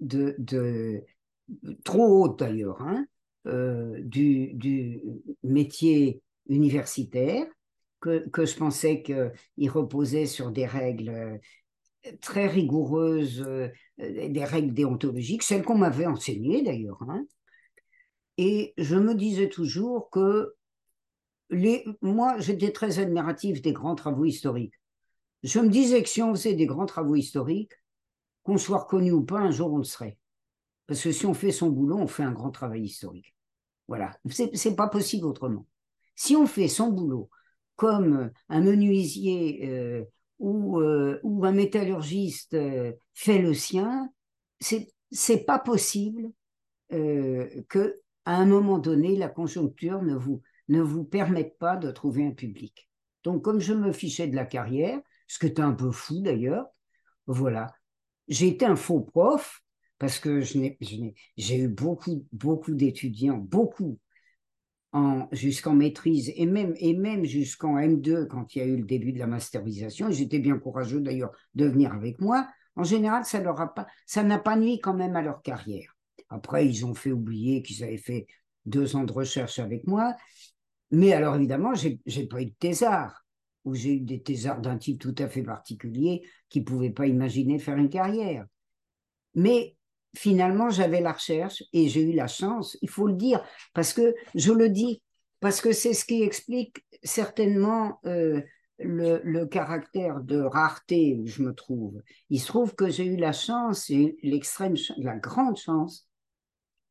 de, 0.00 0.34
de, 0.38 1.04
trop 1.84 2.24
haute 2.24 2.38
d'ailleurs, 2.38 2.80
hein, 2.82 3.06
euh, 3.46 4.00
du, 4.02 4.52
du, 4.54 5.00
métier 5.42 6.22
universitaire, 6.48 7.46
que, 8.00 8.28
que 8.30 8.46
je 8.46 8.56
pensais 8.56 9.02
qu'il 9.02 9.70
reposait 9.70 10.26
sur 10.26 10.50
des 10.50 10.66
règles 10.66 11.40
très 12.20 12.46
rigoureuses, 12.46 13.42
euh, 13.46 13.68
des 13.98 14.44
règles 14.44 14.74
déontologiques, 14.74 15.42
celles 15.42 15.64
qu'on 15.64 15.78
m'avait 15.78 16.06
enseignées 16.06 16.62
d'ailleurs. 16.62 17.02
Hein. 17.08 17.24
Et 18.38 18.72
je 18.78 18.96
me 18.96 19.14
disais 19.14 19.48
toujours 19.48 20.10
que 20.10 20.54
les, 21.50 21.84
moi, 22.00 22.38
j'étais 22.38 22.72
très 22.72 22.98
admiratif 22.98 23.60
des 23.60 23.72
grands 23.72 23.94
travaux 23.94 24.24
historiques. 24.24 24.74
Je 25.42 25.58
me 25.58 25.68
disais 25.68 26.02
que 26.02 26.08
si 26.08 26.22
on 26.22 26.34
faisait 26.34 26.54
des 26.54 26.66
grands 26.66 26.86
travaux 26.86 27.16
historiques, 27.16 27.72
qu'on 28.42 28.58
soit 28.58 28.78
reconnu 28.78 29.12
ou 29.12 29.22
pas, 29.22 29.40
un 29.40 29.50
jour 29.50 29.72
on 29.72 29.78
le 29.78 29.84
serait. 29.84 30.16
Parce 30.86 31.02
que 31.02 31.12
si 31.12 31.26
on 31.26 31.34
fait 31.34 31.52
son 31.52 31.70
boulot, 31.70 31.98
on 31.98 32.06
fait 32.06 32.22
un 32.22 32.32
grand 32.32 32.50
travail 32.50 32.82
historique. 32.82 33.34
Voilà, 33.88 34.16
c'est 34.30 34.76
pas 34.76 34.88
possible 34.88 35.26
autrement. 35.26 35.66
Si 36.14 36.36
on 36.36 36.46
fait 36.46 36.68
son 36.68 36.90
boulot 36.90 37.28
comme 37.76 38.30
un 38.48 38.60
menuisier 38.60 39.68
euh, 39.68 40.04
euh, 40.40 41.20
ou, 41.22 41.44
un 41.44 41.52
métallurgiste 41.52 42.54
euh, 42.54 42.92
fait 43.14 43.38
le 43.38 43.54
sien, 43.54 44.10
c'est 44.60 45.44
pas 45.44 45.58
possible 45.58 46.30
que 46.90 48.00
à 48.24 48.36
un 48.36 48.46
moment 48.46 48.78
donné 48.78 49.16
la 49.16 49.28
conjoncture 49.28 50.02
ne 50.02 50.16
vous 50.16 50.42
ne 50.68 50.80
vous 50.80 51.04
permette 51.04 51.56
pas 51.58 51.76
de 51.76 51.90
trouver 51.90 52.26
un 52.26 52.32
public. 52.32 52.88
Donc 53.24 53.42
comme 53.42 53.60
je 53.60 53.72
me 53.72 53.92
fichais 53.92 54.26
de 54.26 54.36
la 54.36 54.44
carrière, 54.44 55.00
ce 55.26 55.38
qui 55.38 55.46
était 55.46 55.62
un 55.62 55.72
peu 55.72 55.90
fou 55.90 56.20
d'ailleurs, 56.20 56.66
voilà, 57.26 57.74
j'ai 58.28 58.48
été 58.48 58.64
un 58.64 58.76
faux 58.76 59.00
prof 59.00 59.62
parce 59.98 60.18
que 60.18 60.40
j'ai 60.40 61.56
eu 61.56 61.68
beaucoup 61.68 62.26
beaucoup 62.32 62.74
d'étudiants, 62.74 63.38
beaucoup 63.38 63.98
jusqu'en 65.32 65.74
maîtrise 65.74 66.32
et 66.34 66.46
même, 66.46 66.74
et 66.78 66.94
même 66.94 67.24
jusqu'en 67.24 67.76
M2 67.76 68.26
quand 68.26 68.54
il 68.54 68.58
y 68.58 68.62
a 68.62 68.66
eu 68.66 68.76
le 68.76 68.84
début 68.84 69.12
de 69.12 69.18
la 69.18 69.26
masterisation. 69.26 70.10
J'étais 70.10 70.40
bien 70.40 70.58
courageux 70.58 71.00
d'ailleurs 71.00 71.30
de 71.54 71.66
venir 71.66 71.92
avec 71.92 72.20
moi. 72.20 72.48
En 72.76 72.84
général, 72.84 73.24
ça 73.24 73.40
leur 73.40 73.56
pas, 73.74 73.86
ça 74.06 74.22
n'a 74.22 74.38
pas 74.38 74.56
nuit 74.56 74.80
quand 74.80 74.94
même 74.94 75.16
à 75.16 75.22
leur 75.22 75.42
carrière. 75.42 75.96
Après, 76.28 76.66
ils 76.66 76.86
ont 76.86 76.94
fait 76.94 77.12
oublier 77.12 77.62
qu'ils 77.62 77.84
avaient 77.84 77.96
fait 77.96 78.26
deux 78.66 78.96
ans 78.96 79.04
de 79.04 79.12
recherche 79.12 79.58
avec 79.58 79.86
moi. 79.86 80.14
Mais 80.90 81.12
alors 81.12 81.36
évidemment, 81.36 81.74
j'ai, 81.74 82.00
pas 82.26 82.42
eu 82.42 82.46
de 82.46 82.54
thésard 82.58 83.24
ou 83.64 83.74
j'ai 83.74 83.94
eu 83.94 84.00
des 84.00 84.22
thésards 84.22 84.60
d'un 84.60 84.76
type 84.76 85.00
tout 85.00 85.14
à 85.18 85.28
fait 85.28 85.42
particulier 85.42 86.22
qui 86.48 86.62
pouvaient 86.62 86.90
pas 86.90 87.06
imaginer 87.06 87.58
faire 87.58 87.76
une 87.76 87.90
carrière. 87.90 88.46
Mais 89.34 89.76
finalement, 90.16 90.70
j'avais 90.70 91.00
la 91.00 91.12
recherche 91.12 91.62
et 91.72 91.88
j'ai 91.88 92.02
eu 92.02 92.12
la 92.12 92.26
chance, 92.26 92.76
il 92.82 92.88
faut 92.88 93.06
le 93.06 93.14
dire, 93.14 93.44
parce 93.74 93.92
que 93.92 94.14
je 94.34 94.52
le 94.52 94.68
dis, 94.68 95.02
parce 95.40 95.60
que 95.60 95.72
c'est 95.72 95.94
ce 95.94 96.04
qui 96.04 96.22
explique 96.22 96.84
certainement 97.02 98.00
euh, 98.04 98.42
le, 98.78 99.44
caractère 99.44 100.20
de 100.20 100.40
rareté 100.40 101.16
où 101.18 101.26
je 101.26 101.42
me 101.42 101.54
trouve. 101.54 102.02
Il 102.28 102.40
se 102.40 102.46
trouve 102.46 102.74
que 102.74 102.90
j'ai 102.90 103.06
eu 103.06 103.16
la 103.16 103.32
chance, 103.32 103.90
et 103.90 104.16
l'extrême, 104.22 104.74
la 104.96 105.16
grande 105.16 105.56
chance 105.56 106.08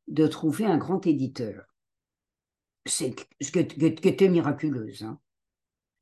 de 0.08 0.26
trouver 0.26 0.66
un 0.66 0.78
grand 0.78 1.06
éditeur. 1.06 1.64
C'est 2.86 3.14
ce 3.40 3.50
qui 3.50 4.08
était 4.08 4.28
miraculeuse. 4.28 5.02
Hein. 5.02 5.20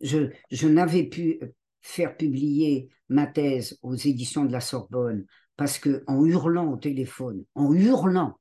Je, 0.01 0.31
je 0.51 0.69
n'avais 0.69 1.05
pu 1.05 1.41
faire 1.83 2.17
publier 2.17 2.89
ma 3.09 3.27
thèse 3.27 3.79
aux 3.83 3.97
éditions 3.97 4.45
de 4.45 4.53
la 4.53 4.61
Sorbonne 4.61 5.27
parce 5.59 5.81
que 5.81 6.05
en 6.07 6.25
hurlant 6.25 6.73
au 6.73 6.77
téléphone, 6.77 7.45
en 7.57 7.75
hurlant, 7.75 8.39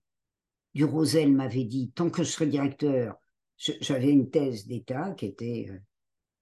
Durosel 0.76 1.34
m'avait 1.34 1.64
dit 1.66 1.92
tant 1.96 2.12
que 2.12 2.24
je 2.24 2.30
serai 2.30 2.46
directeur, 2.46 3.16
j'avais 3.58 4.12
une 4.12 4.30
thèse 4.30 4.68
d'État 4.68 5.16
qui 5.18 5.26
était 5.26 5.66
euh, 5.72 5.80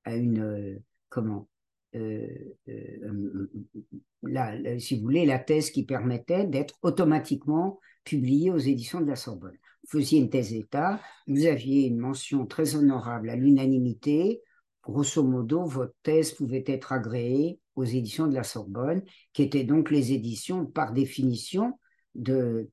à 0.03 0.15
une 0.17 0.41
euh, 0.41 0.83
comment 1.07 1.47
euh, 1.95 2.27
si 4.79 4.95
vous 4.95 5.03
voulez, 5.03 5.25
la 5.25 5.39
thèse 5.39 5.71
qui 5.71 5.85
permettait 5.85 6.45
d'être 6.45 6.75
automatiquement 6.81 7.79
publiée 8.03 8.51
aux 8.51 8.57
éditions 8.57 8.99
de 8.99 9.07
la 9.07 9.15
Sorbonne. 9.15 9.57
Vous 9.83 9.99
faisiez 9.99 10.19
une 10.19 10.29
thèse 10.29 10.49
d'État, 10.49 10.99
vous 11.25 11.45
aviez 11.45 11.87
une 11.87 11.99
mention 11.99 12.45
très 12.45 12.75
honorable 12.75 13.29
à 13.29 13.37
l'unanimité. 13.37 14.41
Grosso 14.83 15.23
modo, 15.23 15.63
votre 15.63 15.95
thèse 16.03 16.33
pouvait 16.33 16.65
être 16.67 16.91
agréée 16.91 17.61
aux 17.75 17.83
éditions 17.83 18.27
de 18.27 18.35
la 18.35 18.43
Sorbonne, 18.43 19.03
qui 19.33 19.43
étaient 19.43 19.63
donc 19.63 19.91
les 19.91 20.13
éditions 20.13 20.65
par 20.65 20.93
définition 20.93 21.77
de, 22.15 22.69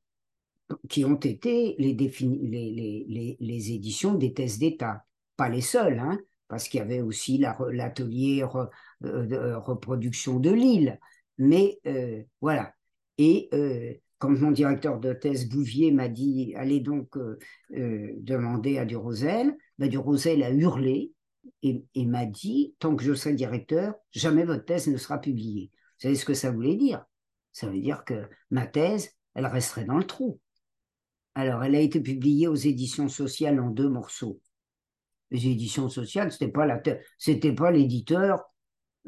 qui 0.88 1.04
ont 1.04 1.16
été 1.16 1.76
les, 1.78 3.72
éditions 3.72 4.14
des 4.14 4.32
thèses 4.32 4.58
d'État. 4.58 5.04
Pas 5.36 5.48
les 5.48 5.60
seules, 5.60 5.98
hein, 5.98 6.18
parce 6.48 6.68
qu'il 6.68 6.78
y 6.78 6.82
avait 6.82 7.00
aussi 7.00 7.38
l'atelier 7.38 8.44
euh, 9.04 9.26
de 9.26 9.54
reproduction 9.54 10.38
de 10.38 10.50
Lille. 10.50 10.98
Mais 11.38 11.78
euh, 11.86 12.22
voilà. 12.40 12.74
Et 13.18 13.48
euh, 13.54 13.94
quand 14.18 14.30
mon 14.30 14.50
directeur 14.50 15.00
de 15.00 15.12
thèse 15.12 15.48
Bouvier 15.48 15.90
m'a 15.90 16.08
dit 16.08 16.54
allez 16.56 16.80
donc 16.80 17.18
demander 17.70 18.78
à 18.78 18.84
Durosel, 18.84 19.56
ben 19.78 19.88
Durosel 19.88 20.44
a 20.44 20.50
hurlé 20.50 21.12
et, 21.62 22.06
m'a 22.06 22.26
dit, 22.26 22.74
tant 22.78 22.96
que 22.96 23.04
je 23.04 23.14
serai 23.14 23.34
directeur, 23.34 23.94
jamais 24.10 24.44
votre 24.44 24.64
thèse 24.64 24.88
ne 24.88 24.96
sera 24.96 25.18
publiée. 25.20 25.70
Vous 25.72 26.02
savez 26.02 26.14
ce 26.14 26.24
que 26.24 26.34
ça 26.34 26.50
voulait 26.50 26.76
dire? 26.76 27.04
Ça 27.52 27.68
veut 27.68 27.80
dire 27.80 28.04
que 28.04 28.28
ma 28.50 28.66
thèse, 28.66 29.10
elle 29.34 29.46
resterait 29.46 29.84
dans 29.84 29.98
le 29.98 30.04
trou. 30.04 30.40
Alors, 31.34 31.62
elle 31.64 31.74
a 31.74 31.80
été 31.80 32.00
publiée 32.00 32.48
aux 32.48 32.54
éditions 32.54 33.08
sociales 33.08 33.60
en 33.60 33.70
deux 33.70 33.88
morceaux. 33.88 34.40
Les 35.30 35.46
éditions 35.46 35.88
sociales, 35.88 36.30
c'était 36.30 36.48
pas 36.48 36.66
la 36.66 36.82
c'était 37.16 37.54
pas 37.54 37.70
l'éditeur 37.70 38.44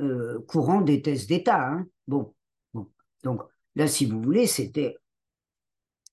euh, 0.01 0.41
courant 0.49 0.81
des 0.81 1.03
thèses 1.03 1.27
d'État. 1.27 1.69
Hein. 1.69 1.87
Bon, 2.07 2.35
bon, 2.73 2.91
donc 3.23 3.43
là, 3.75 3.87
si 3.87 4.07
vous 4.07 4.23
voulez, 4.23 4.47
c'était 4.47 4.97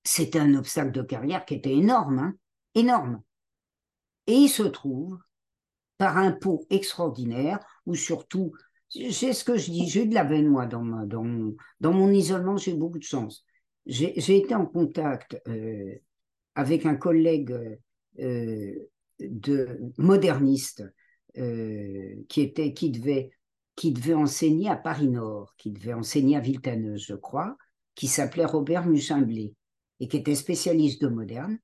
c'était 0.03 0.39
un 0.39 0.55
obstacle 0.55 0.91
de 0.91 1.01
carrière 1.01 1.45
qui 1.45 1.53
était 1.53 1.73
énorme, 1.73 2.19
hein, 2.19 2.33
énorme. 2.75 3.21
Et 4.27 4.33
il 4.33 4.49
se 4.49 4.63
trouve 4.63 5.17
par 6.01 6.17
un 6.17 6.31
pot 6.31 6.65
extraordinaire, 6.71 7.59
ou 7.85 7.93
surtout, 7.93 8.53
c'est 8.89 9.33
ce 9.33 9.43
que 9.43 9.55
je 9.55 9.69
dis, 9.69 9.87
j'ai 9.87 10.05
eu 10.05 10.07
de 10.07 10.15
la 10.15 10.23
veine, 10.23 10.47
moi, 10.47 10.65
dans, 10.65 10.83
dans, 11.05 11.93
mon, 11.93 12.09
isolement, 12.09 12.57
j'ai 12.57 12.73
beaucoup 12.73 12.97
de 12.97 13.03
chance. 13.03 13.45
J'ai 13.85 14.35
été 14.35 14.55
en 14.55 14.65
contact 14.65 15.39
euh, 15.47 15.93
avec 16.55 16.87
un 16.87 16.95
collègue 16.95 17.55
euh, 18.17 18.73
de 19.19 19.93
moderniste 19.99 20.83
euh, 21.37 22.15
qui, 22.27 22.41
était, 22.41 22.73
qui, 22.73 22.89
devait, 22.89 23.29
qui 23.75 23.91
devait 23.91 24.15
enseigner 24.15 24.69
à 24.69 24.77
Paris-Nord, 24.77 25.53
qui 25.55 25.69
devait 25.69 25.93
enseigner 25.93 26.35
à 26.35 26.39
Villetaneuse, 26.39 27.05
je 27.05 27.15
crois, 27.15 27.55
qui 27.93 28.07
s'appelait 28.07 28.45
Robert 28.45 28.87
Muchin-Blé 28.87 29.53
et 29.99 30.07
qui 30.07 30.17
était 30.17 30.33
spécialiste 30.33 31.03
de 31.03 31.09
moderne, 31.09 31.59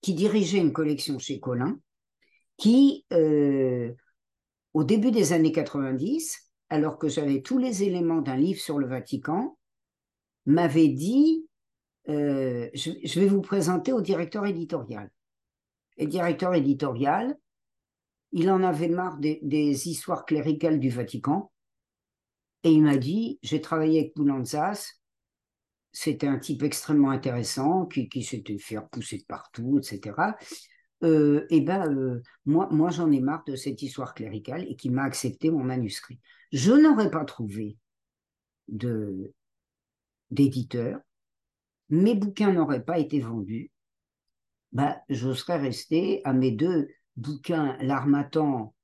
qui 0.00 0.14
dirigeait 0.14 0.60
une 0.60 0.72
collection 0.72 1.18
chez 1.18 1.40
Colin 1.40 1.76
qui, 2.56 3.04
euh, 3.12 3.92
au 4.72 4.84
début 4.84 5.10
des 5.10 5.32
années 5.32 5.52
90, 5.52 6.52
alors 6.70 6.98
que 6.98 7.08
j'avais 7.08 7.42
tous 7.42 7.58
les 7.58 7.82
éléments 7.82 8.20
d'un 8.20 8.36
livre 8.36 8.60
sur 8.60 8.78
le 8.78 8.86
Vatican, 8.86 9.58
m'avait 10.46 10.88
dit, 10.88 11.48
euh, 12.08 12.68
je, 12.74 13.20
vais 13.20 13.26
vous 13.26 13.40
présenter 13.40 13.92
au 13.92 14.00
directeur 14.00 14.46
éditorial. 14.46 15.10
Et 15.96 16.06
directeur 16.06 16.54
éditorial, 16.54 17.36
il 18.32 18.50
en 18.50 18.62
avait 18.62 18.88
marre 18.88 19.18
des, 19.18 19.88
histoires 19.88 20.24
cléricales 20.24 20.80
du 20.80 20.90
Vatican, 20.90 21.52
et 22.64 22.72
il 22.72 22.82
m'a 22.82 22.96
dit, 22.96 23.38
j'ai 23.42 23.60
travaillé 23.60 24.00
avec 24.00 24.16
Boulanzas, 24.16 24.94
c'était 25.92 26.26
un 26.26 26.38
type 26.38 26.64
extrêmement 26.64 27.10
intéressant 27.10 27.86
qui, 27.86 28.08
qui 28.08 28.24
s'était 28.24 28.58
fait 28.58 28.78
repousser 28.78 29.18
de 29.18 29.24
partout, 29.24 29.78
etc 29.78 30.34
euh, 31.02 31.46
eh 31.50 31.60
ben, 31.60 31.92
euh, 31.92 32.22
moi, 32.46 32.68
moi 32.70 32.90
j'en 32.90 33.10
ai 33.10 33.20
marre 33.20 33.44
de 33.46 33.56
cette 33.56 33.82
histoire 33.82 34.14
cléricale 34.14 34.64
et 34.68 34.76
qui 34.76 34.90
m'a 34.90 35.02
accepté 35.02 35.50
mon 35.50 35.64
manuscrit. 35.64 36.20
Je 36.52 36.72
n'aurais 36.72 37.10
pas 37.10 37.24
trouvé 37.24 37.76
d'éditeur, 40.30 41.00
mes 41.90 42.14
bouquins 42.14 42.52
n'auraient 42.52 42.84
pas 42.84 42.98
été 42.98 43.20
vendus, 43.20 43.70
bah, 44.72 45.00
je 45.08 45.32
serais 45.32 45.58
resté 45.58 46.20
à 46.24 46.32
mes 46.32 46.50
deux 46.50 46.88
bouquins, 47.16 47.76
l'Armatan, 47.80 48.74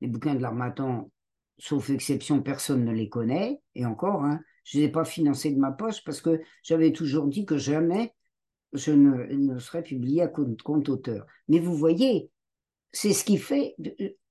les 0.00 0.08
bouquins 0.08 0.34
de 0.34 0.42
l'Armatan, 0.42 1.10
sauf 1.58 1.90
exception, 1.90 2.42
personne 2.42 2.84
ne 2.84 2.92
les 2.92 3.08
connaît, 3.08 3.60
et 3.74 3.86
encore, 3.86 4.24
hein, 4.24 4.40
je 4.64 4.76
ne 4.78 4.82
les 4.82 4.88
ai 4.88 4.92
pas 4.92 5.04
financés 5.04 5.50
de 5.50 5.58
ma 5.58 5.72
poche 5.72 6.04
parce 6.04 6.20
que 6.20 6.40
j'avais 6.62 6.92
toujours 6.92 7.26
dit 7.26 7.44
que 7.44 7.58
jamais 7.58 8.14
je 8.72 8.92
ne, 8.92 9.58
serai 9.58 9.82
publié 9.82 10.22
à 10.22 10.28
compte, 10.28 10.88
auteur. 10.88 11.26
Mais 11.48 11.58
vous 11.58 11.74
voyez, 11.74 12.30
c'est 12.92 13.12
ce 13.12 13.24
qui 13.24 13.38
fait, 13.38 13.74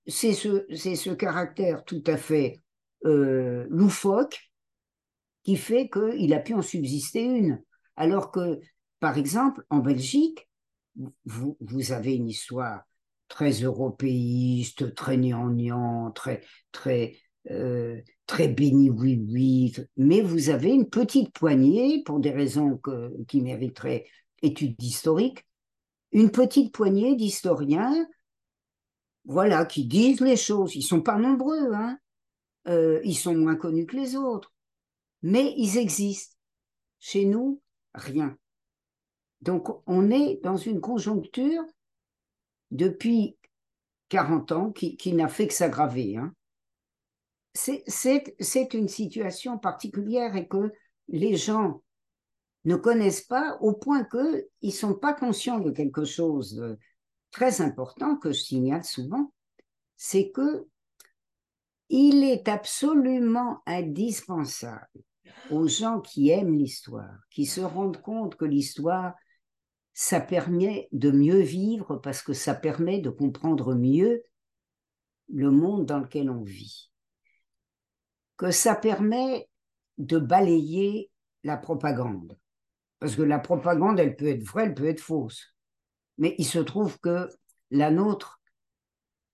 c'est 0.07 0.33
ce, 0.33 0.65
ce 0.73 1.09
caractère 1.11 1.83
tout 1.85 2.03
à 2.07 2.17
fait 2.17 2.61
euh, 3.05 3.65
loufoque 3.69 4.51
qui 5.43 5.55
fait 5.55 5.89
qu'il 5.89 6.33
a 6.33 6.39
pu 6.39 6.53
en 6.53 6.61
subsister 6.61 7.23
une. 7.23 7.61
Alors 7.95 8.31
que, 8.31 8.59
par 8.99 9.17
exemple, 9.17 9.63
en 9.69 9.79
Belgique, 9.79 10.47
vous, 11.25 11.57
vous 11.59 11.91
avez 11.91 12.15
une 12.15 12.29
histoire 12.29 12.83
très 13.27 13.51
européiste, 13.51 14.93
très 14.95 15.17
gnangnan, 15.17 16.11
très, 16.11 16.41
très, 16.71 17.15
euh, 17.51 18.01
très 18.25 18.47
béni, 18.47 18.89
oui, 18.89 19.23
oui, 19.29 19.75
mais 19.95 20.21
vous 20.21 20.49
avez 20.49 20.71
une 20.71 20.89
petite 20.89 21.31
poignée, 21.31 22.03
pour 22.03 22.19
des 22.19 22.31
raisons 22.31 22.81
qui 23.27 23.41
mériteraient 23.41 24.05
étude 24.41 24.81
historique, 24.81 25.45
une 26.11 26.31
petite 26.31 26.73
poignée 26.73 27.15
d'historiens, 27.15 28.07
voilà, 29.25 29.65
qui 29.65 29.85
disent 29.85 30.21
les 30.21 30.37
choses. 30.37 30.75
Ils 30.75 30.83
sont 30.83 31.01
pas 31.01 31.17
nombreux, 31.17 31.73
hein. 31.73 31.97
Euh, 32.67 32.99
ils 33.03 33.15
sont 33.15 33.35
moins 33.35 33.55
connus 33.55 33.85
que 33.85 33.95
les 33.95 34.15
autres, 34.15 34.53
mais 35.21 35.53
ils 35.57 35.77
existent. 35.77 36.35
Chez 36.99 37.25
nous, 37.25 37.61
rien. 37.93 38.37
Donc, 39.41 39.69
on 39.87 40.11
est 40.11 40.41
dans 40.43 40.57
une 40.57 40.81
conjoncture 40.81 41.63
depuis 42.71 43.37
40 44.09 44.51
ans 44.51 44.71
qui, 44.71 45.13
n'a 45.13 45.29
fait 45.29 45.47
que 45.47 45.53
s'aggraver. 45.53 46.17
Hein. 46.17 46.33
C'est 47.53 48.73
une 48.73 48.87
situation 48.87 49.57
particulière 49.57 50.35
et 50.35 50.47
que 50.47 50.73
les 51.07 51.35
gens 51.37 51.81
ne 52.65 52.75
connaissent 52.75 53.21
pas 53.21 53.57
au 53.61 53.73
point 53.73 54.03
qu'ils 54.03 54.47
ne 54.61 54.69
sont 54.71 54.93
pas 54.93 55.13
conscients 55.13 55.59
de 55.59 55.71
quelque 55.71 56.05
chose 56.05 56.55
de 56.55 56.77
très 57.31 57.61
important 57.61 58.17
que 58.17 58.31
je 58.31 58.39
signale 58.39 58.83
souvent, 58.83 59.33
c'est 59.95 60.31
que 60.31 60.67
il 61.89 62.23
est 62.23 62.47
absolument 62.47 63.61
indispensable 63.65 64.87
aux 65.49 65.67
gens 65.67 65.99
qui 65.99 66.29
aiment 66.29 66.57
l'histoire, 66.57 67.19
qui 67.31 67.45
se 67.45 67.61
rendent 67.61 68.01
compte 68.01 68.35
que 68.35 68.45
l'histoire, 68.45 69.15
ça 69.93 70.21
permet 70.21 70.87
de 70.91 71.11
mieux 71.11 71.39
vivre 71.39 71.97
parce 71.97 72.21
que 72.21 72.33
ça 72.33 72.53
permet 72.53 72.99
de 72.99 73.09
comprendre 73.09 73.73
mieux 73.73 74.23
le 75.29 75.51
monde 75.51 75.85
dans 75.85 75.99
lequel 75.99 76.29
on 76.29 76.43
vit, 76.43 76.91
que 78.37 78.51
ça 78.51 78.75
permet 78.75 79.49
de 79.97 80.17
balayer 80.17 81.11
la 81.43 81.57
propagande. 81.57 82.37
Parce 82.99 83.15
que 83.15 83.21
la 83.21 83.39
propagande, 83.39 83.99
elle 83.99 84.15
peut 84.15 84.27
être 84.27 84.43
vraie, 84.43 84.65
elle 84.65 84.73
peut 84.73 84.87
être 84.87 85.01
fausse. 85.01 85.55
Mais 86.17 86.35
il 86.37 86.45
se 86.45 86.59
trouve 86.59 86.99
que 86.99 87.29
la 87.71 87.91
nôtre, 87.91 88.41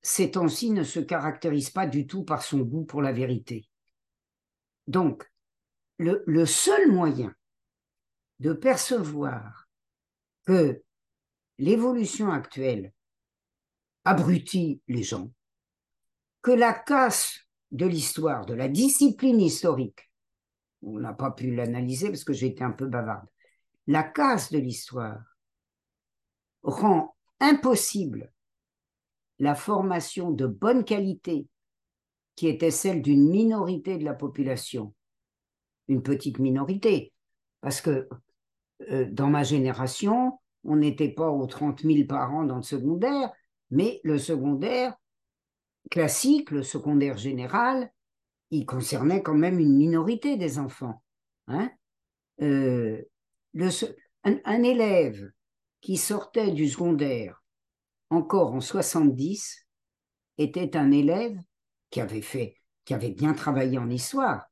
ces 0.01 0.31
temps-ci, 0.31 0.69
ne 0.71 0.83
se 0.83 0.99
caractérise 0.99 1.71
pas 1.71 1.87
du 1.87 2.05
tout 2.05 2.23
par 2.23 2.43
son 2.43 2.59
goût 2.59 2.85
pour 2.85 3.01
la 3.01 3.11
vérité. 3.11 3.67
Donc, 4.87 5.27
le, 5.97 6.45
seul 6.45 6.91
moyen 6.91 7.33
de 8.39 8.53
percevoir 8.53 9.67
que 10.45 10.83
l'évolution 11.57 12.31
actuelle 12.31 12.93
abrutit 14.03 14.81
les 14.87 15.03
gens, 15.03 15.31
que 16.41 16.51
la 16.51 16.73
casse 16.73 17.39
de 17.71 17.87
l'histoire, 17.87 18.45
de 18.45 18.53
la 18.53 18.67
discipline 18.67 19.41
historique, 19.41 20.11
on 20.83 20.99
n'a 20.99 21.13
pas 21.13 21.31
pu 21.31 21.55
l'analyser 21.55 22.09
parce 22.09 22.23
que 22.23 22.33
j'ai 22.33 22.47
été 22.47 22.63
un 22.63 22.71
peu 22.71 22.85
bavarde, 22.85 23.27
la 23.87 24.03
casse 24.03 24.51
de 24.51 24.59
l'histoire 24.59 25.21
rend 26.63 27.15
impossible 27.39 28.31
la 29.39 29.55
formation 29.55 30.31
de 30.31 30.47
bonne 30.47 30.83
qualité 30.83 31.47
qui 32.35 32.47
était 32.47 32.71
celle 32.71 33.01
d'une 33.01 33.29
minorité 33.29 33.97
de 33.97 34.05
la 34.05 34.13
population 34.13 34.93
une 35.87 36.01
petite 36.01 36.39
minorité. 36.39 37.13
Parce 37.61 37.81
que 37.81 38.07
euh, 38.89 39.05
dans 39.11 39.29
ma 39.29 39.43
génération, 39.43 40.39
on 40.63 40.77
n'était 40.77 41.09
pas 41.09 41.29
aux 41.29 41.45
30 41.45 41.81
000 41.81 42.07
par 42.07 42.33
an 42.33 42.43
dans 42.43 42.57
le 42.57 42.63
secondaire, 42.63 43.31
mais 43.71 43.99
le 44.03 44.17
secondaire 44.17 44.95
classique, 45.91 46.51
le 46.51 46.63
secondaire 46.63 47.17
général, 47.17 47.91
il 48.51 48.65
concernait 48.65 49.21
quand 49.21 49.35
même 49.35 49.59
une 49.59 49.75
minorité 49.75 50.37
des 50.37 50.59
enfants. 50.59 51.01
Hein 51.47 51.69
euh, 52.41 53.01
un, 54.23 54.63
élève 54.63 55.31
qui 55.81 55.97
sortait 55.97 56.51
du 56.51 56.67
secondaire 56.67 57.43
encore 58.09 58.53
en 58.53 58.61
70 58.61 59.65
était 60.37 60.75
un 60.75 60.91
élève 60.91 61.37
qui 61.89 62.01
avait 62.01 62.21
fait, 62.21 62.55
qui 62.83 62.93
avait 62.93 63.11
bien 63.11 63.33
travaillé 63.33 63.77
en 63.77 63.89
histoire, 63.89 64.45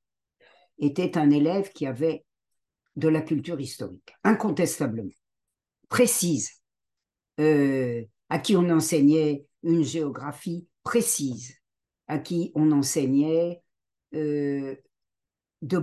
était 0.77 1.17
un 1.17 1.29
élève 1.29 1.71
qui 1.71 1.85
avait 1.85 2.25
de 2.95 3.07
la 3.07 3.21
culture 3.21 3.59
historique, 3.59 4.13
incontestablement, 4.23 5.11
précise, 5.89 6.61
euh, 7.39 8.03
à 8.29 8.39
qui 8.39 8.55
on 8.55 8.69
enseignait 8.69 9.45
une 9.63 9.83
géographie 9.83 10.67
précise, 10.83 11.55
à 12.07 12.19
qui 12.19 12.51
on 12.55 12.71
enseignait 12.71 13.61
euh, 14.13 14.75
de, 15.61 15.77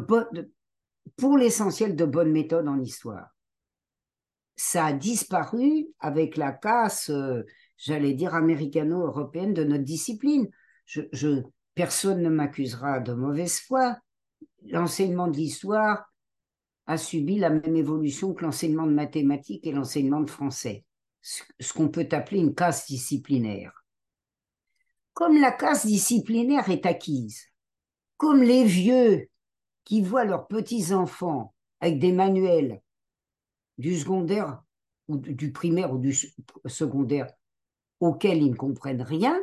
pour 1.16 1.36
l'essentiel 1.36 1.96
de 1.96 2.04
bonnes 2.04 2.32
méthodes 2.32 2.68
en 2.68 2.80
histoire. 2.80 3.28
Ça 4.56 4.86
a 4.86 4.92
disparu 4.92 5.86
avec 5.98 6.36
la 6.36 6.52
casse, 6.52 7.10
euh, 7.10 7.42
j'allais 7.76 8.14
dire, 8.14 8.34
américano-européenne 8.34 9.54
de 9.54 9.64
notre 9.64 9.84
discipline. 9.84 10.48
je, 10.84 11.42
personne 11.74 12.22
ne 12.22 12.28
m'accusera 12.28 13.00
de 13.00 13.14
mauvaise 13.14 13.60
foi 13.60 13.96
l'enseignement 14.66 15.28
de 15.28 15.36
l'histoire 15.36 16.04
a 16.86 16.96
subi 16.96 17.38
la 17.38 17.50
même 17.50 17.76
évolution 17.76 18.34
que 18.34 18.44
l'enseignement 18.44 18.86
de 18.86 18.92
mathématiques 18.92 19.66
et 19.66 19.72
l'enseignement 19.72 20.20
de 20.20 20.30
français, 20.30 20.84
ce 21.22 21.72
qu'on 21.72 21.88
peut 21.88 22.08
appeler 22.10 22.40
une 22.40 22.54
casse 22.54 22.86
disciplinaire. 22.86 23.72
Comme 25.12 25.40
la 25.40 25.52
casse 25.52 25.86
disciplinaire 25.86 26.68
est 26.68 26.86
acquise, 26.86 27.44
comme 28.16 28.42
les 28.42 28.64
vieux 28.64 29.28
qui 29.84 30.02
voient 30.02 30.24
leurs 30.24 30.46
petits-enfants 30.46 31.54
avec 31.80 31.98
des 31.98 32.12
manuels 32.12 32.82
du 33.78 33.98
secondaire 33.98 34.62
ou 35.08 35.16
du 35.16 35.52
primaire 35.52 35.92
ou 35.92 35.98
du 35.98 36.14
secondaire 36.66 37.32
auxquels 38.00 38.42
ils 38.42 38.50
ne 38.50 38.56
comprennent 38.56 39.02
rien, 39.02 39.38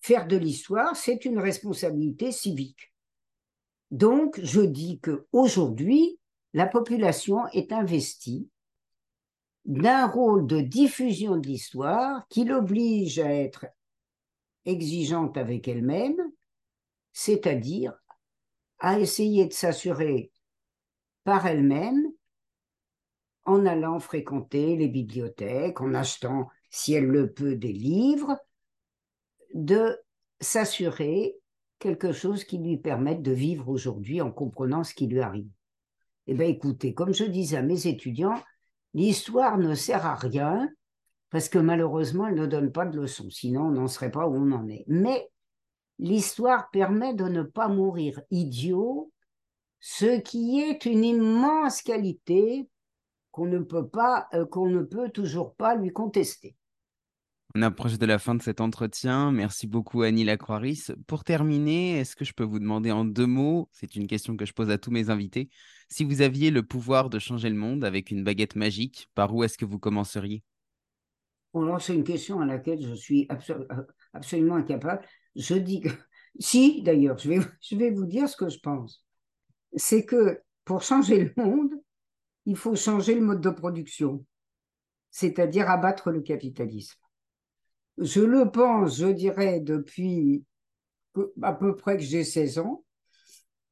faire 0.00 0.26
de 0.26 0.36
l'histoire, 0.36 0.96
c'est 0.96 1.24
une 1.24 1.38
responsabilité 1.38 2.30
civique. 2.30 2.92
Donc, 3.90 4.40
je 4.42 4.60
dis 4.60 5.00
qu'aujourd'hui, 5.00 6.18
la 6.52 6.66
population 6.66 7.46
est 7.48 7.72
investie 7.72 8.48
d'un 9.64 10.06
rôle 10.06 10.46
de 10.46 10.60
diffusion 10.60 11.36
de 11.36 11.46
l'histoire 11.46 12.26
qui 12.28 12.44
l'oblige 12.44 13.18
à 13.18 13.32
être 13.32 13.66
exigeante 14.66 15.36
avec 15.36 15.68
elle-même, 15.68 16.16
c'est-à-dire 17.12 17.94
à 18.84 18.98
essayer 18.98 19.46
de 19.46 19.52
s'assurer 19.54 20.30
par 21.24 21.46
elle-même 21.46 22.04
en 23.46 23.64
allant 23.64 23.98
fréquenter 23.98 24.76
les 24.76 24.88
bibliothèques, 24.88 25.80
en 25.80 25.94
achetant, 25.94 26.48
si 26.68 26.92
elle 26.92 27.06
le 27.06 27.32
peut, 27.32 27.56
des 27.56 27.72
livres, 27.72 28.36
de 29.54 29.96
s'assurer 30.38 31.34
quelque 31.78 32.12
chose 32.12 32.44
qui 32.44 32.58
lui 32.58 32.76
permette 32.76 33.22
de 33.22 33.32
vivre 33.32 33.70
aujourd'hui 33.70 34.20
en 34.20 34.30
comprenant 34.30 34.84
ce 34.84 34.92
qui 34.92 35.06
lui 35.06 35.20
arrive. 35.22 35.48
Eh 36.26 36.34
bien, 36.34 36.46
écoutez, 36.46 36.92
comme 36.92 37.14
je 37.14 37.24
disais 37.24 37.56
à 37.56 37.62
mes 37.62 37.86
étudiants, 37.86 38.38
l'histoire 38.92 39.56
ne 39.56 39.74
sert 39.74 40.04
à 40.04 40.14
rien 40.14 40.68
parce 41.30 41.48
que 41.48 41.58
malheureusement, 41.58 42.26
elle 42.26 42.34
ne 42.34 42.46
donne 42.46 42.70
pas 42.70 42.84
de 42.84 43.00
leçons, 43.00 43.30
sinon 43.30 43.62
on 43.62 43.70
n'en 43.70 43.88
serait 43.88 44.10
pas 44.10 44.28
où 44.28 44.36
on 44.36 44.52
en 44.52 44.68
est. 44.68 44.84
Mais 44.88 45.30
l'histoire 45.98 46.70
permet 46.70 47.14
de 47.14 47.24
ne 47.24 47.42
pas 47.42 47.68
mourir 47.68 48.20
idiot, 48.30 49.12
ce 49.80 50.20
qui 50.20 50.60
est 50.60 50.86
une 50.86 51.04
immense 51.04 51.82
qualité 51.82 52.68
qu'on 53.30 53.46
ne 53.46 53.58
peut 53.58 53.88
pas, 53.88 54.28
euh, 54.32 54.46
qu'on 54.46 54.68
ne 54.68 54.82
peut 54.82 55.10
toujours 55.10 55.54
pas 55.54 55.74
lui 55.74 55.92
contester. 55.92 56.56
On 57.56 57.62
approche 57.62 57.98
de 57.98 58.06
la 58.06 58.18
fin 58.18 58.34
de 58.34 58.42
cet 58.42 58.60
entretien. 58.60 59.30
Merci 59.30 59.68
beaucoup 59.68 60.02
Annie 60.02 60.24
Lacroix-Ris. 60.24 60.86
Pour 61.06 61.22
terminer, 61.22 62.00
est-ce 62.00 62.16
que 62.16 62.24
je 62.24 62.32
peux 62.32 62.42
vous 62.42 62.58
demander 62.58 62.90
en 62.90 63.04
deux 63.04 63.26
mots, 63.26 63.68
c'est 63.70 63.94
une 63.94 64.08
question 64.08 64.36
que 64.36 64.44
je 64.44 64.52
pose 64.52 64.70
à 64.70 64.78
tous 64.78 64.90
mes 64.90 65.08
invités, 65.08 65.50
si 65.88 66.02
vous 66.02 66.20
aviez 66.20 66.50
le 66.50 66.64
pouvoir 66.64 67.10
de 67.10 67.20
changer 67.20 67.48
le 67.48 67.54
monde 67.54 67.84
avec 67.84 68.10
une 68.10 68.24
baguette 68.24 68.56
magique, 68.56 69.08
par 69.14 69.32
où 69.32 69.44
est-ce 69.44 69.56
que 69.56 69.64
vous 69.64 69.78
commenceriez? 69.78 70.42
C'est 71.78 71.94
une 71.94 72.02
question 72.02 72.40
à 72.40 72.46
laquelle 72.46 72.82
je 72.82 72.94
suis 72.94 73.28
absolument 74.12 74.56
incapable. 74.56 75.06
Je 75.36 75.54
dis 75.54 75.80
que, 75.80 75.88
si 76.38 76.82
d'ailleurs, 76.82 77.18
je 77.18 77.28
vais, 77.28 77.38
je 77.60 77.76
vais 77.76 77.90
vous 77.90 78.06
dire 78.06 78.28
ce 78.28 78.36
que 78.36 78.48
je 78.48 78.58
pense. 78.58 79.04
C'est 79.76 80.04
que 80.04 80.40
pour 80.64 80.82
changer 80.82 81.24
le 81.24 81.32
monde, 81.42 81.72
il 82.46 82.56
faut 82.56 82.76
changer 82.76 83.14
le 83.14 83.22
mode 83.22 83.40
de 83.40 83.50
production, 83.50 84.24
c'est-à-dire 85.10 85.70
abattre 85.70 86.10
le 86.10 86.20
capitalisme 86.20 86.98
je 87.98 88.20
le 88.20 88.50
pense, 88.50 88.98
je 88.98 89.06
dirais, 89.06 89.60
depuis 89.60 90.44
à 91.42 91.52
peu 91.52 91.76
près 91.76 91.96
que 91.96 92.02
j'ai 92.02 92.24
16 92.24 92.58
ans. 92.58 92.84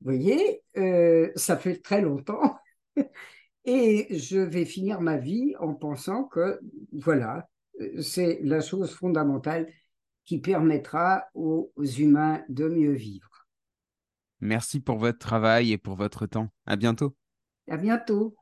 Vous 0.00 0.12
voyez, 0.12 0.62
euh, 0.76 1.30
ça 1.36 1.56
fait 1.56 1.78
très 1.78 2.00
longtemps. 2.00 2.56
Et 3.64 4.18
je 4.18 4.38
vais 4.38 4.64
finir 4.64 5.00
ma 5.00 5.16
vie 5.16 5.54
en 5.60 5.74
pensant 5.74 6.24
que, 6.24 6.60
voilà, 6.92 7.48
c'est 8.00 8.40
la 8.42 8.60
chose 8.60 8.92
fondamentale 8.92 9.68
qui 10.32 10.38
permettra 10.38 11.24
aux 11.34 11.70
humains 11.76 12.40
de 12.48 12.66
mieux 12.66 12.94
vivre. 12.94 13.46
Merci 14.40 14.80
pour 14.80 14.96
votre 14.96 15.18
travail 15.18 15.72
et 15.72 15.76
pour 15.76 15.94
votre 15.94 16.24
temps. 16.24 16.48
À 16.64 16.76
bientôt. 16.76 17.14
À 17.70 17.76
bientôt. 17.76 18.34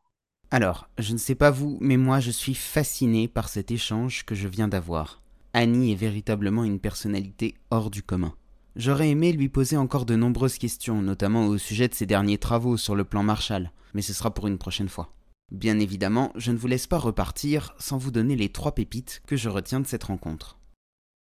Alors, 0.53 0.89
je 0.99 1.15
ne 1.15 1.19
sais 1.19 1.35
pas 1.35 1.51
vous, 1.51 1.79
mais 1.81 1.97
moi 1.97 2.21
je 2.21 2.31
suis 2.31 2.55
fasciné 2.55 3.27
par 3.27 3.49
cet 3.49 3.73
échange 3.73 4.25
que 4.25 4.37
je 4.37 4.47
viens 4.47 4.69
d'avoir. 4.69 5.21
Annie 5.53 5.91
est 5.91 5.97
véritablement 5.97 6.63
une 6.63 6.79
personnalité 6.79 7.57
hors 7.73 7.91
du 7.91 8.05
commun. 8.05 8.37
J'aurais 8.77 9.11
aimé 9.11 9.33
lui 9.33 9.49
poser 9.49 9.77
encore 9.77 10.07
de 10.07 10.15
nombreuses 10.15 10.59
questions, 10.59 11.03
notamment 11.03 11.49
au 11.49 11.59
sujet 11.59 11.89
de 11.89 11.95
ses 11.95 12.07
derniers 12.07 12.39
travaux 12.39 12.77
sur 12.77 12.95
le 12.95 13.03
plan 13.03 13.25
Marshall, 13.25 13.73
mais 13.95 14.03
ce 14.03 14.13
sera 14.13 14.33
pour 14.33 14.47
une 14.47 14.59
prochaine 14.59 14.89
fois. 14.89 15.13
Bien 15.51 15.81
évidemment, 15.81 16.31
je 16.37 16.53
ne 16.53 16.57
vous 16.57 16.69
laisse 16.69 16.87
pas 16.87 16.99
repartir 16.99 17.75
sans 17.81 17.99
vous 17.99 18.13
donner 18.13 18.37
les 18.37 18.51
trois 18.51 18.77
pépites 18.77 19.23
que 19.27 19.35
je 19.35 19.49
retiens 19.49 19.81
de 19.81 19.89
cette 19.89 20.05
rencontre. 20.05 20.60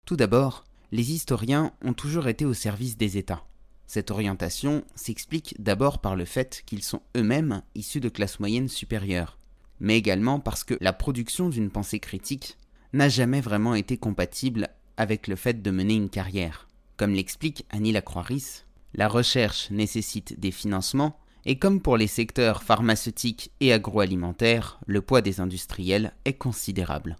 Tout 0.07 0.15
d'abord, 0.15 0.63
les 0.93 1.13
historiens 1.13 1.73
ont 1.83 1.93
toujours 1.93 2.29
été 2.29 2.45
au 2.45 2.55
service 2.55 2.97
des 2.97 3.19
États. 3.19 3.45
Cette 3.89 4.13
orientation 4.13 4.85
s'explique 4.95 5.57
d'abord 5.59 5.99
par 5.99 6.15
le 6.15 6.25
fait 6.25 6.63
qu'ils 6.65 6.85
sont 6.85 7.03
eux-mêmes 7.17 7.63
issus 7.75 7.99
de 7.99 8.09
classes 8.09 8.39
moyennes 8.39 8.69
supérieures, 8.69 9.37
mais 9.81 9.99
également 9.99 10.39
parce 10.39 10.63
que 10.63 10.79
la 10.81 10.93
production 10.93 11.49
d'une 11.49 11.71
pensée 11.71 11.99
critique 11.99 12.57
n'a 12.93 13.09
jamais 13.09 13.41
vraiment 13.41 13.75
été 13.75 13.97
compatible 13.97 14.69
avec 14.97 15.27
le 15.27 15.35
fait 15.35 15.61
de 15.61 15.71
mener 15.73 15.95
une 15.95 16.09
carrière. 16.09 16.69
Comme 16.97 17.13
l'explique 17.13 17.67
Annie 17.71 17.93
Lacroix-Ris, 17.93 18.63
la 18.95 19.09
recherche 19.09 19.73
nécessite 19.73 20.39
des 20.39 20.53
financements 20.53 21.19
et 21.45 21.59
comme 21.59 21.81
pour 21.83 21.97
les 21.97 22.07
secteurs 22.07 22.63
pharmaceutiques 22.63 23.51
et 23.59 23.73
agroalimentaires, 23.73 24.79
le 24.87 25.01
poids 25.01 25.21
des 25.21 25.41
industriels 25.41 26.13
est 26.25 26.35
considérable. 26.35 27.17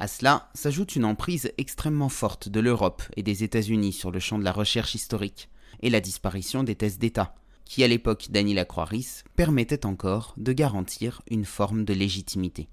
À 0.00 0.06
cela 0.06 0.48
s'ajoute 0.54 0.94
une 0.94 1.04
emprise 1.04 1.52
extrêmement 1.58 2.08
forte 2.08 2.48
de 2.48 2.60
l'Europe 2.60 3.02
et 3.16 3.24
des 3.24 3.42
États-Unis 3.42 3.92
sur 3.92 4.12
le 4.12 4.20
champ 4.20 4.38
de 4.38 4.44
la 4.44 4.52
recherche 4.52 4.94
historique, 4.94 5.48
et 5.82 5.90
la 5.90 6.00
disparition 6.00 6.62
des 6.62 6.76
thèses 6.76 6.98
d'État, 6.98 7.34
qui 7.64 7.82
à 7.82 7.88
l'époque 7.88 8.28
d'Annie 8.30 8.54
Lacroix-Ris 8.54 9.24
permettait 9.34 9.86
encore 9.86 10.34
de 10.36 10.52
garantir 10.52 11.22
une 11.28 11.44
forme 11.44 11.84
de 11.84 11.94
légitimité. 11.94 12.68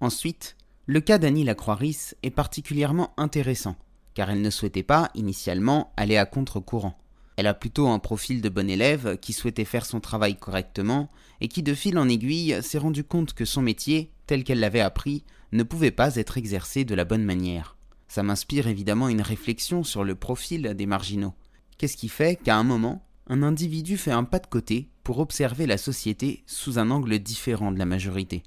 Ensuite, 0.00 0.56
le 0.84 1.00
cas 1.00 1.16
d'Annie 1.16 1.44
Lacroix-Ris 1.44 2.12
est 2.22 2.30
particulièrement 2.30 3.14
intéressant, 3.16 3.76
car 4.12 4.28
elle 4.28 4.42
ne 4.42 4.50
souhaitait 4.50 4.82
pas, 4.82 5.10
initialement, 5.14 5.94
aller 5.96 6.18
à 6.18 6.26
contre-courant. 6.26 6.98
Elle 7.36 7.46
a 7.46 7.54
plutôt 7.54 7.88
un 7.88 7.98
profil 7.98 8.42
de 8.42 8.50
bon 8.50 8.68
élève 8.68 9.16
qui 9.18 9.32
souhaitait 9.32 9.64
faire 9.64 9.86
son 9.86 9.98
travail 9.98 10.36
correctement 10.36 11.10
et 11.40 11.48
qui 11.48 11.62
de 11.62 11.74
fil 11.74 11.98
en 11.98 12.08
aiguille 12.08 12.62
s'est 12.62 12.78
rendu 12.78 13.02
compte 13.02 13.32
que 13.32 13.46
son 13.46 13.62
métier, 13.62 14.12
tel 14.26 14.44
qu'elle 14.44 14.60
l'avait 14.60 14.80
appris, 14.80 15.24
ne 15.54 15.62
pouvait 15.62 15.92
pas 15.92 16.16
être 16.16 16.36
exercé 16.36 16.84
de 16.84 16.94
la 16.94 17.04
bonne 17.04 17.24
manière. 17.24 17.76
Ça 18.08 18.22
m'inspire 18.22 18.66
évidemment 18.66 19.08
une 19.08 19.22
réflexion 19.22 19.84
sur 19.84 20.04
le 20.04 20.16
profil 20.16 20.74
des 20.76 20.86
marginaux. 20.86 21.32
Qu'est-ce 21.78 21.96
qui 21.96 22.08
fait 22.08 22.36
qu'à 22.36 22.56
un 22.56 22.64
moment, 22.64 23.06
un 23.28 23.42
individu 23.42 23.96
fait 23.96 24.10
un 24.10 24.24
pas 24.24 24.40
de 24.40 24.48
côté 24.48 24.88
pour 25.04 25.20
observer 25.20 25.66
la 25.66 25.78
société 25.78 26.42
sous 26.46 26.78
un 26.78 26.90
angle 26.90 27.18
différent 27.20 27.70
de 27.70 27.78
la 27.78 27.86
majorité? 27.86 28.42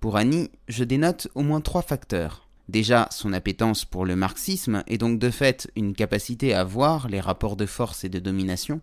Pour 0.00 0.16
Annie, 0.16 0.50
je 0.68 0.84
dénote 0.84 1.28
au 1.34 1.42
moins 1.42 1.60
trois 1.60 1.82
facteurs. 1.82 2.48
Déjà, 2.68 3.08
son 3.12 3.32
appétence 3.32 3.84
pour 3.84 4.04
le 4.04 4.16
marxisme 4.16 4.82
et 4.88 4.98
donc 4.98 5.18
de 5.18 5.30
fait 5.30 5.70
une 5.76 5.94
capacité 5.94 6.54
à 6.54 6.64
voir 6.64 7.08
les 7.08 7.20
rapports 7.20 7.56
de 7.56 7.66
force 7.66 8.04
et 8.04 8.08
de 8.08 8.18
domination. 8.18 8.80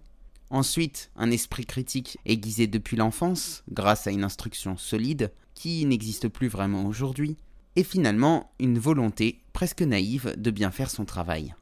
Ensuite, 0.49 1.11
un 1.17 1.30
esprit 1.30 1.65
critique 1.65 2.17
aiguisé 2.26 2.67
depuis 2.67 2.95
l'enfance, 2.95 3.63
grâce 3.69 4.07
à 4.07 4.11
une 4.11 4.23
instruction 4.23 4.78
solide, 4.78 5.32
qui 5.53 5.86
n'existe 5.86 6.28
plus 6.30 6.47
vraiment 6.47 6.86
aujourd'hui. 6.86 7.38
Et 7.76 7.84
finalement, 7.84 8.51
une 8.59 8.80
volonté, 8.80 9.41
presque 9.53 9.82
naïve, 9.82 10.34
de 10.38 10.51
bien 10.51 10.71
faire 10.71 10.89
son 10.89 11.05
travail. 11.05 11.53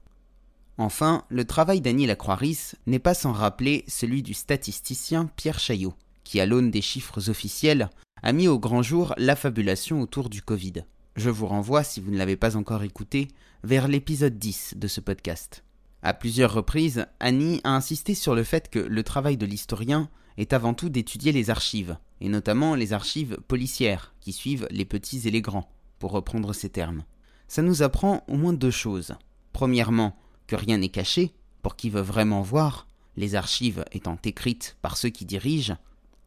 Enfin, 0.77 1.23
le 1.29 1.45
travail 1.45 1.81
d'Annie 1.81 2.07
Lacroix-Ris 2.07 2.73
n'est 2.87 2.99
pas 2.99 3.13
sans 3.13 3.31
rappeler 3.31 3.83
celui 3.87 4.23
du 4.23 4.33
statisticien 4.33 5.29
Pierre 5.35 5.59
Chaillot, 5.59 5.93
qui, 6.23 6.39
à 6.39 6.45
l'aune 6.45 6.71
des 6.71 6.81
chiffres 6.81 7.29
officiels, 7.29 7.89
a 8.21 8.31
mis 8.31 8.47
au 8.47 8.57
grand 8.57 8.81
jour 8.81 9.13
l'affabulation 9.17 10.01
autour 10.01 10.29
du 10.29 10.41
Covid. 10.41 10.85
Je 11.15 11.29
vous 11.29 11.45
renvoie, 11.45 11.83
si 11.83 11.99
vous 11.99 12.09
ne 12.09 12.17
l'avez 12.17 12.37
pas 12.37 12.55
encore 12.55 12.83
écouté, 12.83 13.27
vers 13.63 13.87
l'épisode 13.87 14.39
10 14.39 14.75
de 14.77 14.87
ce 14.87 14.99
podcast. 14.99 15.63
À 16.01 16.13
plusieurs 16.13 16.53
reprises, 16.53 17.05
Annie 17.19 17.61
a 17.63 17.75
insisté 17.75 18.15
sur 18.15 18.33
le 18.33 18.43
fait 18.43 18.69
que 18.69 18.79
le 18.79 19.03
travail 19.03 19.37
de 19.37 19.45
l'historien 19.45 20.09
est 20.37 20.53
avant 20.53 20.73
tout 20.73 20.89
d'étudier 20.89 21.31
les 21.31 21.49
archives, 21.49 21.97
et 22.19 22.29
notamment 22.29 22.75
les 22.75 22.93
archives 22.93 23.37
policières, 23.47 24.13
qui 24.21 24.33
suivent 24.33 24.67
les 24.71 24.85
petits 24.85 25.27
et 25.27 25.31
les 25.31 25.41
grands, 25.41 25.69
reprendre 26.11 26.53
ces 26.53 26.69
termes. 26.69 27.03
Ça 27.47 27.61
nous 27.61 27.81
apprend 27.81 28.23
au 28.27 28.35
moins 28.35 28.53
deux 28.53 28.71
choses. 28.71 29.15
Premièrement, 29.51 30.17
que 30.47 30.55
rien 30.55 30.77
n'est 30.77 30.89
caché, 30.89 31.33
pour 31.61 31.75
qui 31.75 31.89
veut 31.89 32.01
vraiment 32.01 32.41
voir, 32.41 32.87
les 33.15 33.35
archives 33.35 33.85
étant 33.91 34.17
écrites 34.23 34.77
par 34.81 34.97
ceux 34.97 35.09
qui 35.09 35.25
dirigent. 35.25 35.77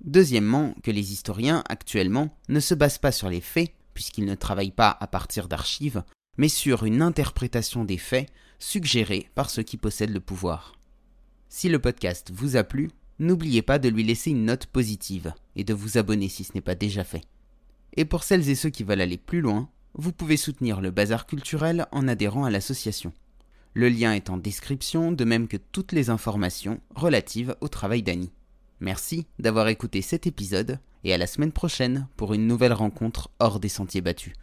Deuxièmement, 0.05 0.75
que 0.83 0.91
les 0.91 1.13
historiens, 1.13 1.65
actuellement, 1.69 2.37
ne 2.49 2.61
se 2.61 2.75
basent 2.75 2.99
pas 2.99 3.13
sur 3.13 3.29
les 3.29 3.41
faits, 3.41 3.73
puisqu'ils 3.95 4.27
ne 4.27 4.35
travaillent 4.35 4.71
pas 4.71 4.97
à 5.01 5.07
partir 5.07 5.49
d'archives, 5.49 6.05
mais 6.37 6.49
sur 6.49 6.85
une 6.85 7.03
interprétation 7.03 7.85
des 7.85 7.99
faits 7.99 8.31
suggérée 8.59 9.31
par 9.35 9.51
ceux 9.51 9.63
qui 9.63 9.77
possèdent 9.77 10.13
le 10.13 10.21
pouvoir. 10.21 10.75
Si 11.49 11.69
le 11.69 11.79
podcast 11.79 12.31
vous 12.33 12.57
a 12.57 12.65
plu, 12.65 12.91
n'oubliez 13.19 13.63
pas 13.63 13.79
de 13.79 13.89
lui 13.89 14.05
laisser 14.05 14.31
une 14.31 14.45
note 14.45 14.67
positive 14.67 15.33
et 15.55 15.65
de 15.65 15.75
vous 15.75 15.99
abonner 15.99 16.29
si 16.29 16.45
ce 16.45 16.53
n'est 16.55 16.61
pas 16.61 16.75
déjà 16.75 17.05
fait. 17.05 17.23
Et 17.97 18.05
pour 18.05 18.23
celles 18.25 18.49
et 18.49 18.55
ceux 18.55 18.71
qui 18.71 18.85
veulent 18.85 19.01
aller 19.01 19.17
plus 19.17 19.41
loin, 19.41 19.69
vous 19.95 20.13
pouvez 20.13 20.37
soutenir 20.37 20.81
le 20.81 20.91
bazar 20.91 21.27
culturel 21.27 21.87
en 21.93 22.07
adhérant 22.09 22.45
à 22.45 22.51
l'association. 22.51 23.13
Le 23.73 23.89
lien 23.89 24.13
est 24.13 24.31
en 24.31 24.37
description, 24.37 25.13
de 25.13 25.25
même 25.25 25.49
que 25.49 25.57
toutes 25.57 25.93
les 25.93 26.11
informations 26.11 26.81
relatives 26.95 27.57
au 27.61 27.69
travail 27.69 28.03
d'Annie. 28.03 28.33
Merci 28.81 29.27
d'avoir 29.39 29.69
écouté 29.69 30.03
cet 30.03 30.27
épisode 30.27 30.79
et 31.05 31.15
à 31.15 31.19
la 31.19 31.27
semaine 31.27 31.53
prochaine 31.53 32.09
pour 32.17 32.35
une 32.35 32.47
nouvelle 32.47 32.73
rencontre 32.73 33.31
hors 33.39 33.61
des 33.61 33.69
sentiers 33.69 34.01
battus. 34.01 34.35